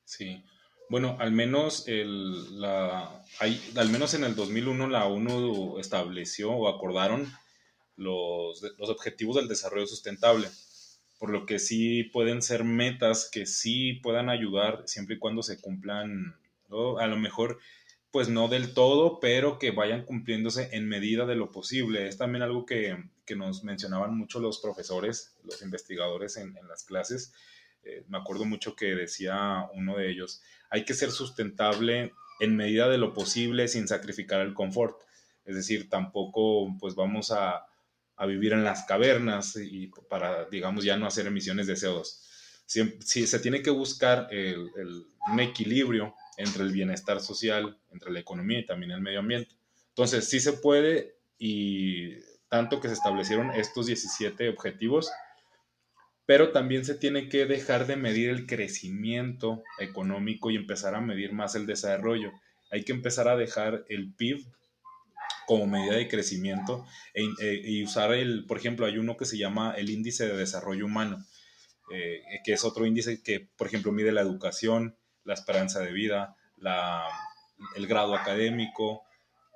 Sí, 0.06 0.44
bueno, 0.94 1.18
al 1.20 1.32
menos, 1.32 1.88
el, 1.88 2.62
la, 2.62 3.26
hay, 3.40 3.60
al 3.78 3.90
menos 3.90 4.14
en 4.14 4.26
el 4.26 4.36
2001 4.36 4.90
la 4.90 5.08
ONU 5.08 5.80
estableció 5.80 6.52
o 6.52 6.68
acordaron 6.68 7.34
los, 7.98 8.62
los 8.78 8.90
objetivos 8.92 9.38
del 9.38 9.48
desarrollo 9.48 9.88
sustentable 9.88 10.50
por 11.18 11.32
lo 11.32 11.48
que 11.48 11.58
sí 11.58 12.04
pueden 12.04 12.44
ser 12.44 12.64
metas 12.64 13.28
que 13.32 13.48
sí 13.48 13.94
puedan 14.04 14.30
ayudar 14.30 14.84
siempre 14.86 15.16
y 15.16 15.20
cuando 15.20 15.42
se 15.42 15.60
cumplan, 15.60 16.36
a 17.00 17.08
lo 17.08 17.18
mejor 17.18 17.58
pues 18.12 18.30
no 18.30 18.48
del 18.48 18.76
todo, 18.76 19.20
pero 19.20 19.58
que 19.58 19.72
vayan 19.72 20.06
cumpliéndose 20.06 20.70
en 20.74 20.88
medida 20.88 21.26
de 21.26 21.36
lo 21.36 21.52
posible. 21.52 22.08
Es 22.08 22.20
también 22.20 22.44
algo 22.44 22.68
que, 22.68 23.06
nos 23.36 23.64
mencionaban 23.64 24.16
mucho 24.16 24.40
los 24.40 24.60
profesores, 24.60 25.34
los 25.44 25.64
investigadores 25.64 26.38
en, 26.38 26.56
las 26.68 26.84
clases. 26.84 27.34
Eh, 27.84 28.04
me 28.08 28.17
acuerdo 28.17 28.46
mucho 28.46 28.76
que 28.76 28.96
decía 28.96 29.67
uno 29.74 29.98
de 29.98 30.10
ellos, 30.10 30.41
hay 30.69 30.86
que 30.86 30.93
ser 30.93 31.12
sustentable 31.12 32.13
en 32.39 32.56
medida 32.56 32.89
de 32.89 32.98
lo 32.98 33.13
posible 33.13 33.67
sin 33.67 33.88
sacrificar 33.88 34.41
el 34.41 34.54
confort. 34.54 35.02
Es 35.46 35.56
decir, 35.56 35.89
tampoco 35.89 36.76
pues 36.80 36.96
vamos 36.96 37.32
a, 37.32 37.65
a 38.15 38.26
vivir 38.26 38.54
en 38.54 38.63
las 38.63 38.86
cavernas 38.86 39.56
y 39.56 39.88
para, 40.10 40.46
digamos, 40.46 40.84
ya 40.84 40.98
no 40.98 41.06
hacer 41.06 41.28
emisiones 41.28 41.67
de 41.67 41.74
CO2. 41.74 42.19
Si, 42.65 43.28
se 43.28 43.39
tiene 43.39 43.62
que 43.62 43.69
buscar 43.69 44.28
el, 44.32 44.69
un 45.32 45.39
equilibrio 45.39 46.15
entre 46.38 46.63
el 46.63 46.72
bienestar 46.72 47.19
social, 47.19 47.78
entre 47.91 48.12
la 48.12 48.19
economía 48.19 48.60
y 48.60 48.65
también 48.65 48.91
el 48.91 49.02
medio 49.02 49.19
ambiente. 49.19 49.56
Entonces, 49.89 50.28
sí 50.30 50.39
se 50.39 50.54
puede 50.54 51.17
y 51.38 52.15
tanto 52.50 52.80
que 52.80 52.88
se 52.88 52.93
establecieron 52.93 53.52
estos 53.52 53.88
17 53.88 54.50
objetivos, 54.50 55.12
pero 56.26 56.52
también 56.52 56.86
se 56.86 56.96
tiene 56.96 57.30
que 57.30 57.46
dejar 57.46 57.86
de 57.88 57.96
medir 57.96 58.30
el 58.30 58.46
crecimiento 58.46 59.64
económico 59.80 60.52
y 60.52 60.56
empezar 60.56 60.96
a 60.96 61.02
medir 61.02 61.34
más 61.34 61.56
el 61.56 61.66
desarrollo. 61.66 62.32
Hay 62.72 62.84
que 62.84 62.94
empezar 62.94 63.28
a 63.28 63.36
dejar 63.36 63.86
el 63.90 64.14
PIB 64.14 64.46
como 65.46 65.68
medida 65.68 65.96
de 65.96 66.08
crecimiento 66.08 66.86
e, 67.14 67.24
e, 67.40 67.62
y 67.70 67.84
usar 67.84 68.14
el, 68.14 68.46
por 68.46 68.58
ejemplo, 68.58 68.86
hay 68.86 68.98
uno 68.98 69.18
que 69.18 69.26
se 69.26 69.38
llama 69.38 69.74
el 69.76 69.90
índice 69.90 70.26
de 70.28 70.38
desarrollo 70.38 70.86
humano, 70.86 71.24
eh, 71.92 72.22
que 72.44 72.54
es 72.54 72.64
otro 72.64 72.86
índice 72.86 73.22
que, 73.22 73.42
por 73.58 73.68
ejemplo, 73.68 73.92
mide 73.92 74.12
la 74.12 74.22
educación, 74.22 74.96
la 75.26 75.34
esperanza 75.34 75.80
de 75.82 75.92
vida, 75.92 76.38
el 77.76 77.88
grado 77.88 78.16
académico, 78.16 79.04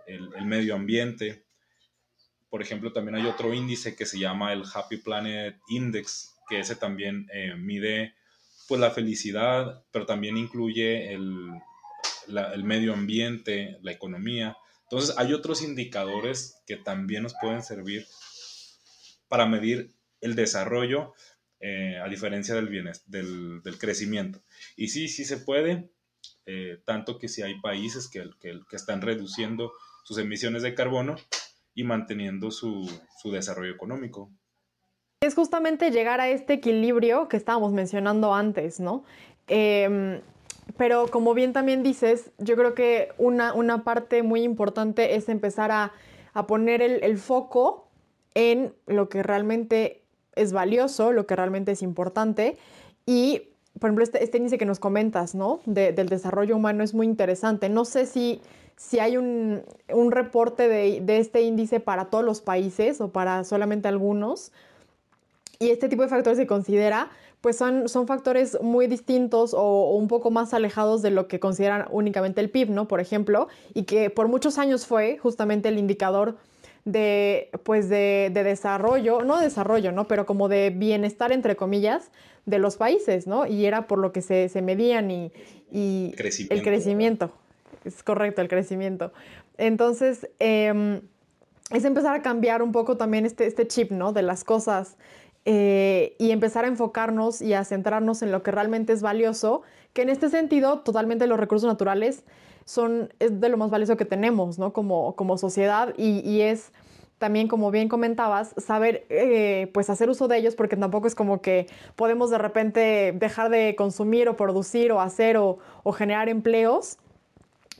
el, 0.06 0.46
medio 0.46 0.76
ambiente. 0.76 1.46
Por 2.50 2.62
ejemplo, 2.62 2.92
también 2.92 3.16
hay 3.16 3.26
otro 3.26 3.54
índice 3.54 3.96
que 3.96 4.06
se 4.06 4.20
llama 4.20 4.54
el 4.54 4.64
Happy 4.74 4.98
Planet 4.98 5.58
Index, 5.70 6.37
que 6.48 6.60
ese 6.60 6.76
también 6.76 7.28
eh, 7.34 7.56
mide 7.56 8.16
pues 8.68 8.82
la 8.82 8.92
felicidad, 8.92 9.84
pero 9.92 10.06
también 10.06 10.38
incluye 10.38 11.14
el, 11.14 11.52
el 12.28 12.64
medio 12.64 12.94
ambiente, 12.94 13.78
la 13.82 13.92
economía. 13.92 14.58
Entonces, 14.84 15.16
hay 15.18 15.34
otros 15.34 15.62
indicadores 15.62 16.62
que 16.66 16.78
también 16.78 17.24
nos 17.24 17.36
pueden 17.42 17.64
servir 17.64 18.06
para 19.28 19.46
medir 19.46 19.92
el 20.22 20.36
desarrollo 20.36 21.14
eh, 21.60 21.98
a 21.98 22.08
diferencia 22.08 22.56
del, 22.56 22.70
del, 23.06 23.62
del, 23.64 23.78
crecimiento. 23.78 24.42
Y 24.76 24.90
sí, 24.90 25.08
sí 25.08 25.26
se 25.26 25.38
puede, 25.38 25.90
eh, 26.46 26.80
tanto 26.86 27.18
que 27.18 27.28
si 27.28 27.42
hay 27.42 27.60
países 27.60 28.08
que, 28.08 28.30
que, 28.40 28.60
están 28.76 29.02
reduciendo 29.02 29.74
sus 30.04 30.18
emisiones 30.20 30.62
de 30.62 30.76
carbono 30.76 31.16
y 31.74 31.84
manteniendo 31.84 32.52
su, 32.52 32.90
su 33.22 33.32
desarrollo 33.32 33.74
económico. 33.74 34.32
Es 35.28 35.36
justamente 35.36 35.92
llegar 35.92 36.22
a 36.22 36.30
este 36.30 36.54
equilibrio 36.54 37.28
que 37.28 37.38
estábamos 37.38 37.74
mencionando 37.74 38.34
antes, 38.34 38.80
¿no? 38.80 39.04
Em, 39.48 40.20
pero 40.76 41.08
como 41.08 41.34
bien 41.34 41.54
también 41.54 41.84
dices, 41.84 42.32
yo 42.38 42.56
creo 42.56 42.74
que 42.74 43.10
una, 43.18 43.54
una 43.54 43.84
parte 43.84 44.24
muy 44.24 44.44
importante 44.44 45.16
es 45.16 45.30
empezar 45.30 45.72
a, 45.72 45.94
poner 46.48 46.84
el, 46.84 47.18
foco 47.18 47.88
en 48.36 48.72
lo 48.86 49.10
que 49.10 49.24
realmente 49.24 50.04
es 50.36 50.54
valioso, 50.54 51.12
lo 51.12 51.26
que 51.26 51.36
realmente 51.36 51.72
es 51.72 51.82
importante. 51.82 52.58
Y, 53.08 53.50
por 53.80 53.88
ejemplo, 53.88 54.04
este, 54.04 54.24
este 54.24 54.38
índice 54.38 54.60
que 54.60 54.66
nos 54.66 54.78
comentas, 54.78 55.34
¿no? 55.34 55.62
del 55.66 56.10
desarrollo 56.10 56.56
humano 56.56 56.84
es 56.84 56.94
muy 56.94 57.08
interesante. 57.08 57.70
No 57.70 57.86
sé 57.86 58.06
si, 58.06 58.40
si 58.76 59.00
hay 59.00 59.18
un, 59.18 59.64
reporte 60.12 60.68
de, 60.68 61.02
de, 61.02 61.18
este 61.18 61.42
índice 61.42 61.80
para 61.80 62.06
todos 62.06 62.24
los 62.24 62.42
países 62.42 63.02
o 63.02 63.10
para 63.10 63.44
solamente 63.44 63.88
algunos. 63.88 64.52
Y 65.60 65.70
este 65.70 65.90
tipo 65.90 66.04
de 66.04 66.10
factores 66.10 66.38
se 66.38 66.48
considera, 66.48 67.10
pues 67.42 67.58
son, 67.58 67.90
son 67.90 68.08
factores 68.08 68.58
muy 68.62 68.88
distintos 68.88 69.54
o, 69.54 69.96
un 69.96 70.08
poco 70.08 70.32
más 70.32 70.54
alejados 70.54 71.02
de 71.02 71.12
lo 71.12 71.28
que 71.28 71.40
consideran 71.40 71.88
únicamente 71.92 72.42
el 72.42 72.50
PIB, 72.50 72.70
¿no? 72.70 72.88
Por 72.88 73.00
ejemplo, 73.00 73.48
y 73.74 73.84
que 73.84 74.10
por 74.10 74.28
muchos 74.28 74.58
años 74.58 74.86
fue 74.86 75.18
justamente 75.18 75.70
el 75.70 75.78
indicador 75.78 76.38
de, 76.86 77.50
pues 77.64 77.90
de, 77.90 78.32
desarrollo, 78.34 79.24
no 79.24 79.40
desarrollo, 79.40 79.92
¿no? 79.92 80.08
Pero 80.08 80.26
como 80.26 80.48
de 80.48 80.70
bienestar, 80.70 81.32
entre 81.32 81.56
comillas, 81.56 82.12
de 82.46 82.60
los 82.60 82.78
países, 82.78 83.28
¿no? 83.28 83.46
Y 83.46 83.66
era 83.66 83.88
por 83.88 84.00
lo 84.00 84.12
que 84.12 84.22
se, 84.22 84.50
medían 84.62 85.12
y, 85.12 85.32
y 85.72 86.14
el 86.50 86.62
crecimiento. 86.64 87.32
Es 87.84 88.04
correcto, 88.04 88.42
el 88.42 88.48
crecimiento. 88.48 89.12
Entonces, 89.58 90.30
em, 90.40 91.02
es 91.72 91.84
empezar 91.84 92.16
a 92.16 92.22
cambiar 92.22 92.62
un 92.62 92.72
poco 92.72 92.98
también 92.98 93.26
este, 93.26 93.46
este 93.46 93.68
chip, 93.68 93.92
¿no? 93.92 94.14
De 94.14 94.22
las 94.22 94.44
cosas 94.44 94.98
eh, 95.50 96.18
y 96.20 96.32
empezar 96.32 96.66
a 96.66 96.68
enfocarnos 96.68 97.42
y 97.42 97.54
a 97.54 97.64
centrarnos 97.64 98.22
en 98.22 98.34
lo 98.34 98.44
que 98.44 98.52
realmente 98.52 98.92
es 98.92 99.02
valioso, 99.02 99.62
que 99.94 100.02
en 100.02 100.10
este 100.10 100.28
sentido 100.28 100.80
totalmente 100.80 101.26
los 101.26 101.40
recursos 101.40 101.70
naturales 101.70 102.26
son 102.66 103.14
es 103.20 103.40
de 103.40 103.48
lo 103.48 103.56
más 103.56 103.72
valioso 103.72 103.96
que 103.96 104.04
tenemos, 104.04 104.60
¿no? 104.60 104.74
Como, 104.74 105.16
como 105.16 105.38
sociedad 105.38 105.94
y, 105.98 106.42
es 106.42 106.74
también, 107.18 107.48
como 107.48 107.72
bien 107.72 107.88
comentabas, 107.88 108.56
saber 108.58 109.06
eh, 109.08 109.72
pues 109.74 109.90
hacer 109.90 110.10
uso 110.10 110.28
de 110.28 110.36
ellos 110.36 110.54
porque 110.56 110.76
tampoco 110.76 111.08
es 111.08 111.16
como 111.16 111.42
que 111.42 111.68
podemos 111.96 112.30
de 112.30 112.40
repente 112.40 113.14
dejar 113.18 113.50
de 113.50 113.74
consumir 113.78 114.28
o 114.28 114.36
producir 114.36 114.92
o 114.92 115.00
hacer 115.00 115.38
o, 115.38 115.60
generar 115.94 116.28
empleos 116.28 116.98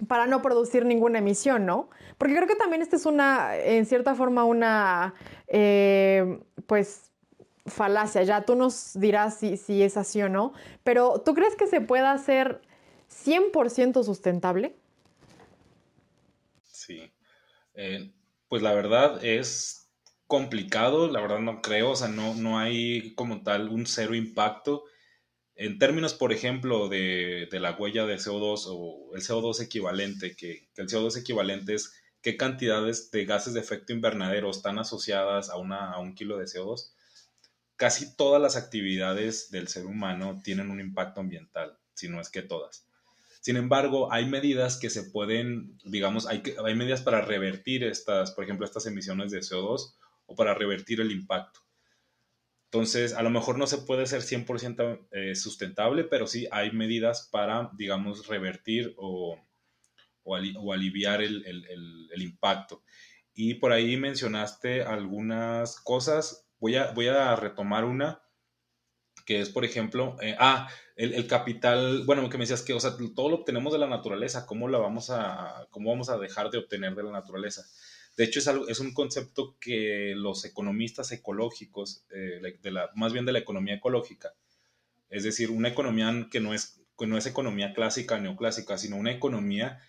para 0.08 0.26
no 0.26 0.42
producir 0.42 0.86
ninguna 0.86 1.20
emisión, 1.20 1.66
¿no? 1.66 1.90
Porque 2.18 2.34
creo 2.34 2.48
que 2.48 2.56
también 2.56 2.82
esta 2.82 2.96
es 2.96 3.06
una, 3.06 3.58
en 3.58 3.86
cierta 3.86 4.16
forma, 4.16 4.46
una, 4.46 5.16
eh, 5.50 6.40
pues, 6.66 7.07
falacia, 7.68 8.24
ya 8.24 8.46
tú 8.46 8.56
nos 8.56 9.00
dirás 9.00 9.40
si, 9.40 9.58
si 9.58 9.84
es 9.84 9.98
así 9.98 10.22
o 10.22 10.30
no, 10.30 10.54
pero 10.84 11.22
¿tú 11.26 11.34
crees 11.34 11.56
que 11.56 11.68
se 11.68 11.82
pueda 11.82 12.12
hacer 12.12 12.62
100% 13.10 14.04
sustentable? 14.04 14.76
Sí, 16.64 17.12
eh, 17.74 18.12
pues 18.48 18.62
la 18.62 18.74
verdad 18.74 19.24
es 19.24 19.90
complicado, 20.28 21.10
la 21.10 21.22
verdad 21.22 21.40
no 21.40 21.62
creo, 21.62 21.92
o 21.92 21.96
sea, 21.96 22.08
no, 22.08 22.36
no 22.36 22.60
hay 22.60 23.14
como 23.16 23.44
tal 23.44 23.70
un 23.70 23.86
cero 23.86 24.16
impacto. 24.16 24.84
En 25.56 25.80
términos, 25.80 26.14
por 26.14 26.32
ejemplo, 26.34 26.88
de, 26.88 27.48
la 27.52 27.72
huella 27.72 28.06
de 28.06 28.18
CO2 28.18 28.66
o 28.68 29.16
el 29.16 29.22
CO2 29.22 29.62
equivalente, 29.64 30.36
que, 30.36 30.70
que, 30.74 30.82
el 30.82 30.88
CO2 30.88 31.18
equivalente 31.18 31.74
es 31.74 31.94
qué 32.22 32.38
cantidades 32.38 33.10
de 33.12 33.26
gases 33.26 33.54
de 33.54 33.62
efecto 33.62 33.94
invernadero 33.94 34.52
están 34.52 34.78
asociadas 34.80 35.50
a, 35.50 35.58
una, 35.58 35.92
a 35.92 36.00
un 36.00 36.14
kilo 36.14 36.38
de 36.38 36.46
CO2 36.46 36.92
casi 37.78 38.16
todas 38.16 38.42
las 38.42 38.56
actividades 38.56 39.52
del 39.52 39.68
ser 39.68 39.86
humano 39.86 40.42
tienen 40.44 40.72
un 40.72 40.82
impacto 40.82 41.22
ambiental, 41.22 41.78
si 41.94 42.10
no 42.10 42.20
es 42.20 42.30
que 42.30 42.42
todas. 42.42 42.88
Sin 43.40 43.56
embargo, 43.56 44.12
hay 44.12 44.26
medidas 44.26 44.78
que 44.78 44.90
se 44.90 45.04
pueden, 45.04 45.78
digamos, 45.86 46.28
hay, 46.28 46.42
medidas 46.76 47.02
para 47.02 47.22
revertir 47.22 47.84
estas, 47.84 48.32
por 48.32 48.44
ejemplo, 48.44 48.66
estas 48.66 48.88
emisiones 48.88 49.32
de 49.32 49.40
CO2 49.40 49.94
o 50.26 50.36
para 50.36 50.54
revertir 50.54 51.00
el 51.00 51.12
impacto. 51.12 51.62
Entonces, 52.66 53.14
a 53.14 53.22
lo 53.22 53.30
mejor 53.30 53.58
no 53.58 53.68
se 53.68 53.78
puede 53.78 54.08
ser 54.08 54.22
100% 54.22 55.08
eh, 55.12 55.36
sustentable, 55.36 56.04
pero 56.04 56.28
sí 56.28 56.48
hay 56.52 56.72
medidas 56.72 57.30
para, 57.32 57.72
digamos, 57.78 58.28
revertir 58.28 58.94
o, 58.98 59.40
aliviar 60.26 61.22
el 61.22 62.22
impacto. 62.22 62.84
Y 63.34 63.54
por 63.54 63.72
ahí 63.72 63.96
mencionaste 63.96 64.82
algunas 64.82 65.80
cosas 65.80 66.47
Voy 66.60 66.76
a, 66.76 66.92
voy 66.92 67.08
a 67.08 67.36
retomar 67.36 67.86
una 67.86 68.22
que 69.28 69.42
es, 69.42 69.50
por 69.50 69.66
ejemplo, 69.66 70.16
eh, 70.22 70.36
ah, 70.40 70.70
el, 70.96 71.28
capital, 71.28 72.04
bueno, 72.06 72.30
que 72.30 72.38
me 72.38 72.44
decías 72.44 72.62
que, 72.62 72.74
o 72.74 72.80
sea, 72.80 72.96
todo 73.14 73.30
lo 73.30 73.36
obtenemos 73.36 73.74
de 73.74 73.80
la 73.80 73.88
naturaleza, 73.88 74.46
¿cómo, 74.46 74.70
la 74.70 74.78
vamos 74.78 75.10
a, 75.10 75.68
cómo 75.70 75.90
vamos 75.90 76.10
a 76.10 76.18
dejar 76.18 76.50
de 76.50 76.60
obtener 76.60 76.96
de 76.96 77.04
la 77.04 77.12
naturaleza? 77.12 77.66
De 78.16 78.24
hecho, 78.24 78.40
es, 78.40 78.48
algo, 78.48 78.70
es 78.70 78.80
un 78.80 78.94
concepto 78.94 79.58
que 79.60 80.14
los 80.16 80.46
economistas 80.46 81.12
ecológicos, 81.12 82.06
eh, 82.10 82.58
de 82.62 82.72
la, 82.72 82.90
más 82.96 83.12
bien 83.12 83.26
de 83.26 83.34
la 83.34 83.40
economía 83.40 83.76
ecológica, 83.76 84.34
es 85.10 85.24
decir, 85.24 85.52
una 85.52 85.68
economía 85.68 86.30
que 86.32 86.40
no 86.40 86.54
es, 86.54 86.82
que 86.98 87.06
no 87.06 87.18
es 87.18 87.26
economía 87.26 87.74
clásica, 87.74 88.18
neoclásica, 88.20 88.78
sino 88.78 88.96
una 88.96 89.12
economía 89.12 89.82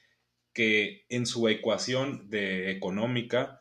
que 0.53 1.07
en 1.09 1.27
su 1.27 1.49
ecuación 1.49 2.29
de 2.29 2.73
económica 2.73 3.58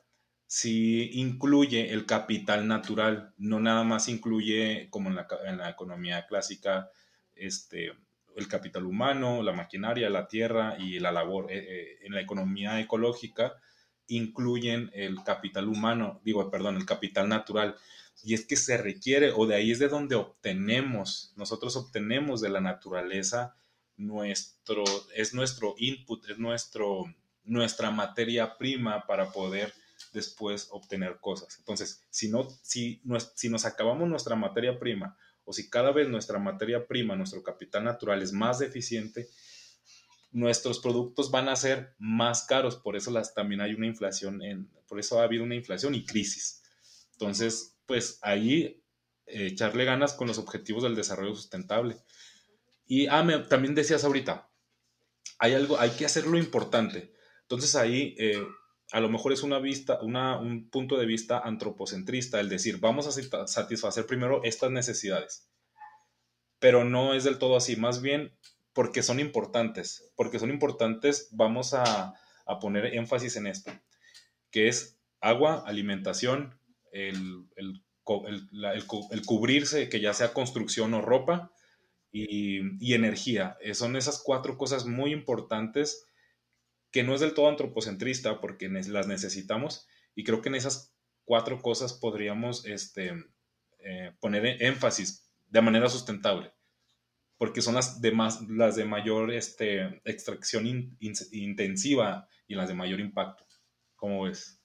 sí 0.47 1.11
incluye 1.13 1.93
el 1.93 2.05
capital 2.05 2.67
natural, 2.67 3.33
no 3.37 3.59
nada 3.59 3.83
más 3.83 4.07
incluye, 4.07 4.87
como 4.89 5.09
en 5.09 5.15
la, 5.15 5.69
economía 5.69 6.25
clásica, 6.25 6.89
este, 7.35 7.91
el 8.35 8.47
capital 8.47 8.85
humano, 8.85 9.43
la 9.43 9.51
maquinaria, 9.51 10.09
la 10.09 10.27
tierra 10.27 10.77
y 10.79 10.99
la 10.99 11.11
labor. 11.11 11.51
Eh, 11.51 11.57
eh, 11.57 11.99
en 12.03 12.13
la 12.13 12.21
economía 12.21 12.79
ecológica 12.79 13.55
incluyen 14.07 14.89
el 14.93 15.21
capital 15.23 15.67
humano, 15.67 16.21
digo, 16.23 16.49
perdón, 16.49 16.77
el 16.77 16.85
capital 16.85 17.27
natural. 17.27 17.75
Y 18.23 18.33
es 18.33 18.45
que 18.45 18.55
se 18.55 18.77
requiere, 18.77 19.31
o 19.35 19.45
de 19.45 19.55
ahí 19.55 19.71
es 19.71 19.79
de 19.79 19.89
donde 19.89 20.15
obtenemos, 20.15 21.33
nosotros 21.35 21.75
obtenemos 21.75 22.39
de 22.41 22.49
la 22.49 22.61
naturaleza 22.61 23.55
nuestro, 23.97 24.83
es 25.13 25.33
nuestro 25.33 25.75
input, 25.77 26.29
es 26.29 26.39
nuestro, 26.39 27.05
nuestra 27.43 27.91
materia 27.91 28.57
prima 28.57 29.05
para 29.05 29.31
poder 29.31 29.73
después 30.17 30.67
obtener 30.71 31.19
cosas. 31.21 31.57
Entonces, 31.59 32.03
si, 32.09 32.27
no, 32.29 32.49
si, 32.61 33.01
si 33.35 33.49
nos 33.49 33.65
acabamos 33.65 34.09
nuestra 34.09 34.35
materia 34.35 34.77
prima 34.77 35.17
o 35.45 35.53
si 35.53 35.69
cada 35.69 35.91
vez 35.91 36.09
nuestra 36.09 36.39
materia 36.39 36.85
prima, 36.85 37.15
nuestro 37.15 37.41
capital 37.41 37.85
natural 37.85 38.21
es 38.21 38.33
más 38.33 38.59
deficiente, 38.59 39.29
nuestros 40.31 40.79
productos 40.79 41.31
van 41.31 41.47
a 41.47 41.55
ser 41.55 41.95
más 41.99 42.43
caros. 42.43 42.75
Por 42.75 42.97
eso 42.97 43.13
también 43.33 43.61
hay 43.61 43.73
una 43.73 43.87
inflación, 43.87 44.41
por 44.87 44.99
eso 44.99 45.19
ha 45.19 45.23
habido 45.23 45.43
una 45.43 45.55
inflación 45.55 45.95
y 45.95 46.03
crisis. 46.03 46.61
Entonces, 47.13 47.77
pues 47.85 48.19
ahí 48.21 48.83
eh, 49.25 49.47
echarle 49.47 49.85
ganas 49.85 50.13
con 50.13 50.27
los 50.27 50.37
objetivos 50.37 50.83
del 50.83 50.95
desarrollo 50.95 51.35
sustentable. 51.35 51.97
Y 52.85 53.07
ah, 53.07 53.45
también 53.49 53.75
decías 53.75 54.03
ahorita, 54.03 54.49
hay 55.39 55.53
algo, 55.53 55.79
hay 55.79 55.91
que 55.91 56.05
hacer 56.05 56.27
lo 56.27 56.37
importante. 56.37 57.13
Entonces 57.41 57.75
ahí 57.75 58.15
eh, 58.17 58.45
a 58.91 58.99
lo 58.99 59.09
mejor 59.09 59.33
es 59.33 59.43
una 59.43 59.59
vista, 59.59 59.99
un 60.01 60.69
punto 60.69 60.97
de 60.97 61.05
vista 61.05 61.39
antropocentrista, 61.39 62.39
el 62.39 62.49
decir, 62.49 62.79
vamos 62.79 63.05
a 63.07 63.47
satisfacer 63.47 64.05
primero 64.05 64.43
estas 64.43 64.71
necesidades. 64.71 65.49
Pero 66.59 66.85
no 66.85 67.13
es 67.13 67.23
del 67.23 67.37
todo 67.37 67.57
así, 67.57 67.75
más 67.75 68.01
bien 68.01 68.37
porque 68.73 69.03
son 69.03 69.19
importantes, 69.19 70.11
porque 70.15 70.39
son 70.39 70.51
importantes, 70.51 71.29
vamos 71.31 71.73
a, 71.73 72.13
poner 72.61 72.95
énfasis 72.95 73.35
en 73.35 73.47
esto, 73.47 73.71
que 74.51 74.69
es 74.69 75.01
agua, 75.19 75.63
alimentación, 75.65 76.57
el, 76.91 77.45
cubrirse, 79.25 79.89
que 79.89 79.99
ya 79.99 80.13
sea 80.13 80.33
construcción 80.33 80.93
o 80.93 81.01
ropa, 81.01 81.51
y, 82.09 82.61
y 82.79 82.93
energía. 82.93 83.57
Eh, 83.59 83.73
son 83.73 83.97
esas 83.97 84.23
cuatro 84.23 84.57
cosas 84.57 84.85
muy 84.85 85.11
importantes 85.11 86.07
que 86.97 87.03
no 87.03 87.13
es 87.13 87.21
del 87.21 87.35
todo 87.35 87.47
antropocentrista 87.47 88.41
porque 88.41 88.69
las 88.69 89.07
necesitamos 89.07 89.87
y 90.15 90.23
creo 90.23 90.41
que 90.41 90.49
en 90.49 90.55
esas 90.55 90.95
cuatro 91.25 91.61
cosas 91.61 91.93
podríamos 91.93 92.65
este, 92.65 93.13
eh, 93.77 94.13
poner 94.19 94.63
énfasis 94.63 95.29
de 95.47 95.61
manera 95.61 95.89
sustentable 95.89 96.51
porque 97.37 97.61
son 97.61 97.75
las 97.75 98.01
de, 98.01 98.11
las 98.49 98.75
de 98.75 98.85
mayor 98.85 99.31
este, 99.31 100.01
extracción 100.05 100.65
intensiva 100.99 102.27
y 102.47 102.55
las 102.55 102.67
de 102.67 102.73
mayor 102.73 102.99
impacto. 102.99 103.45
¿Cómo 103.95 104.23
ves? 104.23 104.59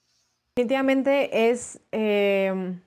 Definitivamente 0.56 1.50
es, 1.50 1.80
em, 1.90 2.80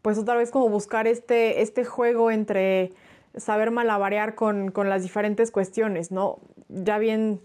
pues 0.00 0.16
otra 0.16 0.36
vez 0.36 0.50
como 0.50 0.70
buscar 0.70 1.06
este, 1.06 1.60
este 1.60 1.84
juego 1.84 2.30
entre 2.30 2.94
saber 3.36 3.72
malabarear 3.72 4.34
con, 4.36 4.70
con 4.70 4.88
las 4.88 5.02
diferentes 5.02 5.50
cuestiones, 5.50 6.10
¿no? 6.10 6.40
Ya 6.70 6.96
bien 6.96 7.42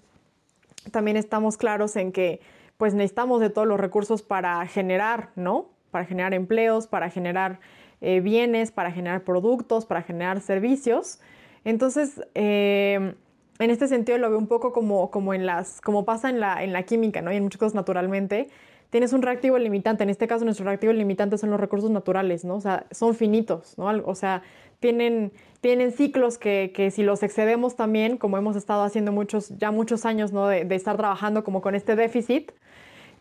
también 0.89 1.17
estamos 1.17 1.57
claros 1.57 1.95
en 1.95 2.11
que 2.11 2.41
pues 2.77 2.93
necesitamos 2.95 3.41
de 3.41 3.49
todos 3.51 3.67
los 3.67 3.79
recursos 3.79 4.23
para 4.23 4.65
generar, 4.65 5.29
¿no? 5.35 5.69
para 5.91 6.05
generar 6.05 6.33
empleos, 6.33 6.87
para 6.87 7.09
generar 7.09 7.59
eh, 7.99 8.21
bienes, 8.21 8.71
para 8.71 8.91
generar 8.91 9.23
productos, 9.23 9.85
para 9.85 10.01
generar 10.01 10.41
servicios. 10.41 11.19
Entonces, 11.63 12.21
eh, 12.33 13.13
en 13.59 13.69
este 13.69 13.87
sentido 13.87 14.17
lo 14.17 14.29
veo 14.29 14.39
un 14.39 14.47
poco 14.47 14.71
como, 14.71 15.11
como, 15.11 15.33
en 15.35 15.45
las, 15.45 15.81
como 15.81 16.05
pasa 16.05 16.29
en 16.29 16.39
la, 16.39 16.63
en 16.63 16.73
la 16.73 16.83
química, 16.83 17.21
¿no? 17.21 17.31
Y 17.31 17.35
en 17.35 17.43
muchas 17.43 17.59
cosas 17.59 17.75
naturalmente. 17.75 18.47
Tienes 18.91 19.13
un 19.13 19.23
reactivo 19.23 19.57
limitante. 19.57 20.03
En 20.03 20.09
este 20.11 20.27
caso, 20.27 20.45
nuestro 20.45 20.65
reactivo 20.65 20.93
limitante 20.93 21.37
son 21.39 21.49
los 21.49 21.59
recursos 21.59 21.89
naturales, 21.89 22.45
¿no? 22.45 22.55
O 22.57 22.61
sea, 22.61 22.85
son 22.91 23.15
finitos, 23.15 23.75
¿no? 23.77 23.87
O 24.05 24.13
sea, 24.13 24.43
tienen, 24.79 25.31
tienen 25.61 25.91
ciclos 25.91 26.37
que, 26.37 26.71
que 26.75 26.91
si 26.91 27.01
los 27.01 27.23
excedemos 27.23 27.75
también, 27.75 28.17
como 28.17 28.37
hemos 28.37 28.55
estado 28.55 28.83
haciendo 28.83 29.11
muchos, 29.11 29.57
ya 29.57 29.71
muchos 29.71 30.05
años, 30.05 30.31
¿no? 30.31 30.47
De, 30.47 30.67
estar 30.75 30.97
trabajando 30.97 31.43
como 31.43 31.61
con 31.61 31.73
este 31.73 31.95
déficit, 31.95 32.51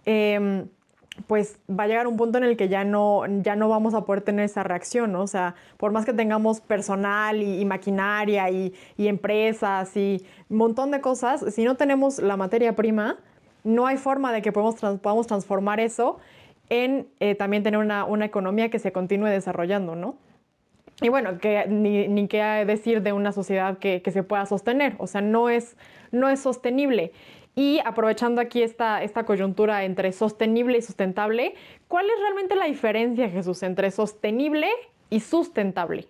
eh, 0.04 0.66
pues 1.26 1.58
va 1.68 1.84
a 1.84 1.86
llegar 1.86 2.06
un 2.06 2.16
punto 2.16 2.38
en 2.38 2.44
el 2.44 2.56
que 2.56 2.68
ya 2.68 2.84
no, 2.84 3.24
ya 3.42 3.56
no 3.56 3.68
vamos 3.68 3.94
a 3.94 4.04
poder 4.04 4.22
tener 4.22 4.44
esa 4.44 4.62
reacción, 4.62 5.12
¿no? 5.12 5.22
O 5.22 5.26
sea, 5.26 5.54
por 5.76 5.92
más 5.92 6.04
que 6.04 6.12
tengamos 6.12 6.60
personal 6.60 7.42
y, 7.42 7.64
maquinaria 7.64 8.50
y, 8.50 8.74
empresas 8.96 9.96
y 9.96 10.24
un 10.48 10.58
montón 10.58 10.90
de 10.90 11.00
cosas, 11.00 11.44
si 11.54 11.64
no 11.64 11.76
tenemos 11.76 12.18
la 12.18 12.36
materia 12.36 12.74
prima, 12.76 13.18
no 13.64 13.86
hay 13.86 13.96
forma 13.96 14.32
de 14.32 14.42
que 14.42 14.52
podamos, 14.52 15.26
transformar 15.26 15.80
eso 15.80 16.18
en 16.68 17.08
eh, 17.20 17.34
también 17.34 17.62
tener 17.62 17.78
una, 17.78 18.06
economía 18.24 18.70
que 18.70 18.78
se 18.78 18.92
continúe 18.92 19.26
desarrollando, 19.26 19.96
¿no? 19.96 20.16
Y 21.02 21.08
bueno, 21.08 21.38
que, 21.38 21.66
ni, 21.66 22.08
ni 22.08 22.28
qué 22.28 22.42
decir 22.66 23.02
de 23.02 23.12
una 23.12 23.32
sociedad 23.32 23.78
que, 23.78 24.02
que, 24.02 24.10
se 24.10 24.22
pueda 24.22 24.44
sostener, 24.44 24.96
o 24.98 25.06
sea, 25.06 25.22
no 25.22 25.48
es, 25.48 25.76
no 26.12 26.28
es 26.28 26.40
sostenible. 26.40 27.12
Y 27.54 27.80
aprovechando 27.84 28.40
aquí 28.40 28.62
esta, 28.62 29.02
esta 29.02 29.24
coyuntura 29.24 29.84
entre 29.84 30.12
sostenible 30.12 30.78
y 30.78 30.82
sustentable, 30.82 31.54
¿cuál 31.88 32.06
es 32.06 32.20
realmente 32.20 32.54
la 32.54 32.66
diferencia, 32.66 33.28
Jesús, 33.28 33.62
entre 33.62 33.90
sostenible 33.90 34.68
y 35.08 35.20
sustentable? 35.20 36.06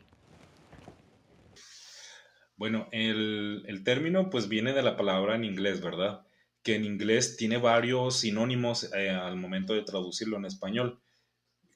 Bueno, 2.56 2.88
el, 2.92 3.64
el, 3.66 3.84
término 3.84 4.28
pues 4.28 4.48
viene 4.48 4.74
de 4.74 4.82
la 4.82 4.98
palabra 4.98 5.34
en 5.34 5.44
inglés, 5.44 5.80
¿verdad? 5.82 6.26
Que 6.62 6.74
en 6.74 6.84
inglés 6.84 7.36
tiene 7.36 7.58
varios 7.58 8.20
sinónimos 8.20 8.92
eh, 8.92 9.10
al 9.10 9.36
momento 9.36 9.74
de 9.74 9.82
traducirlo 9.82 10.36
en 10.36 10.44
español, 10.44 11.00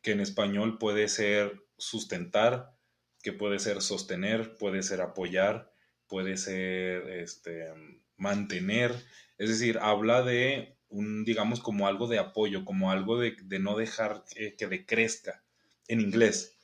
que 0.02 0.12
en 0.12 0.20
español 0.20 0.78
puede 0.78 1.08
ser 1.08 1.62
sustentar, 1.78 2.76
que 3.22 3.32
puede 3.32 3.58
ser 3.58 3.80
sostener, 3.80 4.56
puede 4.56 4.82
ser 4.82 5.00
apoyar, 5.00 5.72
puede 6.06 6.36
ser 6.36 7.08
este, 7.08 7.68
mantener, 8.16 8.94
es 9.38 9.48
decir, 9.48 9.78
habla 9.80 10.22
de 10.22 10.76
un, 10.88 11.24
digamos, 11.24 11.60
como 11.60 11.88
algo 11.88 12.06
de 12.06 12.18
apoyo, 12.18 12.64
como 12.64 12.90
algo 12.90 13.18
de, 13.18 13.36
no 13.58 13.76
dejar 13.76 14.24
que, 14.32 14.66
decrezca 14.66 15.42
en 15.88 16.00
inglés. 16.00 16.56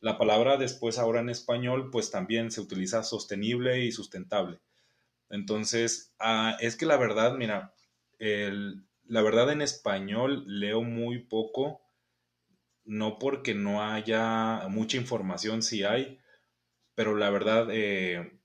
La 0.00 0.18
palabra 0.18 0.56
después 0.56 0.98
ahora 0.98 1.20
en 1.20 1.30
español, 1.30 1.90
pues 1.90 2.10
también 2.10 2.50
se 2.50 2.60
utiliza 2.60 3.02
sostenible 3.02 3.84
y 3.84 3.92
sustentable. 3.92 4.58
Entonces, 5.30 6.14
ah, 6.18 6.56
es 6.60 6.76
que 6.76 6.86
la 6.86 6.96
verdad, 6.96 7.34
mira, 7.36 7.74
la 8.18 9.22
verdad 9.22 9.50
en 9.52 9.62
español 9.62 10.44
leo 10.46 10.82
muy 10.82 11.20
poco, 11.20 11.82
no 12.84 13.18
porque 13.18 13.54
no 13.54 13.82
haya 13.82 14.68
mucha 14.68 14.96
información, 14.96 15.62
si 15.62 15.84
hay, 15.84 16.18
pero 16.94 17.16
la 17.16 17.30
verdad, 17.30 17.68
eh, 17.70 18.40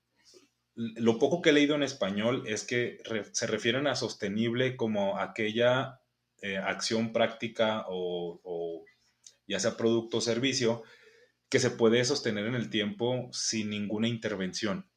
lo 0.74 1.18
poco 1.18 1.42
que 1.42 1.50
he 1.50 1.52
leído 1.52 1.74
en 1.74 1.82
español 1.82 2.44
es 2.46 2.64
que 2.64 2.98
se 3.32 3.46
refieren 3.46 3.86
a 3.86 3.94
sostenible 3.94 4.76
como 4.76 5.18
aquella 5.18 6.00
eh, 6.40 6.56
acción 6.56 7.12
práctica 7.12 7.84
o, 7.88 8.84
ya 9.46 9.60
sea 9.60 9.76
producto 9.76 10.18
o 10.18 10.20
servicio 10.20 10.82
que 11.48 11.58
se 11.58 11.70
puede 11.70 12.04
sostener 12.04 12.46
en 12.46 12.54
el 12.54 12.70
tiempo 12.70 13.28
sin 13.32 13.70
ninguna 13.70 14.08
intervención. 14.08 14.90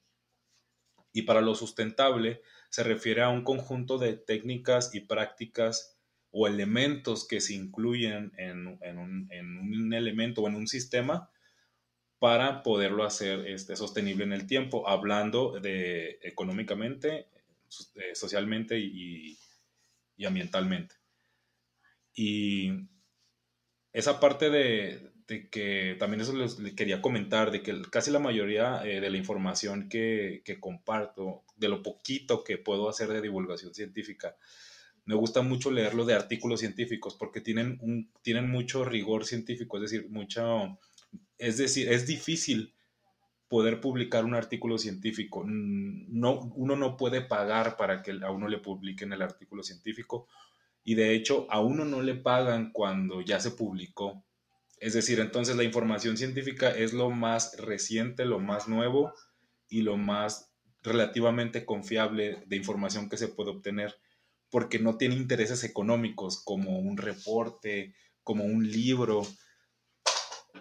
Y 1.15 1.21
para 1.21 1.39
lo 1.39 1.55
sustentable 1.55 2.41
se 2.69 2.83
refiere 2.83 3.21
a 3.21 3.29
un 3.29 3.43
conjunto 3.43 3.97
de 3.97 4.17
técnicas 4.17 4.93
y 4.93 4.99
prácticas 4.99 5.97
o 6.29 6.45
elementos 6.45 7.25
que 7.25 7.39
se 7.39 7.53
incluyen 7.53 8.33
en, 8.37 8.67
un, 8.67 9.29
un 9.31 9.93
elemento 9.93 10.41
o 10.41 10.47
en 10.49 10.55
un 10.55 10.67
sistema 10.67 11.29
para 12.19 12.63
poderlo 12.63 13.05
hacer 13.05 13.47
este, 13.47 13.77
sostenible 13.77 14.25
en 14.25 14.33
el 14.33 14.45
tiempo, 14.45 14.89
hablando 14.89 15.59
de 15.61 16.19
económicamente, 16.21 17.27
eh, 17.95 18.15
socialmente 18.15 18.77
y, 18.77 19.37
ambientalmente. 20.25 20.95
Y 22.13 22.71
esa 23.93 24.19
parte 24.19 24.49
de, 24.49 25.11
que 25.25 25.95
también 25.99 26.21
eso 26.21 26.33
les, 26.33 26.55
quería 26.75 27.01
comentar, 27.01 27.51
de 27.51 27.61
que 27.61 27.81
casi 27.89 28.11
la 28.11 28.19
mayoría 28.19 28.81
eh, 28.85 28.99
de 29.01 29.09
la 29.09 29.17
información 29.17 29.89
que, 29.89 30.43
comparto, 30.59 31.43
de 31.55 31.69
lo 31.69 31.81
poquito 31.81 32.43
que 32.43 32.57
puedo 32.57 32.89
hacer 32.89 33.09
de 33.09 33.21
divulgación 33.21 33.73
científica, 33.73 34.35
me 35.05 35.15
gusta 35.15 35.41
mucho 35.41 35.71
leerlo 35.71 36.05
de 36.05 36.15
artículos 36.15 36.59
científicos 36.59 37.15
porque 37.15 37.41
tienen, 37.41 37.77
un, 37.81 38.11
tienen 38.21 38.49
mucho 38.49 38.85
rigor 38.85 39.25
científico, 39.25 39.77
es 39.77 39.83
decir, 39.83 40.09
mucho 40.09 40.79
es 41.37 41.57
decir, 41.57 41.91
es 41.91 42.07
difícil 42.07 42.73
poder 43.47 43.79
publicar 43.79 44.25
un 44.25 44.33
artículo 44.33 44.77
científico. 44.77 45.43
No, 45.45 46.51
uno 46.55 46.75
no 46.75 46.97
puede 46.97 47.21
pagar 47.21 47.77
para 47.77 48.01
que 48.01 48.11
a 48.21 48.31
uno 48.31 48.47
le 48.47 48.59
publiquen 48.59 49.13
el 49.13 49.21
artículo 49.21 49.63
científico 49.63 50.27
y 50.83 50.95
de 50.95 51.13
hecho 51.13 51.47
a 51.49 51.59
uno 51.59 51.85
no 51.85 52.01
le 52.01 52.15
pagan 52.15 52.71
cuando 52.71 53.21
ya 53.21 53.39
se 53.39 53.51
publicó. 53.51 54.23
Es 54.77 54.93
decir, 54.93 55.19
entonces 55.19 55.55
la 55.55 55.63
información 55.63 56.17
científica 56.17 56.69
es 56.69 56.93
lo 56.93 57.09
más 57.09 57.57
reciente, 57.57 58.25
lo 58.25 58.39
más 58.39 58.67
nuevo 58.67 59.13
y 59.69 59.81
lo 59.81 59.97
más 59.97 60.51
relativamente 60.83 61.65
confiable 61.65 62.43
de 62.45 62.55
información 62.55 63.09
que 63.09 63.17
se 63.17 63.27
puede 63.27 63.51
obtener 63.51 63.95
porque 64.49 64.79
no 64.79 64.97
tiene 64.97 65.15
intereses 65.15 65.63
económicos 65.63 66.41
como 66.43 66.79
un 66.79 66.97
reporte, 66.97 67.95
como 68.23 68.45
un 68.45 68.69
libro, 68.69 69.27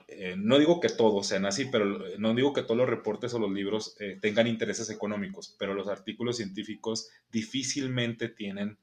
eh, 0.09 0.35
no 0.37 0.59
digo 0.59 0.81
que 0.81 0.89
todos 0.89 1.27
sean 1.27 1.47
así, 1.47 1.67
pero 1.67 2.07
eh, 2.07 2.17
no 2.19 2.35
digo 2.35 2.53
que 2.53 2.63
todos 2.63 2.77
los 2.77 2.89
reportes 2.89 3.35
o 3.35 3.39
los 3.39 3.53
libros 3.53 3.97
eh, 4.01 4.19
tengan 4.21 4.47
intereses 4.47 4.91
económicos, 4.91 5.55
pero 5.59 5.75
los 5.75 5.89
artículos 5.89 6.37
científicos 6.39 7.09
difícilmente 7.31 8.29
tienen 8.29 8.79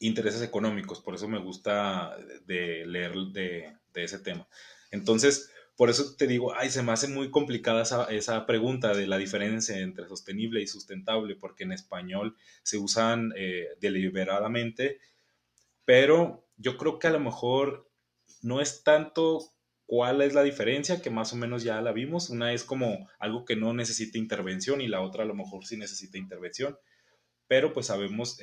intereses 0.00 0.42
económicos, 0.42 1.00
por 1.00 1.14
eso 1.14 1.28
me 1.28 1.38
gusta 1.38 2.16
de 2.46 2.86
leer 2.86 3.14
de, 3.32 3.74
ese 3.94 4.20
tema. 4.20 4.46
Entonces, 4.92 5.50
por 5.76 5.90
eso 5.90 6.14
te 6.16 6.28
digo, 6.28 6.54
ay, 6.54 6.70
se 6.70 6.82
me 6.82 6.92
hace 6.92 7.08
muy 7.08 7.30
complicada 7.30 7.82
esa, 7.82 8.04
esa, 8.04 8.46
pregunta 8.46 8.94
de 8.94 9.08
la 9.08 9.18
diferencia 9.18 9.76
entre 9.78 10.06
sostenible 10.08 10.62
y 10.62 10.68
sustentable, 10.68 11.34
porque 11.34 11.64
en 11.64 11.72
español 11.72 12.36
se 12.62 12.78
usan 12.78 13.34
deliberadamente, 13.80 15.00
pero 15.84 16.46
yo 16.56 16.76
creo 16.76 16.98
que 16.98 17.08
a 17.08 17.12
lo 17.12 17.20
mejor 17.20 17.88
no 18.42 18.60
es 18.60 18.82
tanto 18.84 19.52
cuál 19.88 20.20
es 20.20 20.34
la 20.34 20.42
diferencia, 20.42 21.00
que 21.00 21.08
más 21.08 21.32
o 21.32 21.36
menos 21.36 21.62
ya 21.62 21.80
la 21.80 21.92
vimos. 21.92 22.28
Una 22.28 22.52
es 22.52 22.62
como 22.62 23.08
algo 23.18 23.46
que 23.46 23.56
no 23.56 23.72
necesita 23.72 24.18
intervención 24.18 24.82
y 24.82 24.86
la 24.86 25.00
otra 25.00 25.22
a 25.24 25.26
lo 25.26 25.34
mejor 25.34 25.64
sí 25.64 25.78
necesita 25.78 26.18
intervención, 26.18 26.78
pero 27.46 27.72
pues 27.72 27.86
sabemos 27.86 28.38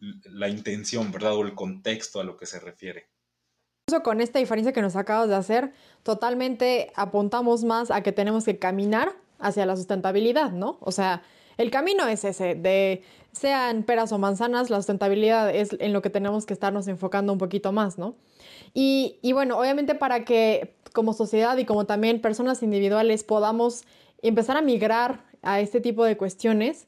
la 0.00 0.48
intención, 0.48 1.12
¿verdad? 1.12 1.34
O 1.34 1.42
el 1.42 1.54
contexto 1.54 2.20
a 2.20 2.24
lo 2.24 2.36
que 2.36 2.46
se 2.46 2.58
refiere. 2.60 3.08
Con 4.04 4.20
esta 4.20 4.38
diferencia 4.38 4.72
que 4.72 4.82
nos 4.82 4.96
acabas 4.96 5.28
de 5.28 5.34
hacer, 5.34 5.72
totalmente 6.02 6.92
apuntamos 6.94 7.64
más 7.64 7.90
a 7.90 8.02
que 8.02 8.12
tenemos 8.12 8.44
que 8.44 8.58
caminar 8.58 9.12
hacia 9.38 9.66
la 9.66 9.76
sustentabilidad, 9.76 10.52
¿no? 10.52 10.78
O 10.80 10.92
sea, 10.92 11.22
el 11.56 11.70
camino 11.70 12.06
es 12.06 12.24
ese, 12.24 12.54
de 12.54 13.02
sean 13.32 13.82
peras 13.82 14.12
o 14.12 14.18
manzanas, 14.18 14.70
la 14.70 14.76
sustentabilidad 14.76 15.54
es 15.54 15.76
en 15.78 15.92
lo 15.92 16.02
que 16.02 16.10
tenemos 16.10 16.46
que 16.46 16.54
estarnos 16.54 16.88
enfocando 16.88 17.32
un 17.32 17.38
poquito 17.38 17.72
más, 17.72 17.98
¿no? 17.98 18.16
Y, 18.74 19.18
y 19.22 19.32
bueno, 19.32 19.58
obviamente 19.58 19.94
para 19.94 20.24
que 20.24 20.74
como 20.92 21.12
sociedad 21.12 21.56
y 21.58 21.64
como 21.64 21.86
también 21.86 22.20
personas 22.20 22.62
individuales 22.62 23.24
podamos 23.24 23.84
empezar 24.22 24.56
a 24.56 24.62
migrar 24.62 25.24
a 25.42 25.60
este 25.60 25.80
tipo 25.80 26.04
de 26.04 26.16
cuestiones, 26.16 26.86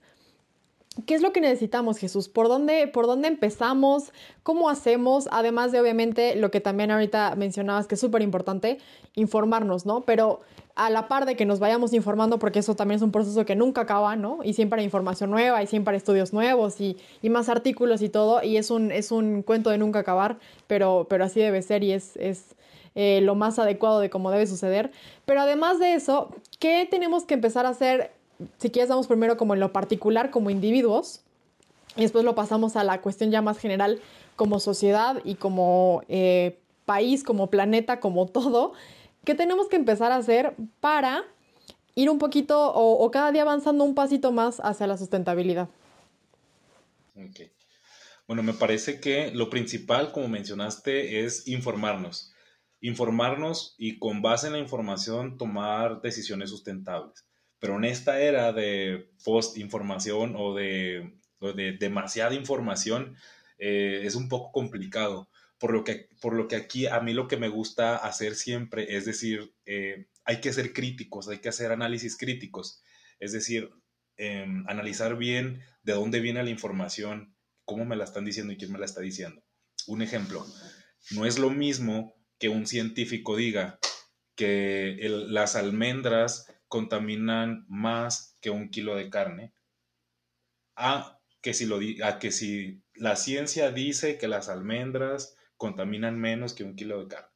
¿Qué 1.06 1.14
es 1.14 1.22
lo 1.22 1.32
que 1.32 1.40
necesitamos, 1.40 1.96
Jesús? 1.96 2.28
¿Por 2.28 2.48
dónde, 2.48 2.86
¿Por 2.86 3.06
dónde 3.06 3.26
empezamos? 3.26 4.12
¿Cómo 4.42 4.68
hacemos? 4.68 5.26
Además 5.32 5.72
de, 5.72 5.80
obviamente, 5.80 6.36
lo 6.36 6.50
que 6.50 6.60
también 6.60 6.90
ahorita 6.90 7.34
mencionabas, 7.34 7.86
que 7.86 7.94
es 7.94 8.00
súper 8.00 8.20
importante, 8.20 8.76
informarnos, 9.14 9.86
¿no? 9.86 10.02
Pero 10.02 10.42
a 10.74 10.90
la 10.90 11.08
par 11.08 11.24
de 11.24 11.34
que 11.34 11.46
nos 11.46 11.60
vayamos 11.60 11.94
informando, 11.94 12.38
porque 12.38 12.58
eso 12.58 12.76
también 12.76 12.96
es 12.96 13.02
un 13.02 13.10
proceso 13.10 13.46
que 13.46 13.56
nunca 13.56 13.82
acaba, 13.82 14.16
¿no? 14.16 14.40
Y 14.44 14.52
siempre 14.52 14.80
hay 14.80 14.84
información 14.84 15.30
nueva 15.30 15.62
y 15.62 15.66
siempre 15.66 15.92
hay 15.92 15.96
estudios 15.96 16.34
nuevos 16.34 16.78
y, 16.78 16.98
más 17.22 17.48
artículos 17.48 18.02
y 18.02 18.10
todo, 18.10 18.42
y 18.42 18.58
es 18.58 18.70
un, 18.70 18.92
es 18.92 19.12
un 19.12 19.42
cuento 19.42 19.70
de 19.70 19.78
nunca 19.78 20.00
acabar, 20.00 20.38
pero, 20.66 21.06
pero 21.08 21.24
así 21.24 21.40
debe 21.40 21.62
ser 21.62 21.82
y 21.84 21.92
es, 21.92 22.16
es 22.18 22.54
eh, 22.94 23.20
lo 23.22 23.34
más 23.34 23.58
adecuado 23.58 23.98
de 24.00 24.10
cómo 24.10 24.30
debe 24.30 24.46
suceder. 24.46 24.90
Pero 25.24 25.40
además 25.40 25.78
de 25.78 25.94
eso, 25.94 26.28
¿qué 26.58 26.86
tenemos 26.90 27.24
que 27.24 27.32
empezar 27.32 27.64
a 27.64 27.70
hacer 27.70 28.12
si 28.58 28.70
quieres, 28.70 28.88
vamos 28.88 29.06
primero 29.06 29.36
como 29.36 29.54
en 29.54 29.60
lo 29.60 29.72
particular, 29.72 30.30
como 30.30 30.50
individuos, 30.50 31.22
y 31.96 32.02
después 32.02 32.24
lo 32.24 32.34
pasamos 32.34 32.76
a 32.76 32.84
la 32.84 33.00
cuestión 33.00 33.30
ya 33.30 33.42
más 33.42 33.58
general, 33.58 34.00
como 34.36 34.60
sociedad 34.60 35.20
y 35.24 35.34
como 35.34 36.02
eh, 36.08 36.58
país, 36.84 37.22
como 37.22 37.50
planeta, 37.50 38.00
como 38.00 38.26
todo, 38.38 38.72
¿qué 39.24 39.34
tenemos 39.34 39.68
que 39.68 39.76
empezar 39.76 40.12
a 40.12 40.16
hacer 40.16 40.54
para 40.80 41.24
ir 41.94 42.10
un 42.10 42.18
poquito 42.18 42.72
o, 42.74 43.10
cada 43.10 43.32
día 43.32 43.42
avanzando 43.42 43.84
un 43.84 43.94
pasito 43.94 44.32
más 44.32 44.60
hacia 44.60 44.86
la 44.86 44.96
sustentabilidad? 44.96 45.68
Bueno, 48.26 48.42
me 48.42 48.54
parece 48.54 49.00
que 49.00 49.30
lo 49.32 49.50
principal, 49.50 50.12
como 50.12 50.28
mencionaste, 50.28 51.24
es 51.24 51.46
informarnos. 51.48 52.32
Informarnos 52.80 53.74
y 53.78 53.98
con 53.98 54.22
base 54.22 54.46
en 54.46 54.54
la 54.54 54.58
información 54.58 55.36
tomar 55.36 56.00
decisiones 56.00 56.50
sustentables. 56.50 57.26
Pero 57.62 57.76
en 57.76 57.84
esta 57.84 58.20
era 58.20 58.52
de 58.52 59.08
post-información 59.22 60.34
o 60.36 60.52
de, 60.52 61.12
de 61.54 61.76
demasiada 61.78 62.34
información, 62.34 63.16
eh, 63.56 64.00
es 64.02 64.16
un 64.16 64.28
poco 64.28 64.50
complicado. 64.50 65.30
Por 65.60 65.72
lo, 65.72 65.84
que, 65.84 66.08
por 66.20 66.34
lo 66.34 66.48
que 66.48 66.56
aquí 66.56 66.88
a 66.88 66.98
mí 66.98 67.12
lo 67.12 67.28
que 67.28 67.36
me 67.36 67.46
gusta 67.46 67.94
hacer 67.94 68.34
siempre 68.34 68.96
es 68.96 69.04
decir, 69.04 69.54
eh, 69.64 70.08
hay 70.24 70.40
que 70.40 70.52
ser 70.52 70.72
críticos, 70.72 71.28
hay 71.28 71.38
que 71.38 71.50
hacer 71.50 71.70
análisis 71.70 72.16
críticos. 72.16 72.82
Es 73.20 73.30
decir, 73.30 73.70
em, 74.16 74.64
analizar 74.66 75.16
bien 75.16 75.62
de 75.84 75.92
dónde 75.92 76.18
viene 76.18 76.42
la 76.42 76.50
información, 76.50 77.36
cómo 77.64 77.84
me 77.84 77.94
la 77.94 78.02
están 78.02 78.24
diciendo 78.24 78.52
y 78.52 78.56
quién 78.56 78.72
me 78.72 78.80
la 78.80 78.86
está 78.86 79.00
diciendo. 79.00 79.40
Un 79.86 80.02
ejemplo, 80.02 80.44
no 81.12 81.26
es 81.26 81.38
lo 81.38 81.48
mismo 81.48 82.12
que 82.40 82.48
un 82.48 82.66
científico 82.66 83.36
diga 83.36 83.78
que 84.34 84.96
las 85.28 85.54
almendras 85.54 86.48
contaminan 86.72 87.66
más 87.68 88.38
que 88.40 88.48
un 88.48 88.70
kilo 88.70 88.96
de 88.96 89.10
carne, 89.10 89.52
a 90.74 91.20
que 91.42 91.52
si, 91.52 91.66
lo, 91.66 91.78
a 92.02 92.18
que 92.18 92.32
si 92.32 92.82
la 92.94 93.16
ciencia 93.16 93.70
dice 93.70 94.16
que 94.16 94.26
las 94.26 94.48
almendras 94.48 95.36
contaminan 95.58 96.18
menos 96.18 96.54
que 96.54 96.64
un 96.64 96.74
kilo 96.74 96.98
de 96.98 97.08
carne. 97.08 97.28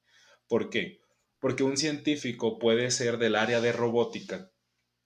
¿Por 0.49 0.70
qué? 0.70 1.01
Porque 1.38 1.64
un 1.64 1.77
científico 1.77 2.59
puede 2.59 2.90
ser 2.90 3.18
del 3.18 3.35
área 3.35 3.61
de 3.61 3.72
robótica 3.72 4.51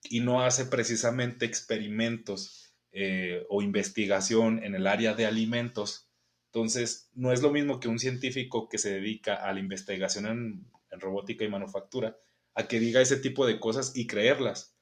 y 0.05 0.21
no 0.21 0.45
hace 0.45 0.65
precisamente 0.65 1.45
experimentos 1.45 2.73
eh, 2.93 3.45
o 3.49 3.63
investigación 3.63 4.63
en 4.63 4.77
el 4.77 4.87
área 4.87 5.15
de 5.15 5.27
alimentos. 5.27 6.09
Entonces, 6.53 7.11
no 7.15 7.33
es 7.33 7.43
lo 7.43 7.51
mismo 7.51 7.81
que 7.81 7.89
un 7.89 7.99
científico 7.99 8.69
que 8.69 8.79
se 8.79 8.93
dedica 8.93 9.35
a 9.35 9.53
la 9.53 9.59
investigación 9.59 10.27
en, 10.27 10.71
en 10.93 11.01
robótica 11.01 11.45
y 11.45 11.49
manufactura, 11.49 12.17
a 12.55 12.69
que 12.69 12.81
diga 12.81 13.01
ese 13.01 13.17
tipo 13.17 13.47
de 13.47 13.61
cosas 13.61 13.93
y 13.95 14.07
creerlas. 14.07 14.75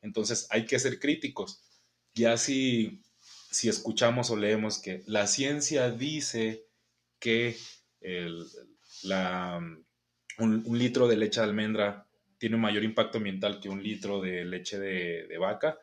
Entonces, 0.00 0.46
hay 0.50 0.66
que 0.66 0.78
ser 0.78 0.98
críticos. 0.98 1.62
Ya 2.14 2.36
si 2.36 3.02
si 3.52 3.68
escuchamos 3.68 4.30
o 4.30 4.36
leemos 4.36 4.80
que 4.80 5.02
la 5.06 5.26
ciencia 5.26 5.90
dice 5.90 6.64
que 7.20 7.56
un, 10.38 10.64
litro 10.66 11.06
de 11.06 11.16
leche 11.16 11.40
de 11.40 11.46
almendra 11.46 12.08
tiene 12.38 12.56
un 12.56 12.62
mayor 12.62 12.82
impacto 12.82 13.18
ambiental 13.18 13.60
que 13.60 13.68
un 13.68 13.82
litro 13.82 14.22
de 14.22 14.46
leche 14.46 14.78
de, 14.78 15.36
vaca, 15.38 15.78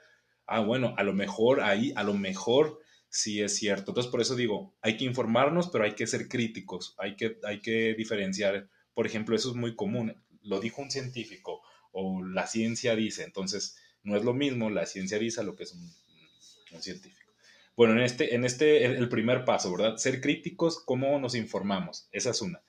ah, 0.48 0.62
bueno, 0.62 0.96
a 0.98 1.04
lo 1.04 1.14
mejor 1.14 1.62
ahí, 1.62 1.94
a 1.96 2.04
lo 2.04 2.16
mejor 2.16 2.80
sí 3.08 3.40
es 3.40 3.56
cierto. 3.56 3.92
Entonces, 3.92 4.12
por 4.12 4.20
eso 4.20 4.36
digo, 4.36 4.76
hay 4.82 4.98
que 4.98 5.06
informarnos, 5.06 5.70
pero 5.70 5.84
hay 5.84 5.94
que 5.94 6.08
ser 6.08 6.28
críticos, 6.28 6.96
hay 6.98 7.16
que, 7.16 7.38
hay 7.44 7.62
que 7.62 7.94
diferenciar. 7.94 8.68
Por 8.96 9.06
ejemplo, 9.06 9.36
eso 9.36 9.52
es 9.52 9.56
muy 9.56 9.76
común, 9.76 10.16
lo 10.50 10.60
dijo 10.60 10.82
un 10.82 10.92
científico 10.92 11.62
o 11.92 12.24
la 12.24 12.48
ciencia 12.48 12.96
dice, 12.96 13.24
entonces 13.24 13.78
no 14.04 14.18
es 14.18 14.24
lo 14.24 14.34
mismo 14.34 14.70
la 14.70 14.86
ciencia 14.86 15.20
dice 15.20 15.44
lo 15.44 15.56
que 15.56 15.64
es 15.64 15.74
un 15.74 16.82
científico. 16.82 17.32
Bueno, 17.76 17.94
en 17.94 18.02
este, 18.02 18.36
en 18.36 18.44
este, 18.44 18.84
el 18.86 19.08
primer 19.08 19.46
paso, 19.46 19.72
¿verdad? 19.72 19.96
Ser 19.98 20.20
críticos, 20.20 20.84
¿cómo 20.84 21.18
nos 21.20 21.34
informamos? 21.36 22.10
Esa 22.12 22.32
es 22.32 22.42
una. 22.42 22.62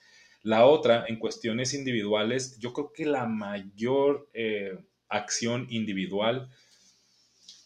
La 0.43 0.65
otra, 0.67 1.05
en 1.09 1.19
cuestiones 1.19 1.75
individuales, 1.75 2.59
yo 2.59 2.73
creo 2.73 2.93
que 2.93 3.07
la 3.07 3.27
mayor 3.27 4.31
eh, 4.35 4.79
acción 5.09 5.67
individual 5.69 6.49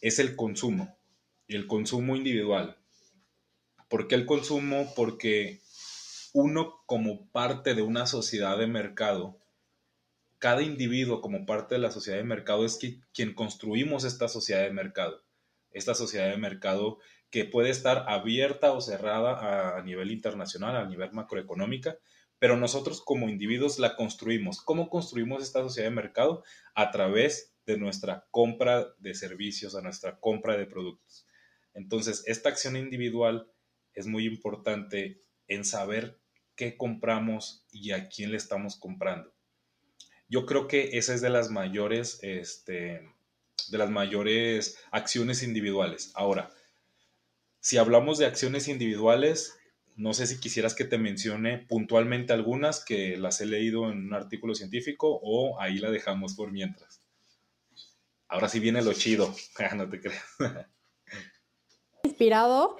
es 0.01 0.19
el 0.19 0.37
consumo, 0.37 0.97
el 1.47 1.67
consumo 1.67 2.17
individual. 2.17 2.79
¿Por 3.89 4.09
qué 4.09 4.15
el 4.15 4.27
consumo? 4.27 4.93
Porque 4.97 5.61
uno 6.33 6.83
como 6.87 7.31
parte 7.31 7.75
de 7.75 7.83
una 7.83 8.07
sociedad 8.07 8.59
de 8.59 8.67
mercado, 8.67 9.39
cada 10.45 10.61
individuo 10.61 11.23
como 11.23 11.47
parte 11.47 11.77
de 11.77 11.81
la 11.81 11.91
sociedad 11.91 12.19
de 12.19 12.25
mercado 12.25 12.67
es 12.67 12.79
quien 13.15 13.33
construimos 13.33 14.05
esta 14.05 14.29
sociedad 14.29 14.61
de 14.61 14.75
mercado. 14.75 15.25
Esta 15.71 15.95
sociedad 15.95 16.29
de 16.29 16.37
mercado 16.37 16.99
que 17.31 17.47
puede 17.47 17.71
estar 17.71 18.05
abierta 18.09 18.75
o 18.75 18.83
cerrada 18.83 19.79
a, 19.79 19.83
nivel 19.83 20.11
internacional, 20.11 20.77
a 20.77 20.85
nivel 20.85 21.13
macroeconómica, 21.13 21.97
pero 22.39 22.59
nosotros 22.59 23.01
como 23.03 23.31
individuos 23.31 23.79
la 23.79 23.97
construimos. 23.97 24.61
¿Cómo 24.61 24.91
construimos 24.91 25.43
esta 25.43 25.63
sociedad 25.63 25.89
de 25.89 25.97
mercado? 25.97 26.45
A 26.75 26.91
través 26.91 27.57
de 27.65 27.79
nuestra 27.79 28.27
compra 28.31 28.95
de 28.99 29.15
servicios, 29.15 29.75
a 29.75 29.81
nuestra 29.81 30.21
compra 30.21 30.59
de 30.59 30.67
productos. 30.67 31.27
Entonces, 31.73 32.23
esta 32.27 32.51
acción 32.51 32.77
individual 32.77 33.51
es 33.95 34.07
muy 34.07 34.27
importante 34.27 35.23
en 35.49 35.65
saber 35.65 36.21
qué 36.55 36.77
compramos 36.77 37.65
y 37.73 37.93
a 37.93 38.11
quién 38.11 38.31
le 38.31 38.37
estamos 38.37 38.79
comprando. 38.79 39.34
Yo 40.29 40.47
creo 40.47 40.69
que 40.69 40.97
esa 40.99 41.15
es 41.15 41.21
de 41.21 41.31
las 41.31 41.51
mayores, 41.51 42.19
este, 42.23 43.09
de 43.69 43.79
las 43.79 43.91
mayores 43.91 44.79
acciones 44.91 45.43
individuales. 45.43 46.13
Ahora, 46.15 46.51
si 47.61 47.79
hablamos 47.79 48.19
de 48.19 48.27
acciones 48.27 48.69
individuales, 48.69 49.57
no 49.97 50.13
sé 50.13 50.27
si 50.27 50.41
quisieras 50.41 50.75
que 50.75 50.85
te 50.85 50.99
mencione 50.99 51.59
puntualmente 51.59 52.33
algunas 52.33 52.85
que 52.85 53.17
las 53.17 53.41
he 53.41 53.47
leído 53.47 53.91
en 53.91 54.07
un 54.07 54.15
artículo 54.15 54.55
científico 54.55 55.21
o 55.23 55.61
ahí 55.61 55.79
la 55.79 55.91
dejamos 55.91 56.35
por 56.35 56.51
mientras. 56.51 57.03
Ahora 58.29 58.49
sí 58.49 58.59
viene 58.59 58.83
lo 58.83 58.93
chido, 58.93 59.35
no 59.77 59.89
te 59.89 60.01
creas. 60.01 60.25
Inspirado, 62.03 62.77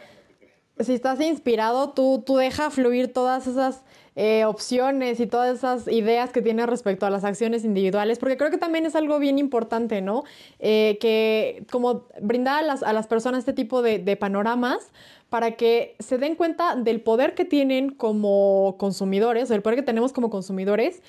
si 0.81 0.93
estás 0.93 1.21
inspirado, 1.21 1.91
tú, 1.91 2.23
tú 2.27 2.37
deja 2.37 2.71
fluir 2.71 3.13
todas 3.13 3.47
esas 3.47 3.83
eh, 4.17 4.45
opciones 4.45 5.21
y 5.21 5.27
todas 5.27 5.59
esas 5.59 5.89
ideas 5.89 6.31
que 6.31 6.43
tienes 6.43 6.67
respecto 6.67 7.07
a 7.07 7.11
las 7.11 7.25
acciones 7.25 7.65
individuales, 7.65 8.19
porque 8.19 8.37
creo 8.37 8.51
que 8.51 8.59
también 8.59 8.87
es 8.87 8.95
algo 8.95 9.19
bien 9.19 9.39
importante, 9.39 10.01
¿no? 10.01 10.25
Eh, 10.59 10.99
que 11.01 11.65
como 11.71 12.07
brindar 12.21 12.63
a 12.63 12.67
las, 12.67 12.83
a 12.83 12.93
las, 12.93 13.07
personas 13.07 13.41
este 13.41 13.53
tipo 13.53 13.83
de, 13.83 13.99
de 13.99 14.17
panoramas 14.17 14.91
para 15.31 15.53
que 15.53 15.97
se 15.99 16.19
den 16.19 16.37
cuenta 16.37 16.77
del 16.77 17.01
poder 17.01 17.35
que 17.35 17.45
tienen 17.45 17.91
como 17.91 18.77
consumidores, 18.79 19.51
o 19.51 19.55
el 19.55 19.63
poder 19.63 19.79
que 19.79 19.85
tenemos 19.85 20.13
como 20.13 20.31
consumidores, 20.31 21.03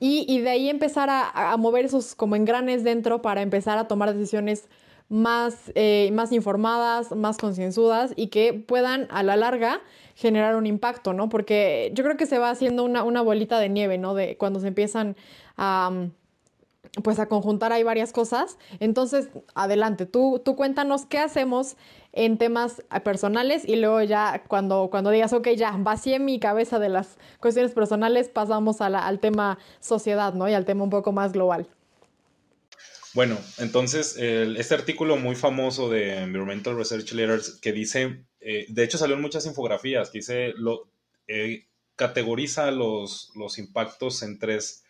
y, 0.00 0.24
y 0.28 0.40
de 0.40 0.50
ahí 0.50 0.68
empezar 0.68 1.08
a, 1.10 1.52
a, 1.52 1.56
mover 1.56 1.84
esos 1.84 2.14
como 2.14 2.36
engranes 2.36 2.84
dentro 2.84 3.22
para 3.22 3.42
empezar 3.42 3.78
a 3.78 3.88
tomar 3.88 4.12
decisiones 4.12 4.68
más, 5.08 5.72
eh, 5.74 6.10
más 6.12 6.32
informadas, 6.32 7.12
más 7.12 7.38
concienzudas 7.38 8.12
y 8.16 8.28
que 8.28 8.52
puedan 8.54 9.06
a 9.10 9.22
la 9.22 9.36
larga 9.36 9.80
generar 10.14 10.56
un 10.56 10.66
impacto, 10.66 11.12
¿no? 11.12 11.28
Porque 11.28 11.90
yo 11.94 12.04
creo 12.04 12.16
que 12.16 12.26
se 12.26 12.38
va 12.38 12.50
haciendo 12.50 12.84
una, 12.84 13.02
una 13.02 13.20
bolita 13.22 13.58
de 13.58 13.68
nieve, 13.68 13.98
¿no? 13.98 14.14
De 14.14 14.36
cuando 14.36 14.60
se 14.60 14.68
empiezan 14.68 15.16
a 15.56 16.08
pues 17.02 17.18
a 17.18 17.26
conjuntar 17.26 17.72
hay 17.72 17.82
varias 17.82 18.12
cosas. 18.12 18.58
Entonces, 18.78 19.28
adelante, 19.54 20.06
tú, 20.06 20.40
tú 20.44 20.54
cuéntanos 20.56 21.06
qué 21.06 21.18
hacemos 21.18 21.76
en 22.12 22.38
temas 22.38 22.82
personales 23.02 23.68
y 23.68 23.76
luego 23.76 24.02
ya 24.02 24.44
cuando, 24.46 24.88
cuando 24.90 25.10
digas, 25.10 25.32
ok, 25.32 25.48
ya 25.56 25.74
vacié 25.78 26.20
mi 26.20 26.38
cabeza 26.38 26.78
de 26.78 26.88
las 26.88 27.18
cuestiones 27.40 27.72
personales, 27.72 28.28
pasamos 28.28 28.80
al 28.80 29.18
tema 29.18 29.58
sociedad, 29.80 30.34
¿no? 30.34 30.48
Y 30.48 30.54
al 30.54 30.64
tema 30.64 30.84
un 30.84 30.90
poco 30.90 31.12
más 31.12 31.32
global. 31.32 31.66
Bueno, 33.14 33.38
entonces, 33.58 34.16
este 34.16 34.74
artículo 34.74 35.16
muy 35.16 35.36
famoso 35.36 35.88
de 35.88 36.18
Environmental 36.18 36.76
Research 36.76 37.12
Letters 37.12 37.60
que 37.60 37.70
dice, 37.70 38.24
eh, 38.40 38.66
de 38.68 38.82
hecho 38.82 38.98
salió 38.98 39.14
en 39.14 39.22
muchas 39.22 39.46
infografías, 39.46 40.10
que 40.10 40.18
dice, 40.18 40.52
lo, 40.56 40.90
eh, 41.28 41.68
categoriza 41.94 42.72
los, 42.72 43.30
los, 43.36 43.58
impactos 43.58 44.24
en 44.24 44.40
tres, 44.40 44.82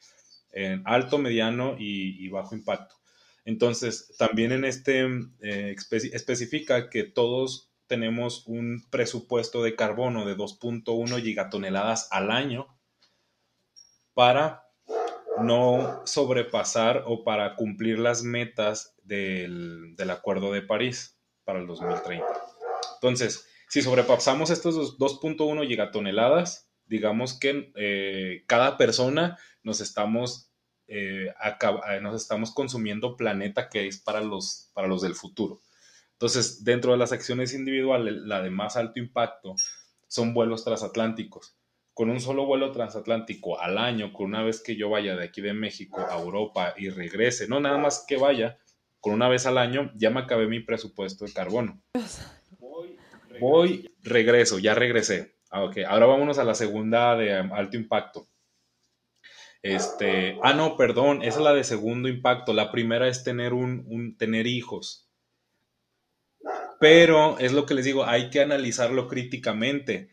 en 0.52 0.82
alto, 0.86 1.18
mediano 1.18 1.76
y, 1.78 2.26
bajo 2.30 2.54
impacto. 2.54 2.96
Entonces, 3.44 4.14
también 4.16 4.52
en 4.52 4.64
este 4.64 5.06
eh, 5.42 5.76
especifica 5.90 6.88
que 6.88 7.04
todos 7.04 7.68
tenemos 7.86 8.46
un 8.46 8.86
presupuesto 8.88 9.62
de 9.62 9.76
carbono 9.76 10.24
de 10.24 10.34
2.1 10.34 11.22
gigatoneladas 11.22 12.08
al 12.10 12.30
año 12.30 12.74
para 14.14 14.63
no 15.40 16.02
sobrepasar 16.04 17.04
o 17.06 17.24
para 17.24 17.56
cumplir 17.56 17.98
las 17.98 18.22
metas 18.22 18.94
del, 19.02 19.96
Acuerdo 20.10 20.52
de 20.52 20.62
París 20.62 21.18
para 21.44 21.60
el 21.60 21.66
2030. 21.66 22.24
Entonces, 22.94 23.46
si 23.68 23.82
sobrepasamos 23.82 24.50
estos 24.50 24.98
2.1 24.98 25.66
gigatoneladas, 25.66 26.70
digamos 26.86 27.38
que 27.38 27.72
eh, 27.76 28.44
cada 28.46 28.76
persona 28.76 29.38
nos 29.62 29.80
estamos, 29.80 30.52
eh, 30.86 31.28
eh, 31.28 32.00
nos 32.00 32.20
estamos 32.20 32.52
consumiendo 32.52 33.16
planeta 33.16 33.68
que 33.68 33.86
es 33.86 33.98
para 33.98 34.20
los, 34.20 34.70
para 34.74 34.88
los 34.88 35.02
del 35.02 35.14
futuro. 35.14 35.60
Entonces, 36.12 36.64
dentro 36.64 36.92
de 36.92 36.98
las 36.98 37.12
acciones 37.12 37.54
individuales, 37.54 38.14
la 38.14 38.40
de 38.40 38.50
más 38.50 38.76
alto 38.76 39.00
impacto 39.00 39.56
son 40.06 40.32
vuelos 40.32 40.64
transatlánticos. 40.64 41.56
Con 41.94 42.10
un 42.10 42.20
solo 42.20 42.44
vuelo 42.44 42.72
transatlántico 42.72 43.60
al 43.60 43.78
año, 43.78 44.12
con 44.12 44.26
una 44.26 44.42
vez 44.42 44.62
que 44.62 44.76
yo 44.76 44.90
vaya 44.90 45.16
de 45.16 45.24
aquí 45.24 45.40
de 45.40 45.54
México 45.54 46.04
a 46.10 46.20
Europa 46.20 46.74
y 46.76 46.90
regrese, 46.90 47.48
no 47.48 47.60
nada 47.60 47.78
más 47.78 48.04
que 48.06 48.16
vaya, 48.16 48.58
con 49.00 49.14
una 49.14 49.28
vez 49.28 49.46
al 49.46 49.58
año, 49.58 49.92
ya 49.94 50.10
me 50.10 50.20
acabé 50.20 50.46
mi 50.46 50.60
presupuesto 50.60 51.24
de 51.24 51.32
carbono. 51.32 51.80
Voy, 53.40 53.90
regreso, 54.02 54.58
ya 54.58 54.74
regresé. 54.74 55.36
Ah, 55.50 55.62
ok, 55.62 55.78
ahora 55.86 56.06
vámonos 56.06 56.38
a 56.38 56.44
la 56.44 56.54
segunda 56.54 57.16
de 57.16 57.32
alto 57.32 57.76
impacto. 57.76 58.26
Este, 59.62 60.38
ah, 60.42 60.52
no, 60.52 60.76
perdón, 60.76 61.22
esa 61.22 61.38
es 61.38 61.44
la 61.44 61.54
de 61.54 61.64
segundo 61.64 62.08
impacto. 62.08 62.52
La 62.52 62.70
primera 62.70 63.08
es 63.08 63.24
tener 63.24 63.54
un, 63.54 64.16
tener 64.18 64.46
hijos. 64.46 65.08
Pero 66.80 67.38
es 67.38 67.52
lo 67.52 67.64
que 67.64 67.74
les 67.74 67.86
digo, 67.86 68.04
hay 68.04 68.28
que 68.28 68.40
analizarlo 68.40 69.08
críticamente. 69.08 70.10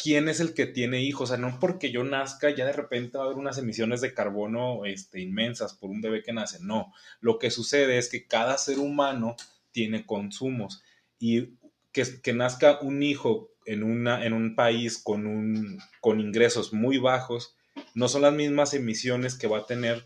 ¿Quién 0.00 0.28
es 0.28 0.40
el 0.40 0.54
que 0.54 0.66
tiene 0.66 1.02
hijos? 1.02 1.30
O 1.30 1.34
sea, 1.34 1.38
no 1.38 1.58
porque 1.58 1.90
yo 1.90 2.04
nazca, 2.04 2.50
ya 2.50 2.66
de 2.66 2.72
repente 2.72 3.16
va 3.16 3.24
a 3.24 3.26
haber 3.26 3.38
unas 3.38 3.58
emisiones 3.58 4.00
de 4.00 4.12
carbono 4.12 4.84
este, 4.84 5.20
inmensas 5.20 5.74
por 5.74 5.90
un 5.90 6.00
bebé 6.00 6.22
que 6.22 6.32
nace. 6.32 6.58
No, 6.60 6.92
lo 7.20 7.38
que 7.38 7.50
sucede 7.50 7.98
es 7.98 8.08
que 8.08 8.26
cada 8.26 8.58
ser 8.58 8.78
humano 8.78 9.36
tiene 9.72 10.04
consumos 10.04 10.82
y 11.18 11.56
que, 11.92 12.04
que 12.22 12.34
nazca 12.34 12.78
un 12.80 13.02
hijo 13.02 13.50
en, 13.66 13.82
una, 13.82 14.24
en 14.24 14.32
un 14.32 14.54
país 14.54 14.98
con, 15.02 15.26
un, 15.26 15.78
con 16.00 16.20
ingresos 16.20 16.72
muy 16.72 16.98
bajos, 16.98 17.56
no 17.94 18.08
son 18.08 18.22
las 18.22 18.32
mismas 18.32 18.74
emisiones 18.74 19.36
que 19.36 19.48
va 19.48 19.58
a 19.58 19.66
tener 19.66 20.04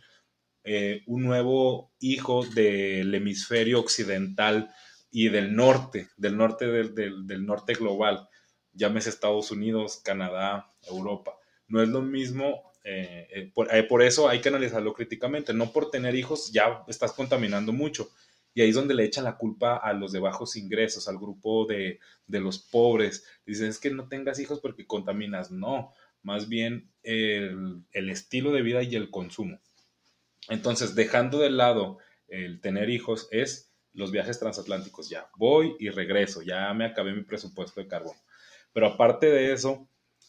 eh, 0.64 1.03
un 1.07 1.22
nuevo 1.22 1.93
hijo 2.01 2.45
del 2.45 3.14
hemisferio 3.14 3.80
occidental 3.80 4.72
y 5.11 5.28
del 5.28 5.55
norte, 5.55 6.09
del 6.16 6.36
norte 6.36 6.66
del, 6.66 7.47
norte 7.47 7.74
global, 7.74 8.28
llámese 8.73 9.11
Estados 9.11 9.51
Unidos, 9.51 10.01
Canadá, 10.05 10.73
Europa. 10.89 11.37
No 11.68 11.83
es 11.83 11.89
lo 11.89 12.03
mismo, 12.03 12.73
eh, 12.85 13.29
eh, 13.31 13.51
por, 13.55 13.68
por, 13.89 14.03
eso 14.03 14.29
hay 14.29 14.41
que 14.41 14.49
analizarlo 14.49 14.93
críticamente, 14.95 15.55
no 15.55 15.73
por 15.73 15.91
tener 15.91 16.14
hijos 16.14 16.51
ya 16.53 16.85
estás 16.89 17.12
contaminando 17.12 17.73
mucho. 17.73 18.11
Y 18.53 18.62
ahí 18.62 18.71
es 18.71 18.75
donde 18.75 18.95
le 18.95 19.05
echan 19.05 19.25
la 19.25 19.37
culpa 19.37 19.77
a 19.77 19.93
los 19.93 20.11
de 20.11 20.18
bajos 20.18 20.57
ingresos, 20.57 21.07
al 21.07 21.18
grupo 21.18 21.66
de, 21.66 22.01
de 22.27 22.41
los 22.41 22.59
pobres. 22.59 23.25
Dicen, 23.47 23.68
es 23.68 23.79
que 23.79 23.91
no 23.91 24.09
tengas 24.09 24.41
hijos 24.41 24.59
porque 24.59 24.87
contaminas. 24.87 25.53
No, 25.53 25.93
más 26.23 26.49
bien 26.49 26.91
el, 27.03 27.85
estilo 27.93 28.53
de 28.53 28.62
vida 28.62 28.83
y 28.83 28.95
el 28.97 29.11
consumo. 29.11 29.61
Entonces, 30.49 30.95
dejando 30.95 31.39
de 31.39 31.51
lado 31.51 31.99
el 32.29 32.61
tener 32.61 32.91
hijos, 32.91 33.29
es 33.31 33.73
los 33.93 34.11
viajes 34.11 34.39
transatlánticos. 34.39 35.09
Ya 35.09 35.31
voy 35.37 35.77
y 35.79 35.91
regreso, 35.91 36.43
ya 36.43 36.73
me 36.75 36.85
acabé 36.85 37.12
mi 37.12 37.23
presupuesto 37.23 37.81
de 37.81 37.89
carbono. 37.89 38.18
Pero 38.73 38.87
aparte 38.87 39.27
de 39.27 39.53
eso, 39.53 39.89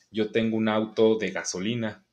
yo 0.10 0.32
tengo 0.32 0.58
un 0.58 0.68
auto 0.68 1.16
de 1.18 1.32
gasolina. 1.32 2.06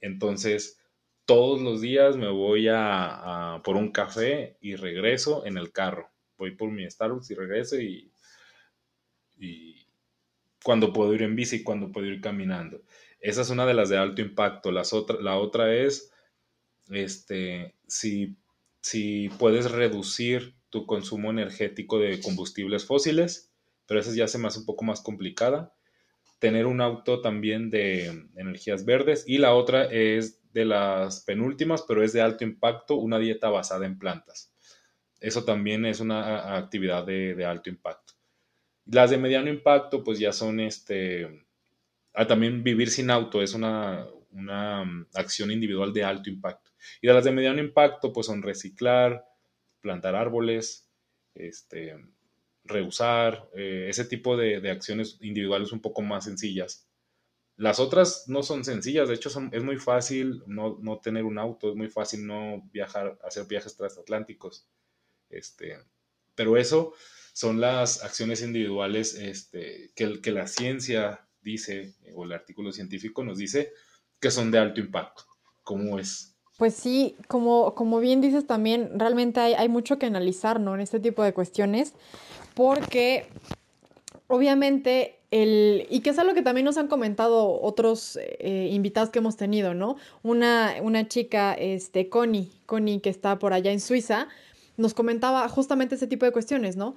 Entonces, 0.00 0.78
todos 1.24 1.60
los 1.60 1.80
días 1.80 2.16
me 2.16 2.28
voy 2.28 2.68
a, 2.70 3.60
por 3.64 3.76
un 3.76 3.90
café 3.90 4.56
y 4.60 4.76
regreso 4.76 5.44
en 5.44 5.58
el 5.58 5.72
carro. 5.72 6.10
Voy 6.38 6.52
por 6.52 6.70
mi 6.70 6.88
Starbucks 6.88 7.30
y 7.30 7.34
regreso 7.34 7.80
y, 7.80 8.12
y 9.38 9.86
cuando 10.62 10.92
puedo 10.92 11.14
ir 11.14 11.22
en 11.22 11.34
bici, 11.34 11.62
cuando 11.62 11.90
puedo 11.90 12.06
ir 12.06 12.20
caminando. 12.20 12.82
Esa 13.20 13.42
es 13.42 13.50
una 13.50 13.66
de 13.66 13.74
las 13.74 13.88
de 13.88 13.96
alto 13.96 14.22
impacto. 14.22 14.70
Las 14.70 14.92
la 15.20 15.36
otra 15.36 15.74
es, 15.74 16.12
este, 16.90 17.74
si, 17.88 18.36
si 18.80 19.28
puedes 19.38 19.70
reducir 19.70 20.54
tu 20.70 20.86
consumo 20.86 21.30
energético 21.30 21.98
de 21.98 22.20
combustibles 22.20 22.84
fósiles, 22.84 23.52
pero 23.86 24.00
esa 24.00 24.14
ya 24.14 24.28
se 24.28 24.38
me 24.38 24.48
hace 24.48 24.60
un 24.60 24.66
poco 24.66 24.84
más 24.84 25.00
complicada. 25.00 25.72
Tener 26.38 26.66
un 26.66 26.80
auto 26.80 27.20
también 27.20 27.70
de 27.70 28.28
energías 28.36 28.84
verdes 28.84 29.24
y 29.26 29.38
la 29.38 29.54
otra 29.54 29.84
es 29.84 30.40
de 30.52 30.64
las 30.64 31.20
penúltimas, 31.20 31.84
pero 31.86 32.02
es 32.02 32.12
de 32.12 32.20
alto 32.20 32.44
impacto, 32.44 32.96
una 32.96 33.18
dieta 33.18 33.48
basada 33.48 33.86
en 33.86 33.98
plantas. 33.98 34.52
Eso 35.20 35.44
también 35.44 35.84
es 35.86 36.00
una 36.00 36.56
actividad 36.56 37.04
de, 37.04 37.44
alto 37.44 37.70
impacto. 37.70 38.14
Las 38.86 39.10
de 39.10 39.18
mediano 39.18 39.50
impacto, 39.50 40.04
pues 40.04 40.18
ya 40.18 40.32
son 40.32 40.60
este. 40.60 41.46
Ah, 42.14 42.26
también 42.26 42.62
vivir 42.62 42.90
sin 42.90 43.10
auto 43.10 43.42
es 43.42 43.54
una, 43.54 44.06
mm, 44.30 45.06
acción 45.14 45.50
individual 45.50 45.92
de 45.92 46.04
alto 46.04 46.30
impacto. 46.30 46.70
Y 47.00 47.06
de 47.06 47.14
las 47.14 47.24
de 47.24 47.32
mediano 47.32 47.60
impacto, 47.60 48.12
pues 48.12 48.26
son 48.26 48.42
reciclar, 48.42 49.24
plantar 49.80 50.14
árboles, 50.14 50.88
este, 51.34 51.96
reusar, 52.66 53.48
eh, 53.54 53.86
ese 53.88 54.04
tipo 54.04 54.36
de, 54.36 54.70
acciones 54.70 55.18
individuales 55.20 55.72
un 55.72 55.80
poco 55.80 56.02
más 56.02 56.24
sencillas. 56.24 56.88
Las 57.56 57.80
otras 57.80 58.24
no 58.26 58.42
son 58.42 58.64
sencillas, 58.64 59.08
de 59.08 59.14
hecho 59.14 59.30
es 59.52 59.62
muy 59.62 59.78
fácil 59.78 60.42
no, 60.46 60.78
no, 60.80 60.98
tener 60.98 61.24
un 61.24 61.38
auto, 61.38 61.70
es 61.70 61.76
muy 61.76 61.88
fácil 61.88 62.26
no 62.26 62.68
viajar, 62.70 63.18
hacer 63.24 63.46
viajes 63.46 63.76
transatlánticos. 63.76 64.68
Este, 65.30 65.78
pero 66.34 66.56
eso 66.56 66.92
son 67.32 67.60
las 67.60 68.02
acciones 68.02 68.42
individuales 68.42 69.14
este, 69.14 69.90
que, 69.94 70.20
que 70.20 70.32
la 70.32 70.46
ciencia 70.46 71.26
dice, 71.40 71.94
o 72.14 72.24
el 72.24 72.32
artículo 72.32 72.72
científico 72.72 73.24
nos 73.24 73.38
dice, 73.38 73.72
que 74.20 74.30
son 74.30 74.50
de 74.50 74.58
alto 74.58 74.80
impacto. 74.80 75.24
¿Cómo 75.62 75.98
es? 75.98 76.36
Pues 76.56 76.74
sí, 76.74 77.16
como, 77.28 77.74
como 77.74 78.00
bien 78.00 78.20
dices 78.20 78.46
también, 78.46 78.98
realmente 78.98 79.40
hay, 79.40 79.54
hay 79.54 79.68
mucho 79.68 79.98
que 79.98 80.06
analizar, 80.06 80.58
¿no? 80.58 80.74
En 80.74 80.80
este 80.80 81.00
tipo 81.00 81.22
de 81.22 81.34
cuestiones, 81.34 81.92
porque 82.56 83.26
obviamente 84.28 85.18
el, 85.30 85.86
y 85.90 86.00
que 86.00 86.08
es 86.08 86.18
algo 86.18 86.32
que 86.32 86.40
también 86.40 86.64
nos 86.64 86.78
han 86.78 86.88
comentado 86.88 87.60
otros 87.60 88.18
eh, 88.18 88.70
invitados 88.72 89.10
que 89.10 89.18
hemos 89.18 89.36
tenido, 89.36 89.74
¿no? 89.74 89.96
Una, 90.22 90.76
una 90.80 91.06
chica, 91.06 91.52
este, 91.52 92.08
Connie, 92.08 92.50
Connie, 92.64 93.00
que 93.00 93.10
está 93.10 93.38
por 93.38 93.52
allá 93.52 93.72
en 93.72 93.80
Suiza, 93.80 94.28
nos 94.78 94.94
comentaba 94.94 95.46
justamente 95.50 95.96
ese 95.96 96.06
tipo 96.06 96.24
de 96.24 96.32
cuestiones, 96.32 96.76
¿no? 96.76 96.96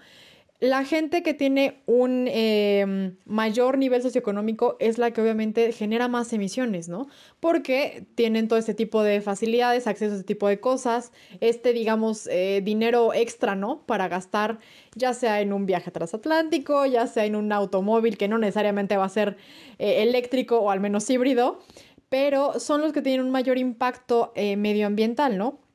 La 0.59 0.83
gente 0.83 1.23
que 1.23 1.33
tiene 1.33 1.81
un 1.85 2.27
em, 2.27 3.15
mayor 3.25 3.77
nivel 3.77 4.01
socioeconómico 4.01 4.75
es 4.81 4.97
la 4.97 5.11
que 5.11 5.21
obviamente 5.21 5.71
genera 5.71 6.09
más 6.09 6.33
emisiones, 6.33 6.89
¿no? 6.89 7.07
Porque 7.39 8.05
tienen 8.15 8.49
todo 8.49 8.59
este 8.59 8.73
tipo 8.73 9.01
de 9.01 9.21
facilidades, 9.21 9.87
acceso 9.87 10.11
a 10.11 10.15
este 10.17 10.27
tipo 10.27 10.49
de 10.49 10.59
cosas, 10.59 11.13
este, 11.39 11.71
digamos, 11.71 12.27
eh, 12.27 12.59
dinero 12.61 13.13
extra, 13.13 13.55
¿no? 13.55 13.85
Para 13.85 14.09
gastar, 14.09 14.59
ya 14.95 15.13
sea 15.13 15.39
en 15.39 15.53
un 15.53 15.65
viaje 15.65 15.91
transatlántico, 15.91 16.85
ya 16.85 17.07
sea 17.07 17.23
en 17.23 17.37
un 17.37 17.53
automóvil 17.53 18.17
que 18.17 18.27
no 18.27 18.37
necesariamente 18.37 18.97
va 18.97 19.05
a 19.05 19.09
ser 19.09 19.37
eh, 19.77 20.03
eléctrico 20.03 20.59
o 20.59 20.71
al 20.71 20.81
menos 20.81 21.09
híbrido, 21.09 21.59
pero 22.09 22.59
son 22.59 22.81
los 22.81 22.91
que 22.91 23.01
tienen 23.01 23.25
un 23.25 23.31
mayor 23.31 23.57
impacto 23.57 24.33
eh, 24.35 24.57
medioambiental, 24.57 25.37
¿no? 25.37 25.68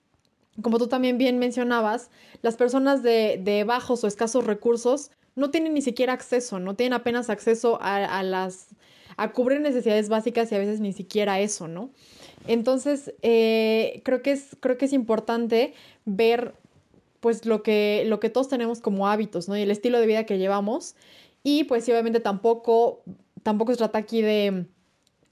Como 0.62 0.78
tú 0.78 0.86
también 0.86 1.18
bien 1.18 1.38
mencionabas, 1.38 2.10
las 2.42 2.56
personas 2.56 3.02
de, 3.02 3.64
bajos 3.66 4.04
o 4.04 4.06
escasos 4.06 4.44
recursos 4.44 5.10
no 5.34 5.50
tienen 5.50 5.74
ni 5.74 5.82
siquiera 5.82 6.12
acceso, 6.12 6.60
no 6.60 6.74
tienen 6.74 6.92
apenas 6.92 7.30
acceso 7.30 7.78
a, 7.80 8.22
las 8.22 8.68
a 9.16 9.32
cubrir 9.32 9.60
necesidades 9.60 10.08
básicas 10.08 10.50
y 10.50 10.54
a 10.54 10.58
veces 10.58 10.80
ni 10.80 10.92
siquiera 10.92 11.40
eso, 11.40 11.68
¿no? 11.68 11.90
Entonces, 12.46 13.14
eh, 13.22 14.02
creo, 14.04 14.22
que 14.22 14.32
es, 14.32 14.56
creo 14.60 14.76
que 14.76 14.86
es 14.86 14.92
importante 14.92 15.74
ver 16.04 16.54
pues 17.20 17.46
lo 17.46 17.62
que, 17.62 18.04
lo 18.06 18.20
que 18.20 18.28
todos 18.28 18.48
tenemos 18.48 18.80
como 18.80 19.08
hábitos, 19.08 19.48
¿no? 19.48 19.56
Y 19.56 19.62
el 19.62 19.70
estilo 19.70 19.98
de 19.98 20.06
vida 20.06 20.26
que 20.26 20.36
llevamos. 20.36 20.94
Y 21.42 21.64
pues 21.64 21.88
obviamente 21.88 22.20
tampoco, 22.20 23.02
tampoco 23.42 23.72
se 23.72 23.78
trata 23.78 23.98
aquí 23.98 24.20
de, 24.20 24.66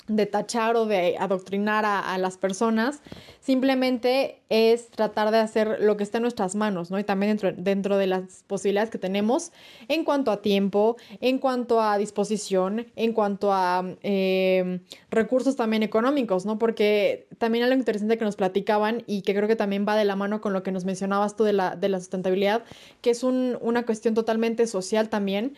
de 0.09 0.27
tachar 0.27 0.77
o 0.77 0.87
de 0.87 1.17
adoctrinar 1.19 1.85
a, 1.85 2.19
las 2.19 2.37
personas, 2.37 3.01
simplemente 3.41 4.41
es 4.49 4.91
tratar 4.91 5.31
de 5.31 5.39
hacer 5.39 5.79
lo 5.81 5.97
que 5.97 6.03
está 6.03 6.19
en 6.19 6.23
nuestras 6.23 6.55
manos, 6.55 6.91
¿no? 6.91 6.99
Y 6.99 7.05
también 7.05 7.31
dentro, 7.31 7.53
dentro 7.57 7.97
de 7.97 8.07
las 8.07 8.45
posibilidades 8.47 8.91
que 8.91 8.99
tenemos 8.99 9.53
en 9.89 10.05
cuanto 10.05 10.31
a 10.31 10.43
tiempo, 10.43 10.97
en 11.21 11.39
cuanto 11.39 11.81
a 11.81 11.99
disposición, 11.99 12.87
en 12.97 13.13
cuanto 13.13 13.53
a 13.53 13.85
em, 14.03 14.81
recursos 15.11 15.57
también 15.57 15.83
económicos, 15.83 16.47
¿no? 16.47 16.59
Porque 16.59 17.29
también 17.39 17.65
algo 17.65 17.77
interesante 17.77 18.19
que 18.19 18.25
nos 18.25 18.37
platicaban 18.37 19.05
y 19.07 19.23
que 19.23 19.35
creo 19.35 19.49
que 19.49 19.57
también 19.57 19.87
va 19.89 19.97
de 19.97 20.05
la 20.05 20.17
mano 20.17 20.41
con 20.41 20.53
lo 20.53 20.63
que 20.63 20.73
nos 20.73 20.85
mencionabas 20.85 21.37
tú 21.37 21.45
de 21.45 21.53
la, 21.53 21.77
de 21.77 21.89
la 21.89 22.01
sustentabilidad, 22.01 22.65
que 23.01 23.11
es 23.11 23.23
una 23.23 23.87
cuestión 23.87 24.15
totalmente 24.15 24.67
social 24.67 25.09
también 25.09 25.55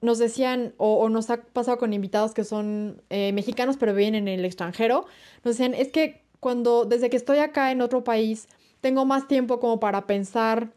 nos 0.00 0.18
decían, 0.18 0.74
o, 0.78 1.08
nos 1.08 1.30
ha 1.30 1.42
pasado 1.42 1.78
con 1.78 1.92
invitados 1.92 2.32
que 2.32 2.44
son 2.44 3.02
eh, 3.10 3.32
mexicanos 3.32 3.76
pero 3.78 3.94
viven 3.94 4.14
en 4.14 4.28
el 4.28 4.44
extranjero, 4.44 5.06
nos 5.44 5.56
decían, 5.56 5.74
es 5.74 5.88
que 5.88 6.22
cuando, 6.40 6.84
desde 6.86 7.10
que 7.10 7.16
estoy 7.16 7.38
acá 7.38 7.70
en 7.70 7.82
otro 7.82 8.02
país, 8.02 8.48
tengo 8.80 9.04
más 9.04 9.28
tiempo 9.28 9.60
como 9.60 9.78
para 9.78 10.06
pensar 10.06 10.72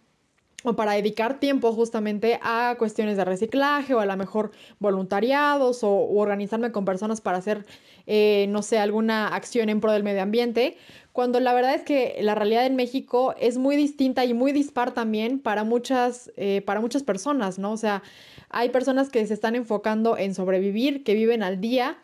o 0.64 0.76
para 0.76 0.94
dedicar 0.94 1.40
tiempo 1.40 1.74
justamente 1.74 2.40
a 2.42 2.76
cuestiones 2.78 3.18
de 3.18 3.26
reciclaje 3.26 3.94
o 3.94 4.00
a 4.00 4.06
lo 4.06 4.18
mejor 4.18 4.52
voluntariados 4.80 5.84
o 5.84 5.92
organizarme 5.92 6.72
con 6.72 6.86
personas 6.86 7.22
para 7.22 7.38
hacer, 7.38 7.66
eh, 8.08 8.48
no 8.50 8.62
sé, 8.62 8.80
alguna 8.80 9.28
acción 9.28 9.70
en 9.70 9.82
pro 9.82 9.92
del 9.92 10.04
medio 10.04 10.22
ambiente, 10.22 10.78
cuando 11.12 11.40
la 11.40 11.54
verdad 11.54 11.76
es 11.76 11.84
que 11.84 12.18
la 12.22 12.34
realidad 12.34 12.66
en 12.66 12.76
México 12.76 13.36
es 13.40 13.58
muy 13.58 13.76
distinta 13.76 14.26
y 14.26 14.34
muy 14.34 14.52
dispar 14.52 14.94
también 14.94 15.40
para 15.40 15.64
muchas, 15.64 16.32
eh, 16.38 16.64
para 16.66 16.82
muchas 16.82 17.04
personas, 17.04 17.60
¿no? 17.60 17.72
O 17.72 17.78
sea, 17.78 18.02
hay 18.50 18.70
personas 18.70 19.10
que 19.10 19.26
se 19.28 19.34
están 19.34 19.56
enfocando 19.56 20.18
en 20.18 20.34
sobrevivir, 20.34 21.04
que 21.04 21.14
viven 21.14 21.44
al 21.44 21.62
día 21.62 21.98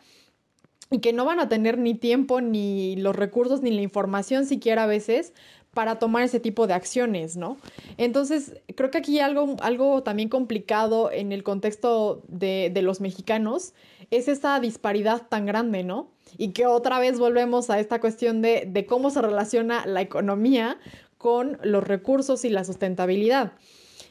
y 0.90 0.98
que 0.98 1.12
no 1.12 1.24
van 1.24 1.40
a 1.40 1.48
tener 1.48 1.78
ni 1.78 1.94
tiempo, 1.94 2.40
ni 2.40 2.96
los 2.96 3.16
recursos, 3.16 3.62
ni 3.62 3.70
la 3.70 3.82
información 3.82 4.46
siquiera 4.46 4.84
a 4.84 4.86
veces 4.86 5.32
para 5.74 5.98
tomar 5.98 6.24
ese 6.24 6.40
tipo 6.40 6.66
de 6.66 6.74
acciones, 6.74 7.36
¿no? 7.36 7.56
Entonces, 7.96 8.54
creo 8.74 8.90
que 8.90 8.98
aquí 8.98 9.20
algo, 9.20 9.56
algo 9.62 10.02
también 10.02 10.28
complicado 10.28 11.12
en 11.12 11.32
el 11.32 11.42
contexto 11.42 12.22
de, 12.28 12.70
de 12.72 12.82
los 12.82 13.00
mexicanos 13.00 13.74
es 14.10 14.26
esa 14.28 14.58
disparidad 14.58 15.28
tan 15.28 15.46
grande, 15.46 15.84
¿no? 15.84 16.10
Y 16.36 16.48
que 16.48 16.66
otra 16.66 16.98
vez 16.98 17.18
volvemos 17.18 17.70
a 17.70 17.78
esta 17.78 18.00
cuestión 18.00 18.42
de, 18.42 18.64
de 18.66 18.86
cómo 18.86 19.10
se 19.10 19.22
relaciona 19.22 19.86
la 19.86 20.00
economía 20.00 20.78
con 21.18 21.58
los 21.62 21.84
recursos 21.84 22.44
y 22.44 22.50
la 22.50 22.64
sustentabilidad. 22.64 23.52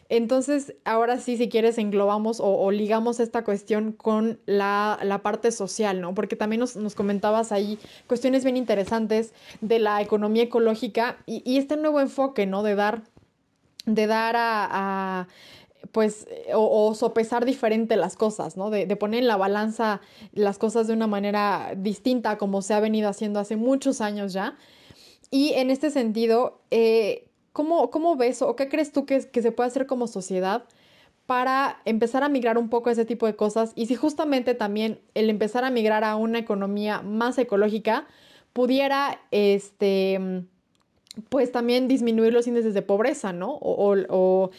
Entonces, 0.10 0.74
ahora 0.86 1.20
sí, 1.20 1.38
si 1.38 1.50
quieres, 1.50 1.78
englobamos 1.78 2.40
o, 2.42 2.72
ligamos 2.72 3.20
esta 3.20 3.44
cuestión 3.44 3.92
con 3.92 4.40
la, 4.48 5.00
la, 5.04 5.22
parte 5.22 5.52
social, 5.52 6.02
¿no? 6.02 6.16
Porque 6.16 6.36
también 6.36 6.60
nos, 6.60 6.76
nos, 6.76 6.96
comentabas 6.96 7.52
ahí 7.52 7.78
cuestiones 8.08 8.44
bien 8.44 8.58
interesantes 8.58 9.34
de 9.62 9.78
la 9.78 10.02
economía 10.02 10.44
ecológica 10.44 11.18
y, 11.28 11.58
este 11.58 11.78
nuevo 11.78 12.00
enfoque, 12.00 12.48
¿no? 12.48 12.64
De 12.64 12.74
dar, 12.74 13.04
de 13.86 14.08
dar 14.08 14.36
a, 14.38 15.28
pues, 15.92 16.28
o, 16.56 16.88
o, 16.88 16.96
sopesar 16.96 17.46
diferente 17.46 17.96
las 17.96 18.16
cosas, 18.16 18.58
¿no? 18.58 18.72
De, 18.72 18.88
de, 18.88 18.96
poner 18.96 19.20
en 19.20 19.28
la 19.28 19.38
balanza 19.38 20.02
las 20.34 20.58
cosas 20.58 20.88
de 20.88 20.94
una 20.94 21.06
manera 21.06 21.74
distinta 21.78 22.40
como 22.40 22.64
se 22.64 22.74
ha 22.74 22.80
venido 22.80 23.10
haciendo 23.10 23.40
hace 23.40 23.58
muchos 23.58 24.02
años 24.02 24.34
ya. 24.34 24.58
Y 25.30 25.54
en 25.54 25.70
este 25.70 25.92
sentido, 25.92 26.62
eh, 26.72 27.29
¿Cómo, 27.54 27.90
¿Cómo, 27.90 28.16
ves 28.16 28.42
o 28.42 28.56
qué 28.56 28.70
crees 28.70 28.92
tú 28.92 29.06
que, 29.06 29.22
se 29.22 29.52
puede 29.52 29.68
hacer 29.68 29.86
como 29.86 30.08
sociedad 30.08 30.66
para 31.26 31.82
empezar 31.86 32.24
a 32.24 32.30
migrar 32.30 32.58
un 32.58 32.70
poco 32.70 32.90
a 32.90 32.92
ese 32.92 33.06
tipo 33.06 33.26
de 33.26 33.36
cosas? 33.36 33.72
Y 33.76 33.88
si 33.88 33.96
justamente 33.96 34.54
también 34.54 35.00
el 35.16 35.30
empezar 35.30 35.64
a 35.64 35.70
migrar 35.70 36.04
a 36.04 36.16
una 36.16 36.40
economía 36.40 37.02
más 37.02 37.38
ecológica 37.38 38.08
pudiera, 38.54 39.20
este, 39.32 40.46
pues 41.30 41.52
también 41.52 41.88
disminuir 41.88 42.34
los 42.34 42.48
índices 42.48 42.74
de 42.74 42.82
pobreza, 42.82 43.34
¿no? 43.34 43.58
O, 43.62 44.52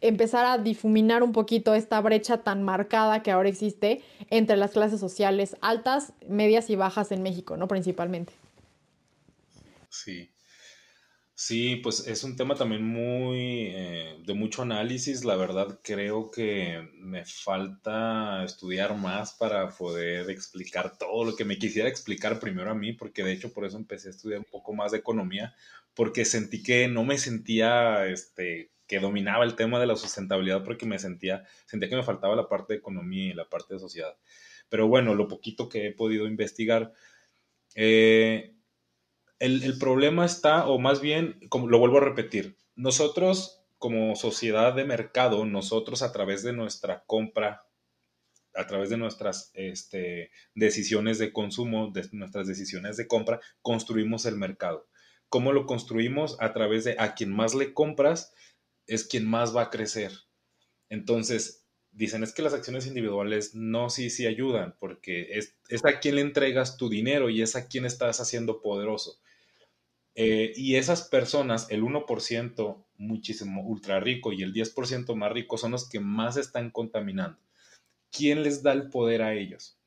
empezar 0.00 0.46
a 0.46 0.58
difuminar 0.58 1.24
un 1.24 1.32
poquito 1.32 1.74
esta 1.74 2.00
brecha 2.00 2.38
tan 2.44 2.62
marcada 2.62 3.22
que 3.22 3.32
ahora 3.32 3.48
existe 3.48 4.00
entre 4.30 4.56
las 4.56 4.70
clases 4.70 5.00
sociales 5.00 5.56
altas, 5.60 6.12
medias 6.28 6.70
y 6.70 6.76
bajas 6.76 7.10
en 7.10 7.22
México, 7.22 7.56
¿no? 7.56 7.66
Principalmente. 7.66 8.32
Sí, 9.88 10.30
Sí, 11.40 11.76
pues 11.76 12.04
es 12.08 12.24
un 12.24 12.34
tema 12.34 12.56
también 12.56 12.82
muy 12.82 13.68
eh, 13.72 14.18
de 14.26 14.34
mucho 14.34 14.62
análisis. 14.62 15.24
La 15.24 15.36
verdad 15.36 15.78
creo 15.84 16.32
que 16.32 16.88
me 16.94 17.24
falta 17.24 18.42
estudiar 18.44 18.96
más 18.96 19.34
para 19.34 19.68
poder 19.68 20.30
explicar 20.30 20.98
todo 20.98 21.24
lo 21.24 21.36
que 21.36 21.44
me 21.44 21.56
quisiera 21.56 21.88
explicar 21.88 22.40
primero 22.40 22.72
a 22.72 22.74
mí, 22.74 22.92
porque 22.92 23.22
de 23.22 23.32
hecho 23.32 23.52
por 23.52 23.64
eso 23.64 23.76
empecé 23.76 24.08
a 24.08 24.10
estudiar 24.10 24.40
un 24.40 24.46
poco 24.50 24.74
más 24.74 24.90
de 24.90 24.98
economía, 24.98 25.54
porque 25.94 26.24
sentí 26.24 26.60
que 26.60 26.88
no 26.88 27.04
me 27.04 27.18
sentía, 27.18 28.06
este, 28.08 28.72
que 28.88 28.98
dominaba 28.98 29.44
el 29.44 29.54
tema 29.54 29.78
de 29.78 29.86
la 29.86 29.94
sustentabilidad, 29.94 30.64
porque 30.64 30.86
me 30.86 30.98
sentía, 30.98 31.44
sentía 31.66 31.88
que 31.88 31.96
me 31.96 32.02
faltaba 32.02 32.34
la 32.34 32.48
parte 32.48 32.72
de 32.72 32.80
economía 32.80 33.30
y 33.30 33.34
la 33.34 33.48
parte 33.48 33.74
de 33.74 33.80
sociedad. 33.80 34.16
Pero 34.68 34.88
bueno, 34.88 35.14
lo 35.14 35.28
poquito 35.28 35.68
que 35.68 35.86
he 35.86 35.92
podido 35.92 36.26
investigar, 36.26 36.92
eh, 37.76 38.57
el, 39.38 39.78
problema 39.78 40.26
está, 40.26 40.66
o 40.66 40.78
más 40.78 41.00
bien, 41.00 41.38
como 41.48 41.68
lo 41.68 41.78
vuelvo 41.78 41.98
a 41.98 42.04
repetir, 42.04 42.56
nosotros 42.74 43.62
como 43.78 44.16
sociedad 44.16 44.74
de 44.74 44.84
mercado, 44.84 45.44
nosotros 45.44 46.02
a 46.02 46.12
través 46.12 46.42
de 46.42 46.52
nuestra 46.52 47.04
compra, 47.06 47.64
a 48.54 48.66
través 48.66 48.90
de 48.90 48.96
nuestras 48.96 49.52
este, 49.54 50.32
decisiones 50.54 51.18
de 51.18 51.32
consumo, 51.32 51.90
de 51.92 52.08
nuestras 52.12 52.48
decisiones 52.48 52.96
de 52.96 53.06
compra, 53.06 53.40
construimos 53.62 54.26
el 54.26 54.36
mercado. 54.36 54.88
¿Cómo 55.28 55.52
lo 55.52 55.66
construimos? 55.66 56.36
A 56.40 56.52
través 56.52 56.84
de 56.84 56.96
a 56.98 57.14
quien 57.14 57.30
más 57.30 57.54
le 57.54 57.72
compras 57.72 58.34
es 58.86 59.06
quien 59.06 59.28
más 59.28 59.54
va 59.54 59.62
a 59.62 59.70
crecer. 59.70 60.12
Entonces, 60.88 61.66
dicen 61.92 62.22
es 62.22 62.32
que 62.32 62.42
las 62.42 62.54
acciones 62.54 62.86
individuales 62.86 63.54
no, 63.54 63.90
sí, 63.90 64.10
sí 64.10 64.26
ayudan, 64.26 64.74
porque 64.80 65.38
es, 65.38 65.56
es 65.68 65.84
a 65.84 66.00
quien 66.00 66.16
le 66.16 66.22
entregas 66.22 66.76
tu 66.76 66.88
dinero 66.88 67.28
y 67.30 67.42
es 67.42 67.54
a 67.54 67.68
quien 67.68 67.84
estás 67.84 68.20
haciendo 68.20 68.60
poderoso. 68.60 69.20
Eh, 70.20 70.52
y 70.56 70.74
esas 70.74 71.02
personas, 71.02 71.68
el 71.70 71.84
1% 71.84 72.84
muchísimo 72.96 73.62
ultra 73.62 74.00
rico 74.00 74.32
y 74.32 74.42
el 74.42 74.52
10% 74.52 75.14
más 75.14 75.30
rico 75.30 75.56
son 75.58 75.70
los 75.70 75.88
que 75.88 76.00
más 76.00 76.36
están 76.36 76.72
contaminando. 76.72 77.38
¿Quién 78.10 78.42
les 78.42 78.64
da 78.64 78.72
el 78.72 78.90
poder 78.90 79.22
a 79.22 79.34
ellos? 79.34 79.78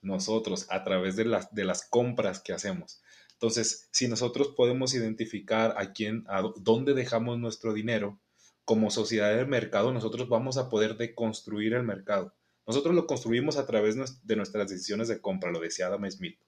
Nosotros, 0.00 0.68
a 0.70 0.84
través 0.84 1.16
de 1.16 1.24
las, 1.24 1.52
de 1.52 1.64
las 1.64 1.84
compras 1.84 2.38
que 2.38 2.52
hacemos. 2.52 3.02
Entonces, 3.32 3.88
si 3.90 4.06
nosotros 4.06 4.54
podemos 4.56 4.94
identificar 4.94 5.74
a 5.76 5.92
quién, 5.92 6.24
a 6.28 6.42
dónde 6.60 6.94
dejamos 6.94 7.40
nuestro 7.40 7.72
dinero, 7.72 8.20
como 8.64 8.88
sociedad 8.92 9.34
del 9.34 9.48
mercado, 9.48 9.92
nosotros 9.92 10.28
vamos 10.28 10.58
a 10.58 10.68
poder 10.68 10.96
deconstruir 10.96 11.72
el 11.72 11.82
mercado. 11.82 12.36
Nosotros 12.68 12.94
lo 12.94 13.08
construimos 13.08 13.56
a 13.56 13.66
través 13.66 13.96
de 14.22 14.36
nuestras 14.36 14.68
decisiones 14.70 15.08
de 15.08 15.20
compra, 15.20 15.50
lo 15.50 15.58
decía 15.58 15.88
Adam 15.88 16.08
Smith. 16.08 16.38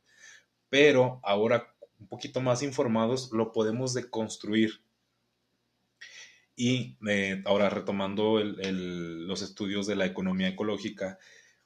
Pero 0.69 1.21
ahora 1.25 1.74
un 2.05 2.09
poquito 2.09 2.43
más 2.43 2.63
informados, 2.63 3.33
lo 3.33 3.51
podemos 3.51 3.95
deconstruir. 3.95 4.83
Y 6.55 6.99
eh, 7.09 7.43
ahora 7.47 7.71
retomando 7.71 8.39
los 8.45 9.41
estudios 9.41 9.87
de 9.87 9.97
la 9.97 10.05
economía 10.05 10.49
ecológica, 10.49 11.19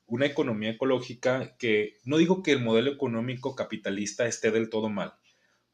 una 0.07 0.27
economía 0.27 0.71
ecológica 0.71 1.57
que 1.59 1.99
no 2.05 2.19
digo 2.19 2.45
que 2.45 2.53
el 2.53 2.63
modelo 2.63 2.91
económico 2.91 3.57
capitalista 3.57 4.27
esté 4.27 4.53
del 4.53 4.71
todo 4.71 4.89
mal, 4.89 5.15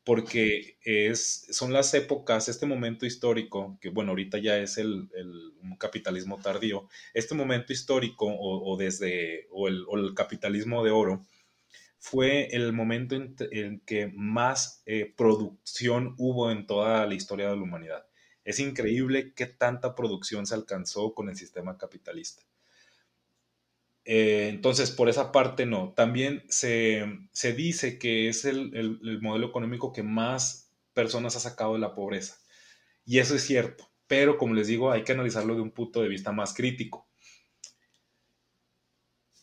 porque 0.02 0.78
es, 0.82 1.46
son 1.50 1.74
las 1.74 1.92
épocas, 1.92 2.48
este 2.48 2.64
momento 2.64 3.04
histórico, 3.04 3.78
que 3.82 3.90
bueno, 3.90 4.12
ahorita 4.12 4.38
ya 4.38 4.56
es 4.56 4.78
el, 4.78 5.10
capitalismo 5.78 6.38
tardío, 6.40 6.88
este 7.12 7.34
momento 7.34 7.72
histórico 7.72 8.26
o, 8.26 8.76
desde, 8.78 9.46
o 9.50 9.68
el 9.68 10.14
capitalismo 10.14 10.82
de 10.84 10.90
oro, 10.90 11.22
fue 12.04 12.48
el 12.54 12.74
momento 12.74 13.14
en, 13.14 13.80
que 13.86 14.12
más 14.14 14.82
eh, 14.84 15.14
producción 15.16 16.14
hubo 16.18 16.50
en 16.50 16.66
toda 16.66 17.06
la 17.06 17.14
historia 17.14 17.48
de 17.48 17.56
la 17.56 17.62
humanidad. 17.62 18.06
Es 18.44 18.60
increíble 18.60 19.32
qué 19.32 19.46
tanta 19.46 19.94
producción 19.94 20.44
se 20.46 20.54
alcanzó 20.54 21.14
con 21.14 21.30
el 21.30 21.36
sistema 21.36 21.78
capitalista. 21.78 22.42
Eh, 24.04 24.48
entonces, 24.50 24.90
por 24.90 25.08
esa 25.08 25.32
parte 25.32 25.64
no. 25.64 25.94
También 25.96 26.44
se, 26.50 27.06
dice 27.56 27.98
que 27.98 28.28
es 28.28 28.44
el, 28.44 28.76
el, 28.76 29.22
modelo 29.22 29.46
económico 29.46 29.94
que 29.94 30.02
más 30.02 30.70
personas 30.92 31.36
ha 31.36 31.40
sacado 31.40 31.72
de 31.72 31.78
la 31.78 31.94
pobreza. 31.94 32.36
Y 33.06 33.18
eso 33.18 33.34
es 33.34 33.44
cierto. 33.44 33.88
Pero, 34.06 34.36
como 34.36 34.52
les 34.52 34.66
digo, 34.66 34.92
hay 34.92 35.04
que 35.04 35.12
analizarlo 35.12 35.54
de 35.54 35.62
un 35.62 35.70
punto 35.70 36.02
de 36.02 36.08
vista 36.08 36.32
más 36.32 36.52
crítico. 36.52 37.08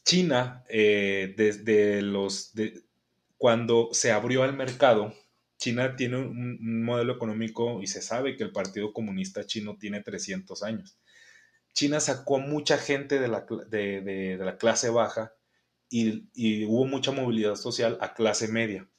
China, 0.03 0.63
eh, 0.69 1.33
desde 1.37 2.01
los, 2.01 2.53
cuando 3.37 3.89
se 3.91 4.11
abrió 4.11 4.43
al 4.43 4.55
mercado, 4.55 5.13
China 5.57 5.95
tiene 5.95 6.17
un, 6.17 6.83
modelo 6.83 7.13
económico 7.13 7.81
y 7.81 7.87
se 7.87 8.01
sabe 8.01 8.35
que 8.35 8.43
el 8.43 8.51
Partido 8.51 8.93
Comunista 8.93 9.45
Chino 9.45 9.77
tiene 9.77 10.01
300 10.01 10.63
años. 10.63 10.97
China 11.73 11.99
sacó 11.99 12.39
mucha 12.39 12.77
gente 12.77 13.19
de 13.19 13.27
la, 13.27 13.45
de, 13.69 14.37
la 14.39 14.57
clase 14.57 14.89
baja 14.89 15.33
y, 15.89 16.29
y, 16.33 16.65
hubo 16.65 16.85
mucha 16.85 17.11
movilidad 17.11 17.55
social 17.55 17.97
a 18.01 18.13
clase 18.13 18.47
media. 18.47 18.89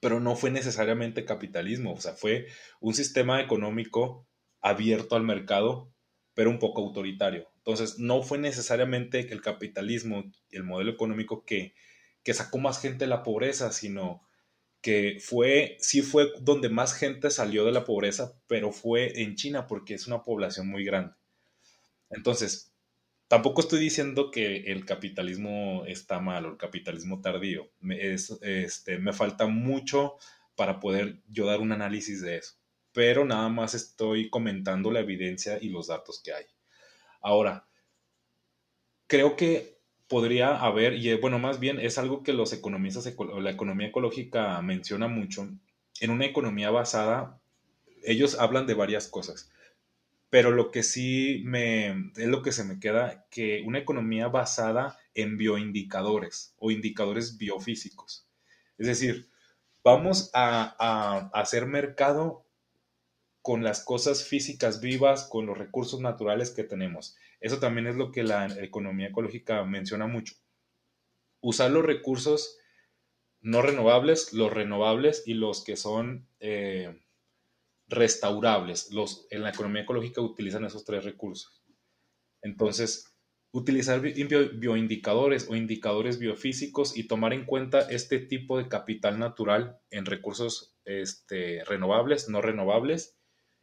Pero 0.00 0.18
no 0.18 0.34
fue 0.34 0.50
necesariamente 0.50 1.26
capitalismo, 1.26 1.92
o 1.92 2.00
sea, 2.00 2.14
fue 2.14 2.46
un 2.80 2.94
sistema 2.94 3.40
económico 3.40 4.26
abierto 4.62 5.14
al 5.14 5.24
mercado, 5.24 5.92
pero 6.32 6.48
un 6.48 6.58
poco 6.58 6.82
autoritario. 6.82 7.50
Entonces, 7.64 7.98
no 7.98 8.22
fue 8.22 8.38
necesariamente 8.38 9.20
el 9.32 9.42
capitalismo, 9.42 10.30
el 10.50 10.64
modelo 10.64 10.90
económico 10.92 11.44
que, 11.44 11.74
que 12.22 12.34
sacó 12.34 12.58
más 12.58 12.80
gente 12.80 13.04
de 13.04 13.08
la 13.08 13.22
pobreza, 13.22 13.72
sino 13.72 14.22
que 14.82 15.18
fue, 15.20 15.76
sí 15.80 16.02
fue 16.02 16.32
donde 16.40 16.68
más 16.70 16.94
gente 16.94 17.30
salió 17.30 17.64
de 17.66 17.72
la 17.72 17.84
pobreza, 17.84 18.40
pero 18.46 18.72
fue 18.72 19.22
en 19.22 19.36
China 19.36 19.66
porque 19.66 19.94
es 19.94 20.06
una 20.06 20.22
población 20.22 20.68
muy 20.68 20.84
grande. 20.84 21.14
Entonces, 22.10 22.72
tampoco 23.28 23.60
estoy 23.60 23.80
diciendo 23.80 24.30
que 24.30 24.72
el 24.72 24.84
capitalismo 24.84 25.84
está 25.86 26.20
mal 26.20 26.46
o 26.46 26.50
el 26.50 26.56
capitalismo 26.58 27.20
tardío. 27.20 27.70
Me, 27.80 28.12
es, 28.14 28.38
este, 28.42 28.98
me 28.98 29.12
falta 29.12 29.46
mucho 29.46 30.16
para 30.56 30.80
poder 30.80 31.20
yo 31.28 31.46
dar 31.46 31.60
un 31.60 31.72
análisis 31.72 32.22
de 32.22 32.38
eso. 32.38 32.56
pero 32.92 33.24
nada 33.24 33.48
más 33.48 33.74
estoy 33.74 34.30
comentando 34.30 34.90
la 34.90 35.00
evidencia 35.00 35.58
y 35.60 35.68
los 35.70 35.88
datos 35.88 36.20
que 36.22 36.32
hay. 36.32 36.44
Ahora, 37.20 37.66
creo 39.06 39.36
que 39.36 39.78
podría 40.08 40.56
haber, 40.56 40.94
y 40.94 41.14
bueno, 41.16 41.38
más 41.38 41.60
bien 41.60 41.78
es 41.78 41.98
algo 41.98 42.22
que 42.22 42.32
los 42.32 42.52
economistas, 42.52 43.12
la 43.38 43.50
economía 43.50 43.88
ecológica 43.88 44.60
menciona 44.62 45.08
mucho, 45.08 45.48
en 46.00 46.10
una 46.10 46.26
economía 46.26 46.70
basada, 46.70 47.40
ellos 48.04 48.38
hablan 48.38 48.66
de 48.66 48.74
varias 48.74 49.08
cosas, 49.08 49.50
pero 50.30 50.50
lo 50.50 50.70
que 50.70 50.82
sí 50.82 51.42
me, 51.44 52.10
es 52.16 52.26
lo 52.26 52.42
que 52.42 52.52
se 52.52 52.64
me 52.64 52.80
queda, 52.80 53.26
que 53.30 53.62
una 53.66 53.78
economía 53.78 54.28
basada 54.28 54.98
en 55.14 55.36
bioindicadores 55.36 56.54
o 56.58 56.70
indicadores 56.70 57.36
biofísicos. 57.36 58.26
Es 58.78 58.86
decir, 58.86 59.28
vamos 59.84 60.30
a 60.32 61.30
hacer 61.34 61.66
mercado 61.66 62.46
con 63.42 63.62
las 63.64 63.84
cosas 63.84 64.24
físicas 64.24 64.80
vivas, 64.80 65.28
con 65.28 65.46
los 65.46 65.56
recursos 65.56 66.00
naturales 66.00 66.50
que 66.50 66.64
tenemos. 66.64 67.16
Eso 67.40 67.58
también 67.58 67.86
es 67.86 67.96
lo 67.96 68.12
que 68.12 68.22
la 68.22 68.46
economía 68.62 69.08
ecológica 69.08 69.64
menciona 69.64 70.06
mucho. 70.06 70.34
Usar 71.40 71.70
los 71.70 71.84
recursos 71.84 72.58
no 73.40 73.62
renovables, 73.62 74.34
los 74.34 74.52
renovables 74.52 75.22
y 75.26 75.34
los 75.34 75.64
que 75.64 75.76
son 75.76 76.28
eh, 76.40 77.00
restaurables. 77.88 78.92
Los, 78.92 79.26
en 79.30 79.42
la 79.42 79.50
economía 79.50 79.82
ecológica 79.82 80.20
utilizan 80.20 80.66
esos 80.66 80.84
tres 80.84 81.04
recursos. 81.04 81.62
Entonces, 82.42 83.16
utilizar 83.52 84.00
bioindicadores 84.00 85.48
o 85.48 85.56
indicadores 85.56 86.18
biofísicos 86.18 86.96
y 86.96 87.08
tomar 87.08 87.32
en 87.32 87.46
cuenta 87.46 87.80
este 87.90 88.18
tipo 88.18 88.58
de 88.58 88.68
capital 88.68 89.18
natural 89.18 89.80
en 89.90 90.04
recursos 90.04 90.76
este, 90.84 91.64
renovables, 91.64 92.28
no 92.28 92.42
renovables 92.42 93.19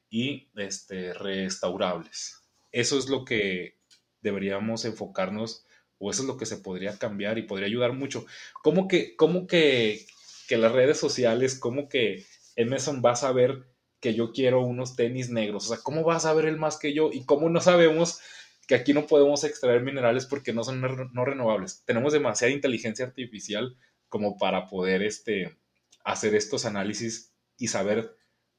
y 0.10 0.50
este, 0.56 1.14
restaurables. 1.14 2.44
Eso 2.72 2.98
es 2.98 3.10
lo 3.10 3.26
que 3.26 3.78
deberíamos 4.22 4.86
enfocarnos 4.86 5.66
o 6.00 6.12
eso 6.12 6.22
es 6.22 6.28
lo 6.28 6.38
que 6.38 6.46
se 6.46 6.58
podría 6.58 6.98
cambiar 6.98 7.38
y 7.38 7.44
podría 7.44 7.68
ayudar 7.68 7.94
mucho. 7.94 8.26
¿Cómo 8.64 8.88
que, 8.88 9.16
cómo 9.16 9.48
que, 9.48 10.06
que 10.48 10.58
las 10.58 10.72
redes 10.72 11.00
sociales, 11.00 11.58
cómo 11.60 11.90
que 11.90 12.26
Emerson 12.56 13.02
va 13.04 13.12
a 13.12 13.16
saber 13.16 13.66
que 14.00 14.14
yo 14.14 14.32
quiero 14.32 14.62
unos 14.62 14.96
tenis 14.96 15.30
negros? 15.30 15.66
O 15.66 15.70
sea, 15.70 15.84
¿cómo 15.84 16.04
va 16.04 16.18
a 16.18 16.20
saber 16.20 16.46
él 16.46 16.58
más 16.58 16.78
que 16.78 16.94
yo? 16.94 17.10
¿Y 17.12 17.26
cómo 17.26 17.50
no 17.50 17.62
sabemos 17.62 18.20
que 18.68 18.76
aquí 18.76 18.94
no 18.94 19.08
podemos 19.08 19.44
extraer 19.44 19.82
minerales 19.82 20.26
porque 20.26 20.54
no 20.54 20.64
son 20.64 20.82
no 20.82 21.26
renovables? 21.26 21.84
Tenemos 21.86 22.14
demasiada 22.14 22.54
inteligencia 22.54 23.06
artificial 23.06 23.76
como 24.10 24.38
para 24.38 24.68
poder 24.68 25.02
este, 25.04 25.58
hacer 26.04 26.36
estos 26.36 26.66
análisis 26.66 27.34
y 27.58 27.68
saber 27.68 28.16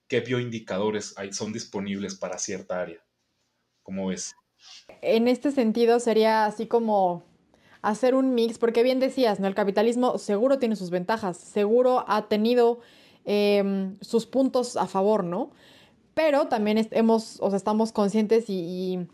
qué 0.08 0.20
bioindicadores 0.20 1.14
son 1.32 1.52
disponibles 1.52 2.14
para 2.16 2.38
cierta 2.38 2.80
área. 2.80 3.04
¿Cómo 3.82 4.08
ves? 4.08 4.34
En 5.02 5.28
este 5.28 5.52
sentido 5.52 6.00
sería 6.00 6.46
así 6.46 6.66
como 6.66 7.22
hacer 7.82 8.14
un 8.14 8.34
mix, 8.34 8.58
porque 8.58 8.82
bien 8.82 9.00
decías, 9.00 9.38
¿no? 9.40 9.46
El 9.46 9.54
capitalismo 9.54 10.18
seguro 10.18 10.58
tiene 10.58 10.76
sus 10.76 10.90
ventajas, 10.90 11.36
seguro 11.36 12.04
ha 12.08 12.28
tenido 12.28 12.80
em, 13.24 13.96
sus 14.00 14.26
puntos 14.26 14.76
a 14.76 14.86
favor, 14.86 15.22
¿no? 15.24 15.52
Pero 16.14 16.48
también 16.48 16.88
hemos, 16.90 17.38
o 17.40 17.50
sea, 17.50 17.56
estamos 17.56 17.92
conscientes 17.92 18.46
y, 18.48 19.06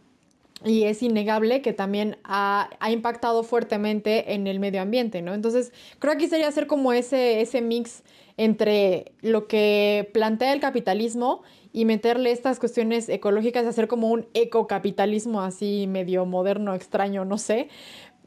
es 0.65 1.03
innegable 1.03 1.63
que 1.63 1.73
también 1.73 2.17
ha, 2.25 2.71
ha, 2.81 2.91
impactado 2.91 3.43
fuertemente 3.43 4.35
en 4.35 4.47
el 4.47 4.61
medio 4.61 4.81
ambiente, 4.83 5.23
¿no? 5.23 5.35
Entonces, 5.35 5.73
creo 5.99 6.17
que 6.17 6.29
sería 6.29 6.49
hacer 6.49 6.67
como 6.67 6.93
ese, 6.93 7.41
ese 7.41 7.61
mix 7.61 8.03
entre 8.37 9.13
lo 9.21 9.47
que 9.47 10.11
plantea 10.13 10.53
el 10.53 10.61
capitalismo 10.61 11.43
y 11.73 11.85
meterle 11.85 12.31
estas 12.31 12.59
cuestiones 12.59 13.09
ecológicas, 13.09 13.67
hacer 13.67 13.89
como 13.89 14.09
un 14.09 14.27
ecocapitalismo 14.35 15.43
así 15.43 15.87
medio 15.89 16.25
moderno, 16.25 16.75
extraño, 16.75 17.25
no 17.25 17.39
sé, 17.39 17.69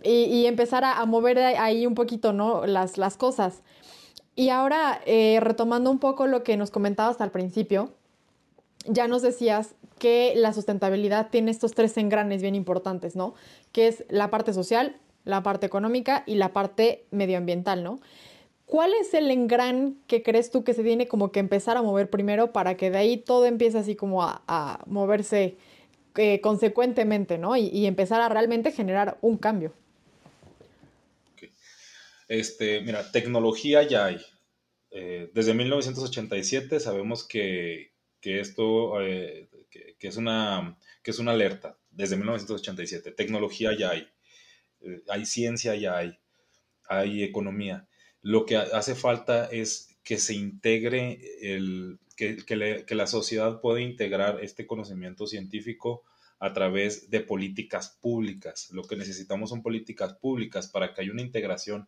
y, 0.04 0.46
empezar 0.46 0.84
a, 0.86 1.04
mover 1.06 1.40
ahí 1.40 1.88
un 1.88 1.96
poquito, 1.96 2.32
¿no? 2.32 2.66
Las, 2.68 2.98
las 2.98 3.18
cosas. 3.18 3.64
Y 4.36 4.50
ahora, 4.50 5.02
eh, 5.06 5.40
retomando 5.42 5.90
un 5.90 5.98
poco 5.98 6.28
lo 6.28 6.44
que 6.44 6.56
nos 6.58 6.70
comentabas 6.70 7.20
al 7.22 7.32
principio, 7.32 7.90
ya 8.88 9.08
nos 9.08 9.22
decías 9.22 9.76
que 10.00 10.34
la 10.36 10.54
sustentabilidad 10.54 11.30
tiene 11.30 11.52
estos 11.52 11.74
tres 11.74 11.98
engranes 11.98 12.42
bien 12.42 12.56
importantes, 12.56 13.16
¿no? 13.16 13.36
Que 13.72 13.88
es 13.88 14.06
la 14.10 14.30
parte 14.30 14.54
social, 14.54 14.96
la 15.24 15.44
parte 15.44 15.66
económica 15.66 16.24
y 16.26 16.36
la 16.36 16.54
parte 16.54 17.06
medioambiental, 17.12 17.84
¿no? 17.84 18.00
¿Cuál 18.66 18.94
es 18.94 19.14
el 19.14 19.32
engran 19.32 19.98
que 20.08 20.24
crees 20.24 20.52
tú 20.52 20.64
que 20.64 20.74
se 20.74 20.84
tiene 20.84 21.08
como 21.08 21.32
que 21.32 21.40
empezar 21.40 21.78
a 21.78 21.82
mover 21.82 22.10
primero 22.10 22.52
para 22.52 22.76
que 22.76 22.92
de 22.92 22.98
ahí 22.98 23.18
todo 23.18 23.46
empiece 23.46 23.78
así 23.78 23.96
como 23.96 24.24
a, 24.24 24.84
moverse 24.88 25.56
eh, 26.16 26.42
consecuentemente, 26.42 27.38
¿no? 27.38 27.56
Y, 27.56 27.86
empezar 27.86 28.20
a 28.20 28.28
realmente 28.28 28.72
generar 28.72 29.18
un 29.22 29.38
cambio. 29.38 29.74
Este, 32.28 32.82
mira, 32.82 33.10
tecnología 33.12 33.84
ya 33.84 34.06
hay. 34.06 34.18
Eh, 34.92 35.30
desde 35.34 35.54
1987 35.54 36.82
sabemos 36.82 37.26
que, 37.26 37.92
esto 38.32 39.02
eh, 39.02 39.50
que, 39.70 40.08
es 40.08 40.18
una, 40.18 40.78
que 41.04 41.12
es 41.12 41.20
una 41.20 41.32
alerta. 41.32 41.78
Desde 41.90 42.16
1987. 42.16 43.12
Tecnología 43.12 43.76
ya 43.78 43.92
hay. 43.92 44.08
hay 45.10 45.26
ciencia 45.26 45.76
ya 45.76 45.98
hay. 45.98 46.20
Hay 46.88 47.24
economía 47.24 47.88
lo 48.28 48.46
que 48.46 48.58
hace 48.58 48.94
falta 48.94 49.46
es 49.46 49.98
que 50.04 50.18
se 50.18 50.34
integre, 50.34 51.20
el, 51.42 51.98
que, 52.18 52.86
la 52.90 53.08
sociedad 53.08 53.62
pueda 53.62 53.80
integrar 53.80 54.44
este 54.44 54.68
conocimiento 54.68 55.28
científico 55.28 56.04
a 56.40 56.52
través 56.52 57.10
de 57.10 57.22
políticas 57.22 57.98
públicas. 58.02 58.70
Lo 58.72 58.84
que 58.84 58.98
necesitamos 58.98 59.50
son 59.50 59.64
políticas 59.64 60.14
públicas 60.16 60.68
para 60.68 60.94
que 60.94 61.02
haya 61.02 61.12
una 61.14 61.22
integración 61.22 61.88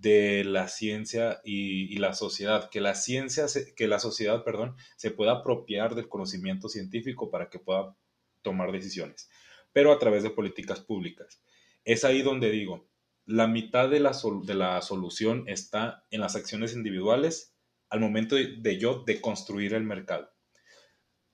de 0.00 0.44
la 0.44 0.68
ciencia 0.68 1.40
y, 1.44 1.96
la 1.96 2.14
sociedad, 2.14 2.68
que 2.70 2.80
la 2.80 2.94
ciencia, 2.94 3.46
que 3.76 3.88
la 3.88 3.98
sociedad, 3.98 4.44
perdón, 4.44 4.76
se 4.96 5.10
pueda 5.10 5.32
apropiar 5.32 5.94
del 5.94 6.08
conocimiento 6.08 6.68
científico 6.68 7.30
para 7.30 7.48
que 7.48 7.58
pueda 7.58 7.96
tomar 8.42 8.72
decisiones, 8.72 9.30
pero 9.72 9.92
a 9.92 9.98
través 9.98 10.22
de 10.22 10.30
políticas 10.30 10.80
públicas. 10.80 11.42
Es 11.84 12.04
ahí 12.04 12.22
donde 12.22 12.50
digo, 12.50 12.88
la 13.26 13.46
mitad 13.46 13.88
de 13.88 14.00
la, 14.00 14.12
de 14.44 14.54
la 14.54 14.82
solución 14.82 15.44
está 15.46 16.04
en 16.10 16.20
las 16.20 16.36
acciones 16.36 16.74
individuales 16.74 17.54
al 17.88 18.00
momento 18.00 18.36
de, 18.36 18.78
yo 18.78 19.04
de 19.06 19.20
construir 19.20 19.74
el 19.74 19.84
mercado. 19.84 20.30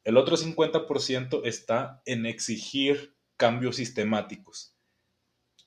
El 0.05 0.17
otro 0.17 0.37
50% 0.37 1.43
está 1.45 2.03
en 2.07 2.27
exigir 2.27 3.17
cambios 3.37 3.77
sistemáticos. 3.77 4.77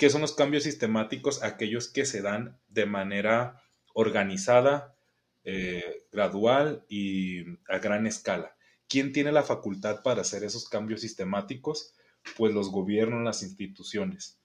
¿Qué 0.04 0.10
son 0.10 0.20
los 0.20 0.34
cambios 0.34 0.64
sistemáticos? 0.64 1.44
Aquellos 1.44 1.88
que 1.88 2.06
se 2.06 2.22
dan 2.22 2.60
de 2.68 2.86
manera 2.86 3.64
organizada, 3.94 4.98
eh, 5.46 6.04
gradual 6.12 6.84
y 6.90 7.44
a 7.70 7.78
gran 7.82 8.06
escala. 8.06 8.54
¿Quién 8.90 9.14
tiene 9.14 9.32
la 9.32 9.44
facultad 9.44 10.04
para 10.04 10.20
hacer 10.20 10.44
esos 10.44 10.68
cambios 10.68 11.00
sistemáticos? 11.00 11.94
Pues 12.36 12.54
los 12.54 12.70
gobiernos, 12.70 13.24
las 13.24 13.44
instituciones. 13.44 14.42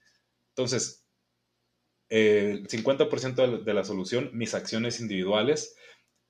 Entonces, 0.51 1.03
el 2.07 2.65
50% 2.69 3.61
de 3.61 3.73
la 3.73 3.83
solución, 3.83 4.29
mis 4.31 4.53
acciones 4.53 5.01
individuales, 5.01 5.75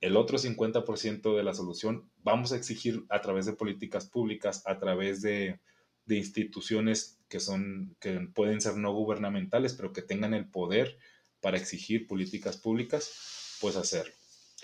el 0.01 0.17
otro 0.17 0.39
50% 0.39 1.37
de 1.37 1.43
la 1.43 1.53
solución 1.53 2.09
vamos 2.17 2.51
a 2.51 2.55
exigir 2.55 3.05
a 3.09 3.21
través 3.21 3.45
de 3.45 3.53
políticas 3.53 4.09
públicas, 4.09 4.63
a 4.65 4.79
través 4.79 5.21
de, 5.21 5.59
instituciones 6.17 7.19
que, 7.29 7.39
son, 7.39 7.95
que 7.99 8.19
pueden 8.33 8.61
ser 8.61 8.75
no 8.75 8.93
gubernamentales, 8.93 9.73
pero 9.73 9.93
que 9.93 10.01
tengan 10.01 10.33
el 10.33 10.47
poder 10.47 10.97
para 11.41 11.57
exigir 11.57 12.07
políticas 12.07 12.57
públicas, 12.57 13.57
pues 13.61 13.75
hacerlo. 13.75 14.13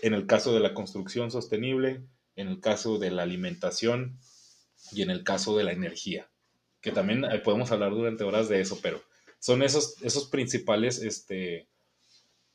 En 0.01 0.13
el 0.13 0.27
caso 0.27 0.53
de 0.53 0.59
la 0.59 0.73
construcción 0.73 1.31
sostenible, 1.31 2.03
en 2.35 2.47
el 2.47 2.59
caso 2.59 2.97
de 2.97 3.11
la 3.11 3.23
alimentación 3.23 4.17
y 4.91 5.01
en 5.01 5.09
el 5.09 5.23
caso 5.23 5.55
de 5.57 5.63
la 5.63 5.71
energía, 5.71 6.29
que 6.81 6.91
también 6.91 7.23
eh, 7.25 7.39
podemos 7.39 7.71
hablar 7.71 7.91
durante 7.91 8.23
horas 8.23 8.49
de 8.49 8.61
eso, 8.61 8.79
pero 8.81 9.01
son 9.39 9.63
esos, 9.63 10.01
esos 10.01 10.27
principales 10.27 11.01
este, 11.01 11.67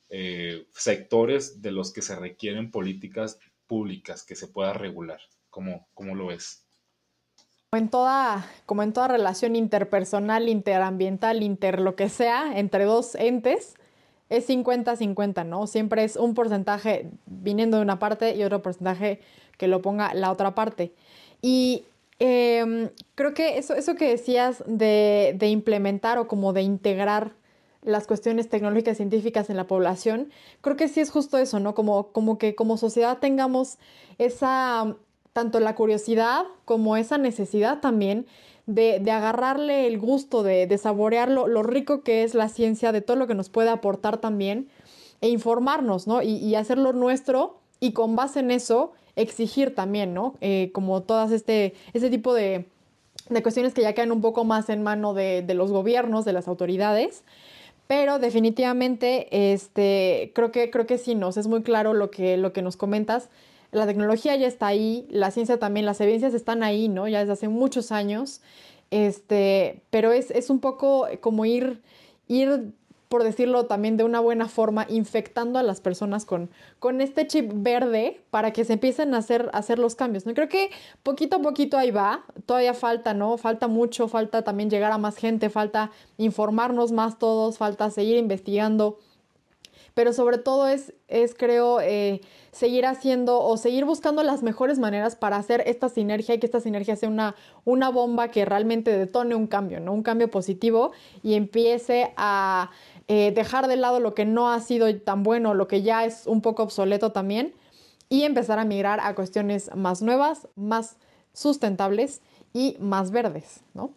eh, 0.08 0.66
sectores 0.72 1.62
de 1.62 1.70
los 1.70 1.92
que 1.92 2.02
se 2.02 2.16
requieren 2.16 2.70
políticas 2.70 3.38
públicas 3.66 4.24
que 4.24 4.36
se 4.36 4.48
pueda 4.48 4.72
regular. 4.72 5.20
¿Cómo, 5.48 5.88
cómo 5.94 6.14
lo 6.14 6.26
ves? 6.26 6.66
En, 7.72 7.88
toda, 7.88 8.46
como 8.66 8.82
en 8.82 8.92
toda 8.92 9.08
relación 9.08 9.54
interpersonal, 9.56 10.48
interambiental, 10.48 11.42
inter 11.42 11.80
lo 11.80 11.94
que 11.94 12.08
sea, 12.08 12.58
entre 12.58 12.84
dos 12.84 13.14
entes, 13.14 13.74
es 14.28 14.48
50-50, 14.48 15.46
¿no? 15.46 15.66
Siempre 15.66 16.04
es 16.04 16.16
un 16.16 16.34
porcentaje 16.34 17.10
viniendo 17.26 17.76
de 17.76 17.82
una 17.82 17.98
parte 17.98 18.34
y 18.36 18.42
otro 18.44 18.62
porcentaje 18.62 19.20
que 19.56 19.68
lo 19.68 19.82
ponga 19.82 20.14
la 20.14 20.30
otra 20.30 20.54
parte. 20.54 20.92
Y 21.42 21.84
Em, 22.20 22.90
creo 23.14 23.32
que 23.32 23.56
eso, 23.56 23.74
eso 23.74 23.94
que 23.94 24.10
decías 24.10 24.62
de, 24.66 25.38
implementar 25.40 26.18
o 26.18 26.28
como 26.28 26.52
de 26.52 26.60
integrar 26.60 27.32
las 27.82 28.06
cuestiones 28.06 28.50
tecnológicas 28.50 28.98
científicas 28.98 29.48
en 29.48 29.56
la 29.56 29.66
población, 29.66 30.30
creo 30.60 30.76
que 30.76 30.88
sí 30.88 31.00
es 31.00 31.10
justo 31.10 31.38
eso, 31.38 31.60
¿no? 31.60 31.74
Como, 31.74 32.08
como 32.12 32.36
que 32.36 32.54
como 32.54 32.76
sociedad 32.76 33.18
tengamos 33.20 33.78
esa, 34.18 34.96
tanto 35.32 35.60
la 35.60 35.74
curiosidad 35.74 36.44
como 36.64 36.96
esa 36.96 37.18
necesidad 37.18 37.80
también 37.80 38.26
de, 38.66 39.02
agarrarle 39.10 39.86
el 39.86 39.98
gusto, 39.98 40.42
de, 40.42 40.66
de 40.66 40.78
saborear 40.78 41.30
lo, 41.30 41.62
rico 41.62 42.02
que 42.02 42.22
es 42.22 42.34
la 42.34 42.48
ciencia, 42.48 42.92
de 42.92 43.00
todo 43.00 43.16
lo 43.16 43.26
que 43.26 43.34
nos 43.34 43.48
puede 43.48 43.70
aportar 43.70 44.18
también, 44.18 44.68
e 45.20 45.28
informarnos, 45.28 46.06
¿no? 46.06 46.22
Y, 46.22 46.36
y 46.36 46.54
hacerlo 46.54 46.92
nuestro 46.92 47.58
y 47.78 47.92
con 47.92 48.16
base 48.16 48.40
en 48.40 48.50
eso 48.50 48.92
exigir 49.16 49.74
también, 49.74 50.14
¿no? 50.14 50.34
Eh, 50.40 50.70
como 50.72 51.02
todas 51.02 51.32
este, 51.32 51.74
este 51.92 52.10
tipo 52.10 52.32
de, 52.34 52.66
de, 53.28 53.42
cuestiones 53.42 53.74
que 53.74 53.82
ya 53.82 53.92
quedan 53.92 54.12
un 54.12 54.20
poco 54.20 54.44
más 54.44 54.68
en 54.68 54.82
mano 54.82 55.14
de, 55.14 55.42
de, 55.42 55.54
los 55.54 55.70
gobiernos, 55.72 56.24
de 56.24 56.32
las 56.32 56.48
autoridades. 56.48 57.24
Pero 57.86 58.18
definitivamente, 58.18 59.52
este, 59.52 60.30
creo 60.34 60.52
que, 60.52 60.70
creo 60.70 60.86
que 60.86 60.96
sí, 60.96 61.14
nos 61.16 61.36
es 61.36 61.48
muy 61.48 61.62
claro 61.62 61.92
lo 61.92 62.10
que, 62.10 62.36
lo 62.36 62.52
que 62.52 62.62
nos 62.62 62.76
comentas. 62.76 63.30
La 63.72 63.86
tecnología 63.86 64.36
ya 64.36 64.46
está 64.46 64.66
ahí, 64.66 65.06
la 65.10 65.30
ciencia 65.30 65.58
también, 65.58 65.86
las 65.86 66.00
evidencias 66.00 66.34
están 66.34 66.62
ahí, 66.62 66.88
¿no? 66.88 67.06
Ya 67.08 67.20
desde 67.20 67.32
hace 67.32 67.48
muchos 67.48 67.92
años. 67.92 68.40
Este, 68.90 69.82
pero 69.90 70.12
es, 70.12 70.30
es 70.32 70.50
un 70.50 70.58
poco 70.58 71.06
como 71.20 71.44
ir, 71.44 71.80
ir 72.26 72.72
por 73.10 73.24
decirlo 73.24 73.66
también 73.66 73.96
de 73.96 74.04
una 74.04 74.20
buena 74.20 74.46
forma, 74.46 74.86
infectando 74.88 75.58
a 75.58 75.64
las 75.64 75.80
personas 75.80 76.24
con, 76.24 76.48
con 76.78 77.00
este 77.00 77.26
chip 77.26 77.50
verde 77.52 78.20
para 78.30 78.52
que 78.52 78.64
se 78.64 78.74
empiecen 78.74 79.14
a 79.14 79.18
hacer, 79.18 79.50
hacer 79.52 79.80
los 79.80 79.96
cambios. 79.96 80.26
¿no? 80.26 80.34
Creo 80.34 80.48
que 80.48 80.70
poquito 81.02 81.36
a 81.36 81.42
poquito 81.42 81.76
ahí 81.76 81.90
va, 81.90 82.24
todavía 82.46 82.72
falta, 82.72 83.12
¿no? 83.12 83.36
Falta 83.36 83.66
mucho, 83.66 84.06
falta 84.06 84.42
también 84.42 84.70
llegar 84.70 84.92
a 84.92 84.98
más 84.98 85.16
gente, 85.16 85.50
falta 85.50 85.90
informarnos 86.18 86.92
más 86.92 87.18
todos, 87.18 87.58
falta 87.58 87.90
seguir 87.90 88.16
investigando 88.16 88.98
pero 89.94 90.12
sobre 90.12 90.38
todo 90.38 90.68
es, 90.68 90.92
es 91.08 91.34
creo, 91.34 91.80
eh, 91.80 92.20
seguir 92.52 92.86
haciendo 92.86 93.40
o 93.40 93.56
seguir 93.56 93.84
buscando 93.84 94.22
las 94.22 94.42
mejores 94.42 94.78
maneras 94.78 95.16
para 95.16 95.36
hacer 95.36 95.62
esta 95.66 95.88
sinergia 95.88 96.34
y 96.34 96.38
que 96.38 96.46
esta 96.46 96.60
sinergia 96.60 96.96
sea 96.96 97.08
una, 97.08 97.34
una 97.64 97.90
bomba 97.90 98.28
que 98.28 98.44
realmente 98.44 98.96
detone 98.96 99.34
un 99.34 99.46
cambio, 99.46 99.80
¿no? 99.80 99.92
Un 99.92 100.02
cambio 100.02 100.30
positivo 100.30 100.92
y 101.22 101.34
empiece 101.34 102.12
a 102.16 102.70
eh, 103.08 103.32
dejar 103.34 103.68
de 103.68 103.76
lado 103.76 104.00
lo 104.00 104.14
que 104.14 104.24
no 104.24 104.50
ha 104.52 104.60
sido 104.60 104.94
tan 105.00 105.22
bueno, 105.22 105.54
lo 105.54 105.68
que 105.68 105.82
ya 105.82 106.04
es 106.04 106.26
un 106.26 106.40
poco 106.42 106.62
obsoleto 106.62 107.12
también, 107.12 107.54
y 108.08 108.24
empezar 108.24 108.58
a 108.58 108.64
migrar 108.64 109.00
a 109.00 109.14
cuestiones 109.14 109.74
más 109.74 110.02
nuevas, 110.02 110.48
más 110.56 110.96
sustentables 111.32 112.20
y 112.52 112.76
más 112.80 113.12
verdes, 113.12 113.62
¿no? 113.72 113.92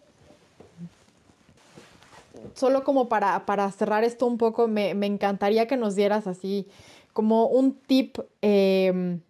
Solo 2.54 2.84
como 2.84 3.10
para, 3.10 3.46
para 3.46 3.72
cerrar 3.72 4.04
esto 4.04 4.26
un 4.26 4.38
poco, 4.38 4.68
me, 4.68 4.92
encantaría 4.92 5.68
que 5.68 5.78
nos 5.78 5.96
dieras 5.96 6.28
así 6.28 6.68
como 7.14 7.48
un 7.48 7.76
tip 7.76 8.18
em, 8.42 9.22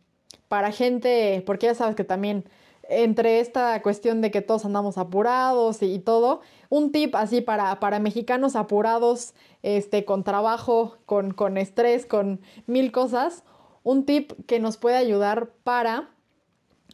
para 0.47 0.71
gente, 0.71 1.43
porque 1.45 1.67
ya 1.67 1.75
sabes 1.75 1.95
que 1.95 2.03
también 2.03 2.45
entre 2.89 3.39
esta 3.39 3.81
cuestión 3.81 4.21
de 4.21 4.31
que 4.31 4.41
todos 4.41 4.65
andamos 4.65 4.97
apurados 4.97 5.81
y, 5.81 5.99
todo, 5.99 6.41
un 6.69 6.91
tip 6.91 7.15
así 7.15 7.41
para, 7.41 7.79
para, 7.79 7.99
mexicanos 7.99 8.55
apurados, 8.55 9.33
este, 9.61 10.05
con 10.05 10.23
trabajo, 10.23 10.97
con, 11.05 11.31
con 11.31 11.57
estrés, 11.57 12.05
con 12.05 12.41
mil 12.67 12.91
cosas, 12.91 13.43
un 13.83 14.05
tip 14.05 14.33
que 14.47 14.59
nos 14.59 14.77
puede 14.77 14.97
ayudar 14.97 15.49
para, 15.63 16.09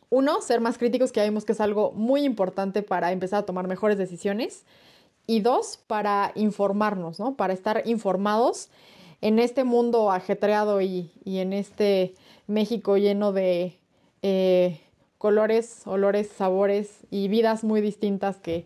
uno, 0.10 0.42
ser 0.42 0.60
más 0.62 0.78
críticos, 0.78 1.12
que 1.12 1.20
vemos 1.22 1.46
que 1.46 1.52
es 1.52 1.62
algo 1.62 1.92
muy 1.92 2.24
importante 2.24 2.82
para 2.82 3.12
empezar 3.12 3.40
a 3.40 3.46
tomar 3.46 3.68
mejores 3.68 3.98
decisiones, 3.98 4.66
y 5.30 5.42
dos, 5.42 5.80
para 5.88 6.32
informarnos, 6.36 7.20
¿no? 7.20 7.36
Para 7.36 7.54
estar 7.54 7.84
informados 7.86 8.70
en 9.22 9.40
este 9.40 9.64
mundo 9.64 10.12
ajetreado 10.12 10.82
y, 10.82 11.12
en 11.26 11.54
este 11.54 12.16
México 12.48 12.98
lleno 12.98 13.32
de... 13.32 13.78
Eh, 14.22 14.82
colores, 15.20 15.82
olores, 15.86 16.30
sabores 16.30 17.02
y 17.12 17.28
vidas 17.28 17.64
muy 17.64 17.82
distintas 17.82 18.38
que, 18.38 18.66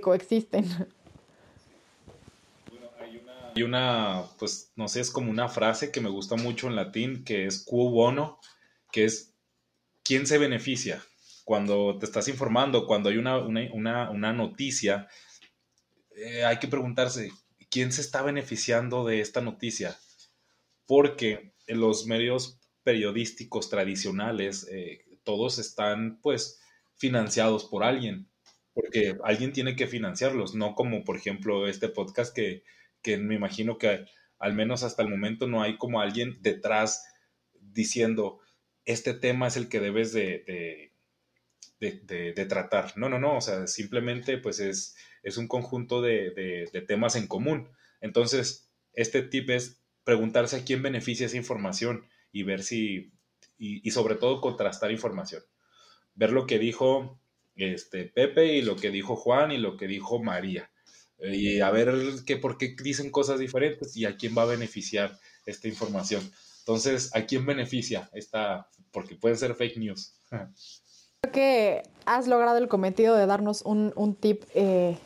coexisten. 0.00 0.64
hay 3.54 3.62
una, 3.62 4.24
pues 4.38 4.72
no 4.76 4.86
sé, 4.86 5.00
es 5.00 5.10
como 5.10 5.30
una 5.30 5.48
frase 5.48 5.90
que 5.90 6.00
me 6.00 6.08
gusta 6.08 6.36
mucho 6.36 6.68
en 6.68 6.76
latín, 6.76 7.24
que 7.24 7.46
es 7.46 7.64
quo 7.64 7.90
bono, 7.90 8.38
que 8.92 9.04
es 9.04 9.34
¿quién 10.04 10.26
se 10.26 10.38
beneficia? 10.38 11.02
Cuando 11.44 11.98
te 11.98 12.06
estás 12.06 12.28
informando, 12.28 12.86
cuando 12.86 13.08
hay 13.08 13.16
una, 13.16 13.38
una, 13.38 14.32
noticia, 14.32 15.08
eh, 16.18 16.44
hay 16.44 16.58
que 16.58 16.68
preguntarse, 16.68 17.30
¿quién 17.70 17.92
se 17.92 18.00
está 18.00 18.22
beneficiando 18.22 19.04
de 19.04 19.20
esta 19.20 19.40
noticia? 19.40 19.96
Porque 20.86 21.52
los 21.66 22.06
medios 22.06 22.60
periodísticos 22.82 23.68
tradicionales, 23.68 24.66
eh, 24.70 25.04
todos 25.22 25.58
están 25.58 26.20
pues 26.22 26.60
financiados 26.96 27.66
por 27.66 27.84
alguien, 27.84 28.28
porque 28.72 29.18
alguien 29.24 29.52
tiene 29.52 29.76
que 29.76 29.86
financiarlos, 29.86 30.54
no 30.54 30.74
como 30.74 31.04
por 31.04 31.16
ejemplo 31.16 31.68
este 31.68 31.88
podcast 31.88 32.34
que, 32.34 32.62
me 33.18 33.34
imagino 33.34 33.78
que 33.78 34.06
al 34.38 34.54
menos 34.54 34.82
hasta 34.82 35.02
el 35.02 35.08
momento 35.08 35.46
no 35.46 35.62
hay 35.62 35.78
como 35.78 36.00
alguien 36.00 36.38
detrás 36.40 37.04
diciendo, 37.60 38.40
este 38.84 39.14
tema 39.14 39.46
es 39.46 39.56
el 39.56 39.68
que 39.68 39.80
debes 39.80 40.12
de, 40.12 40.92
de, 41.78 42.46
tratar. 42.46 42.96
No, 42.96 43.08
no, 43.08 43.18
no, 43.18 43.36
o 43.36 43.40
sea, 43.40 43.66
simplemente 43.66 44.38
pues 44.38 44.60
es, 44.60 44.96
es 45.22 45.36
un 45.36 45.48
conjunto 45.48 46.00
de, 46.02 46.70
temas 46.86 47.16
en 47.16 47.26
común. 47.26 47.68
Entonces, 48.00 48.70
este 48.92 49.22
tip 49.22 49.50
es 49.50 49.80
preguntarse 50.04 50.56
a 50.56 50.64
quién 50.64 50.82
beneficia 50.82 51.26
esa 51.26 51.36
información 51.36 52.06
y 52.32 52.42
ver 52.42 52.62
si 52.62 53.12
y, 53.58 53.90
sobre 53.90 54.14
todo 54.14 54.40
contrastar 54.40 54.90
información. 54.90 55.42
Ver 56.14 56.32
lo 56.32 56.46
que 56.46 56.58
dijo 56.58 57.20
este, 57.56 58.04
Pepe 58.04 58.54
y 58.56 58.62
lo 58.62 58.76
que 58.76 58.90
dijo 58.90 59.16
Juan 59.16 59.50
y 59.52 59.58
lo 59.58 59.76
que 59.76 59.86
dijo 59.86 60.22
María. 60.22 60.70
Y 61.20 61.60
a 61.60 61.70
ver 61.70 61.92
qué 62.26 62.36
por 62.36 62.58
qué 62.58 62.76
dicen 62.80 63.10
cosas 63.10 63.40
diferentes 63.40 63.96
y 63.96 64.04
a 64.04 64.16
quién 64.16 64.36
va 64.38 64.42
a 64.42 64.46
beneficiar 64.46 65.18
esta 65.46 65.66
información. 65.66 66.22
Entonces, 66.60 67.14
¿a 67.14 67.26
quién 67.26 67.44
beneficia 67.44 68.08
esta? 68.12 68.68
Porque 68.92 69.16
pueden 69.16 69.38
ser 69.38 69.54
fake 69.54 69.78
news. 69.78 70.14
Que 71.30 71.82
has 72.06 72.26
logrado 72.26 72.58
el 72.58 72.68
cometido 72.68 73.16
de 73.16 73.26
darnos 73.26 73.62
un, 73.62 73.92
un 73.96 74.14
tip 74.14 74.44
eh, 74.54 74.98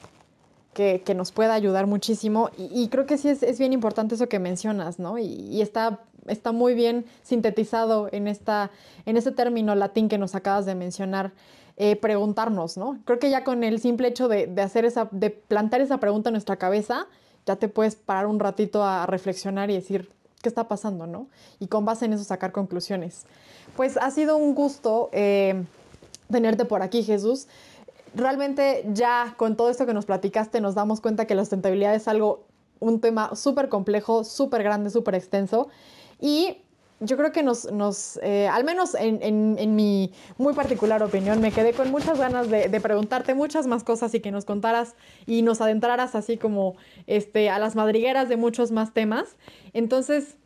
que, 0.73 1.03
que, 1.05 1.14
nos 1.14 1.33
pueda 1.33 1.55
ayudar 1.55 1.87
muchísimo. 1.87 2.51
Y, 2.57 2.89
creo 2.89 3.07
que 3.07 3.18
sí 3.18 3.29
es, 3.29 3.43
es, 3.43 3.59
bien 3.59 3.73
importante 3.73 4.14
eso 4.14 4.29
que 4.29 4.39
mencionas, 4.39 4.99
¿no? 4.99 5.18
Y, 5.18 5.25
y, 5.25 5.62
está, 5.62 6.01
está 6.27 6.53
muy 6.53 6.75
bien 6.75 7.05
sintetizado 7.23 8.09
en, 8.12 8.29
esta, 8.29 8.70
en 9.05 9.16
este 9.16 9.33
término 9.33 9.75
latín 9.75 10.09
que 10.09 10.18
nos 10.18 10.35
acabas 10.35 10.66
de 10.66 10.75
mencionar. 10.75 11.33
Eh, 11.79 11.97
preguntarnos, 11.97 12.77
¿no? 12.77 12.99
Creo 13.07 13.18
que 13.18 13.31
ya 13.31 13.45
con 13.45 13.64
el 13.64 13.81
simple 13.81 14.07
hecho 14.07 14.29
de, 14.29 14.47
de, 14.47 14.61
hacer 14.61 14.85
esa, 14.85 15.09
de 15.11 15.31
plantar 15.31 15.81
esa 15.81 15.97
pregunta 15.99 16.29
en 16.29 16.35
nuestra 16.35 16.57
cabeza, 16.57 17.07
ya 17.47 17.57
te 17.57 17.66
puedes 17.66 17.97
parar 17.97 18.27
un 18.27 18.39
ratito 18.41 18.85
a 18.85 19.07
reflexionar 19.07 19.70
y 19.70 19.75
decir, 19.75 20.11
¿qué 20.43 20.51
está 20.51 20.68
pasando, 20.68 21.07
no? 21.07 21.29
Y 21.61 21.68
con 21.68 21.87
base 21.87 22.05
en 22.05 22.12
eso 22.12 22.25
sacar 22.25 22.53
conclusiones. 22.53 23.25
Pues 23.75 23.97
ha 23.97 24.11
sido 24.11 24.37
un 24.37 24.55
gusto 24.55 25.09
eh, 25.12 25.64
tenerte 26.33 26.64
por 26.64 26.83
aquí, 26.83 27.05
Jesús 27.05 27.47
realmente 28.14 28.85
ya 28.93 29.35
con 29.37 29.57
todo 29.57 29.70
esto 29.70 29.87
que 29.87 29.95
nos 29.95 30.07
platicaste 30.07 30.61
nos 30.61 30.74
damos 30.74 31.01
cuenta 31.01 31.26
que 31.26 31.35
la 31.35 31.43
sustentabilidad 31.43 31.95
es 31.95 32.09
algo, 32.09 32.45
un 32.80 33.01
tema 33.01 33.35
súper 33.35 33.68
complejo, 33.68 34.24
súper 34.24 34.62
grande, 34.62 34.91
súper 34.91 35.14
extenso 35.14 35.68
y 36.20 36.59
yo 37.01 37.16
creo 37.16 37.33
que 37.33 37.43
nos, 37.43 37.70
nos 37.72 38.20
eh, 38.22 38.47
al 38.47 38.62
menos 38.62 38.95
en, 38.95 39.22
en, 39.22 39.74
mi 39.74 40.12
muy 40.39 40.55
particular 40.55 41.03
opinión, 41.03 41.41
me 41.41 41.51
quedé 41.51 41.72
con 41.72 41.91
muchas 41.91 42.16
ganas 42.16 42.49
de, 42.49 42.68
de, 42.68 42.80
preguntarte 42.80 43.35
muchas 43.35 43.66
más 43.66 43.83
cosas 43.83 44.14
y 44.14 44.20
que 44.20 44.30
nos 44.30 44.45
contaras 44.45 44.95
y 45.26 45.43
nos 45.43 45.61
adentraras 45.61 46.14
así 46.14 46.37
como 46.37 46.76
este, 47.09 47.51
a 47.51 47.59
las 47.59 47.74
madrigueras 47.74 48.28
de 48.28 48.37
muchos 48.37 48.70
más 48.70 48.95
temas. 48.95 49.37
Entonces, 49.72 50.37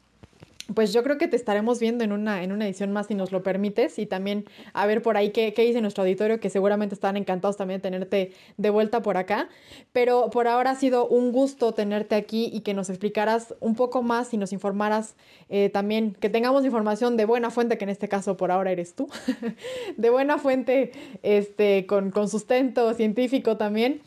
pues 0.74 0.92
yo 0.92 1.02
creo 1.02 1.16
que 1.18 1.28
te 1.28 1.36
estaremos 1.36 1.78
viendo 1.78 2.02
en 2.02 2.12
una, 2.12 2.42
en 2.42 2.52
una 2.52 2.66
edición 2.66 2.92
más 2.92 3.06
si 3.06 3.14
nos 3.14 3.30
lo 3.30 3.42
permites 3.42 3.98
y 3.98 4.06
también 4.06 4.44
a 4.72 4.86
ver 4.86 5.02
por 5.02 5.16
ahí 5.16 5.30
qué, 5.30 5.52
qué 5.54 5.62
dice 5.62 5.80
nuestro 5.80 6.02
auditorio, 6.02 6.40
que 6.40 6.50
seguramente 6.50 6.94
están 6.94 7.16
encantados 7.16 7.56
también 7.56 7.78
de 7.78 7.82
tenerte 7.82 8.32
de 8.56 8.70
vuelta 8.70 9.02
por 9.02 9.16
acá. 9.16 9.48
Pero 9.92 10.30
por 10.30 10.48
ahora 10.48 10.72
ha 10.72 10.74
sido 10.74 11.06
un 11.06 11.30
gusto 11.30 11.72
tenerte 11.72 12.14
aquí 12.16 12.50
y 12.52 12.60
que 12.60 12.74
nos 12.74 12.90
explicaras 12.90 13.54
un 13.60 13.76
poco 13.76 14.02
más 14.02 14.34
y 14.34 14.38
nos 14.38 14.52
informaras 14.52 15.14
eh, 15.48 15.70
también, 15.70 16.14
que 16.18 16.28
tengamos 16.30 16.64
información 16.64 17.16
de 17.16 17.24
buena 17.24 17.50
fuente, 17.50 17.78
que 17.78 17.84
en 17.84 17.90
este 17.90 18.08
caso 18.08 18.36
por 18.36 18.50
ahora 18.50 18.72
eres 18.72 18.94
tú, 18.94 19.08
de 19.96 20.10
buena 20.10 20.38
fuente 20.38 20.92
este, 21.22 21.86
con, 21.86 22.10
con 22.10 22.28
sustento 22.28 22.92
científico 22.94 23.56
también 23.56 24.02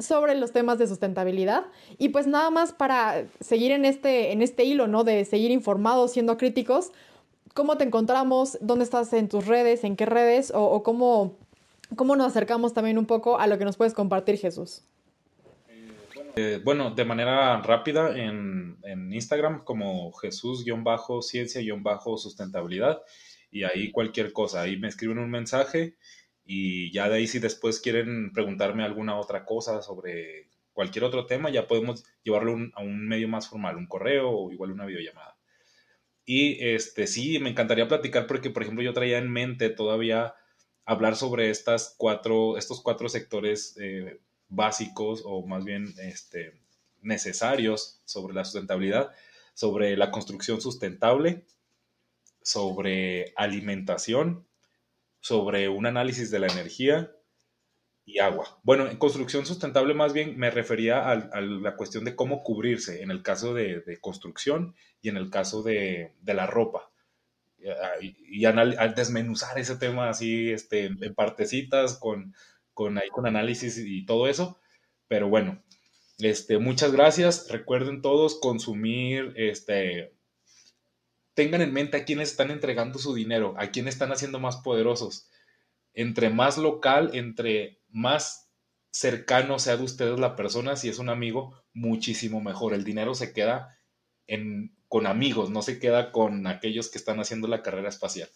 sobre 0.00 0.34
los 0.34 0.52
temas 0.52 0.78
de 0.78 0.86
sustentabilidad. 0.86 1.64
Y 1.98 2.10
pues 2.10 2.26
nada 2.26 2.50
más 2.50 2.72
para 2.72 3.24
seguir 3.40 3.72
en 3.72 3.84
este, 3.84 4.32
en 4.32 4.42
este 4.42 4.64
hilo, 4.64 4.86
¿no? 4.86 5.04
De 5.04 5.24
seguir 5.24 5.50
informados, 5.50 6.12
siendo 6.12 6.36
críticos, 6.36 6.92
¿cómo 7.54 7.76
te 7.76 7.84
encontramos? 7.84 8.58
¿Dónde 8.60 8.84
estás 8.84 9.12
en 9.12 9.28
tus 9.28 9.46
redes? 9.46 9.84
¿En 9.84 9.96
qué 9.96 10.06
redes? 10.06 10.52
¿O, 10.54 10.82
cómo, 10.82 11.36
cómo, 11.96 12.16
nos 12.16 12.28
acercamos 12.28 12.72
también 12.72 12.96
un 12.98 13.06
poco 13.06 13.38
a 13.38 13.46
lo 13.46 13.58
que 13.58 13.64
nos 13.64 13.76
puedes 13.76 13.94
compartir, 13.94 14.38
Jesús? 14.38 14.82
Eh, 16.36 16.60
bueno, 16.64 16.92
de 16.92 17.04
manera 17.04 17.60
rápida 17.60 18.16
en, 18.16 18.76
en 18.84 19.12
Instagram 19.12 19.64
como 19.64 20.12
Jesús-ciencia-sustentabilidad 20.12 23.02
y 23.50 23.64
ahí 23.64 23.90
cualquier 23.90 24.32
cosa, 24.32 24.62
ahí 24.62 24.78
me 24.78 24.86
escriben 24.86 25.18
un 25.18 25.28
mensaje 25.28 25.96
y 26.52 26.90
ya 26.90 27.08
de 27.08 27.14
ahí 27.14 27.28
si 27.28 27.38
después 27.38 27.78
quieren 27.78 28.32
preguntarme 28.32 28.82
alguna 28.82 29.16
otra 29.16 29.44
cosa 29.44 29.82
sobre 29.82 30.48
cualquier 30.72 31.04
otro 31.04 31.24
tema, 31.26 31.48
ya 31.48 31.68
podemos 31.68 32.04
llevarlo 32.24 32.56
a 32.74 32.82
un 32.82 33.06
medio 33.06 33.28
más 33.28 33.48
formal, 33.48 33.76
un 33.76 33.86
correo 33.86 34.28
o 34.28 34.50
igual 34.50 34.72
una 34.72 34.84
videollamada. 34.84 35.36
Y 36.24 36.58
este 36.74 37.06
sí, 37.06 37.38
me 37.38 37.50
encantaría 37.50 37.86
platicar 37.86 38.26
porque, 38.26 38.50
por 38.50 38.64
ejemplo, 38.64 38.82
yo 38.82 38.92
traía 38.92 39.18
en 39.18 39.30
mente 39.30 39.70
todavía 39.70 40.34
hablar 40.84 41.14
sobre 41.14 41.50
estas 41.50 41.94
cuatro, 41.96 42.58
estos 42.58 42.80
cuatro 42.80 43.08
sectores 43.08 43.76
eh, 43.80 44.18
básicos 44.48 45.22
o 45.24 45.46
más 45.46 45.64
bien 45.64 45.94
este, 46.02 46.58
necesarios 47.00 48.00
sobre 48.06 48.34
la 48.34 48.44
sustentabilidad, 48.44 49.12
sobre 49.54 49.96
la 49.96 50.10
construcción 50.10 50.60
sustentable, 50.60 51.44
sobre 52.42 53.34
alimentación, 53.36 54.48
sobre 55.20 55.68
un 55.68 55.86
análisis 55.86 56.30
de 56.30 56.38
la 56.38 56.48
energía 56.48 57.12
y 58.04 58.18
agua. 58.18 58.58
Bueno, 58.62 58.88
en 58.88 58.96
construcción 58.96 59.46
sustentable 59.46 59.94
más 59.94 60.12
bien 60.12 60.36
me 60.38 60.50
refería 60.50 61.08
a, 61.10 61.40
la 61.40 61.76
cuestión 61.76 62.04
de 62.04 62.16
cómo 62.16 62.42
cubrirse 62.42 63.02
en 63.02 63.10
el 63.10 63.22
caso 63.22 63.54
de, 63.54 63.98
construcción 64.00 64.74
y 65.00 65.08
en 65.08 65.16
el 65.16 65.30
caso 65.30 65.62
de, 65.62 66.14
la 66.24 66.46
ropa. 66.46 66.90
Y, 68.00 68.44
y 68.44 68.46
desmenuzar 68.96 69.58
ese 69.58 69.76
tema 69.76 70.08
así 70.08 70.50
este, 70.50 70.86
en 70.86 71.14
partecitas 71.14 71.98
con, 71.98 72.34
con, 72.72 72.96
ahí, 72.98 73.08
con 73.10 73.26
análisis 73.26 73.78
y 73.78 74.06
todo 74.06 74.26
eso. 74.26 74.58
Pero 75.08 75.28
bueno, 75.28 75.62
este, 76.18 76.58
muchas 76.58 76.92
gracias. 76.92 77.48
Recuerden 77.50 78.02
todos 78.02 78.40
consumir, 78.40 79.32
este, 79.36 80.14
tengan 81.34 81.62
en 81.62 81.72
mente 81.72 81.96
a 81.96 82.04
quiénes 82.04 82.30
están 82.30 82.50
entregando 82.50 82.98
su 82.98 83.14
dinero, 83.14 83.54
a 83.58 83.68
quiénes 83.68 83.94
están 83.94 84.12
haciendo 84.12 84.38
más 84.38 84.58
poderosos. 84.58 85.28
Entre 85.92 86.30
más 86.30 86.58
local, 86.58 87.10
entre 87.14 87.80
más 87.88 88.50
cercano 88.90 89.58
sea 89.58 89.76
de 89.76 89.84
ustedes 89.84 90.18
la 90.18 90.36
persona, 90.36 90.76
si 90.76 90.88
es 90.88 90.98
un 90.98 91.08
amigo, 91.08 91.54
muchísimo 91.72 92.40
mejor. 92.40 92.74
El 92.74 92.84
dinero 92.84 93.14
se 93.14 93.32
queda 93.32 93.78
en, 94.26 94.76
con 94.88 95.06
amigos, 95.06 95.50
no 95.50 95.62
se 95.62 95.78
queda 95.78 96.12
con 96.12 96.46
aquellos 96.46 96.90
que 96.90 96.98
están 96.98 97.20
haciendo 97.20 97.48
la 97.48 97.62
carrera 97.62 97.88
espacial. 97.88 98.28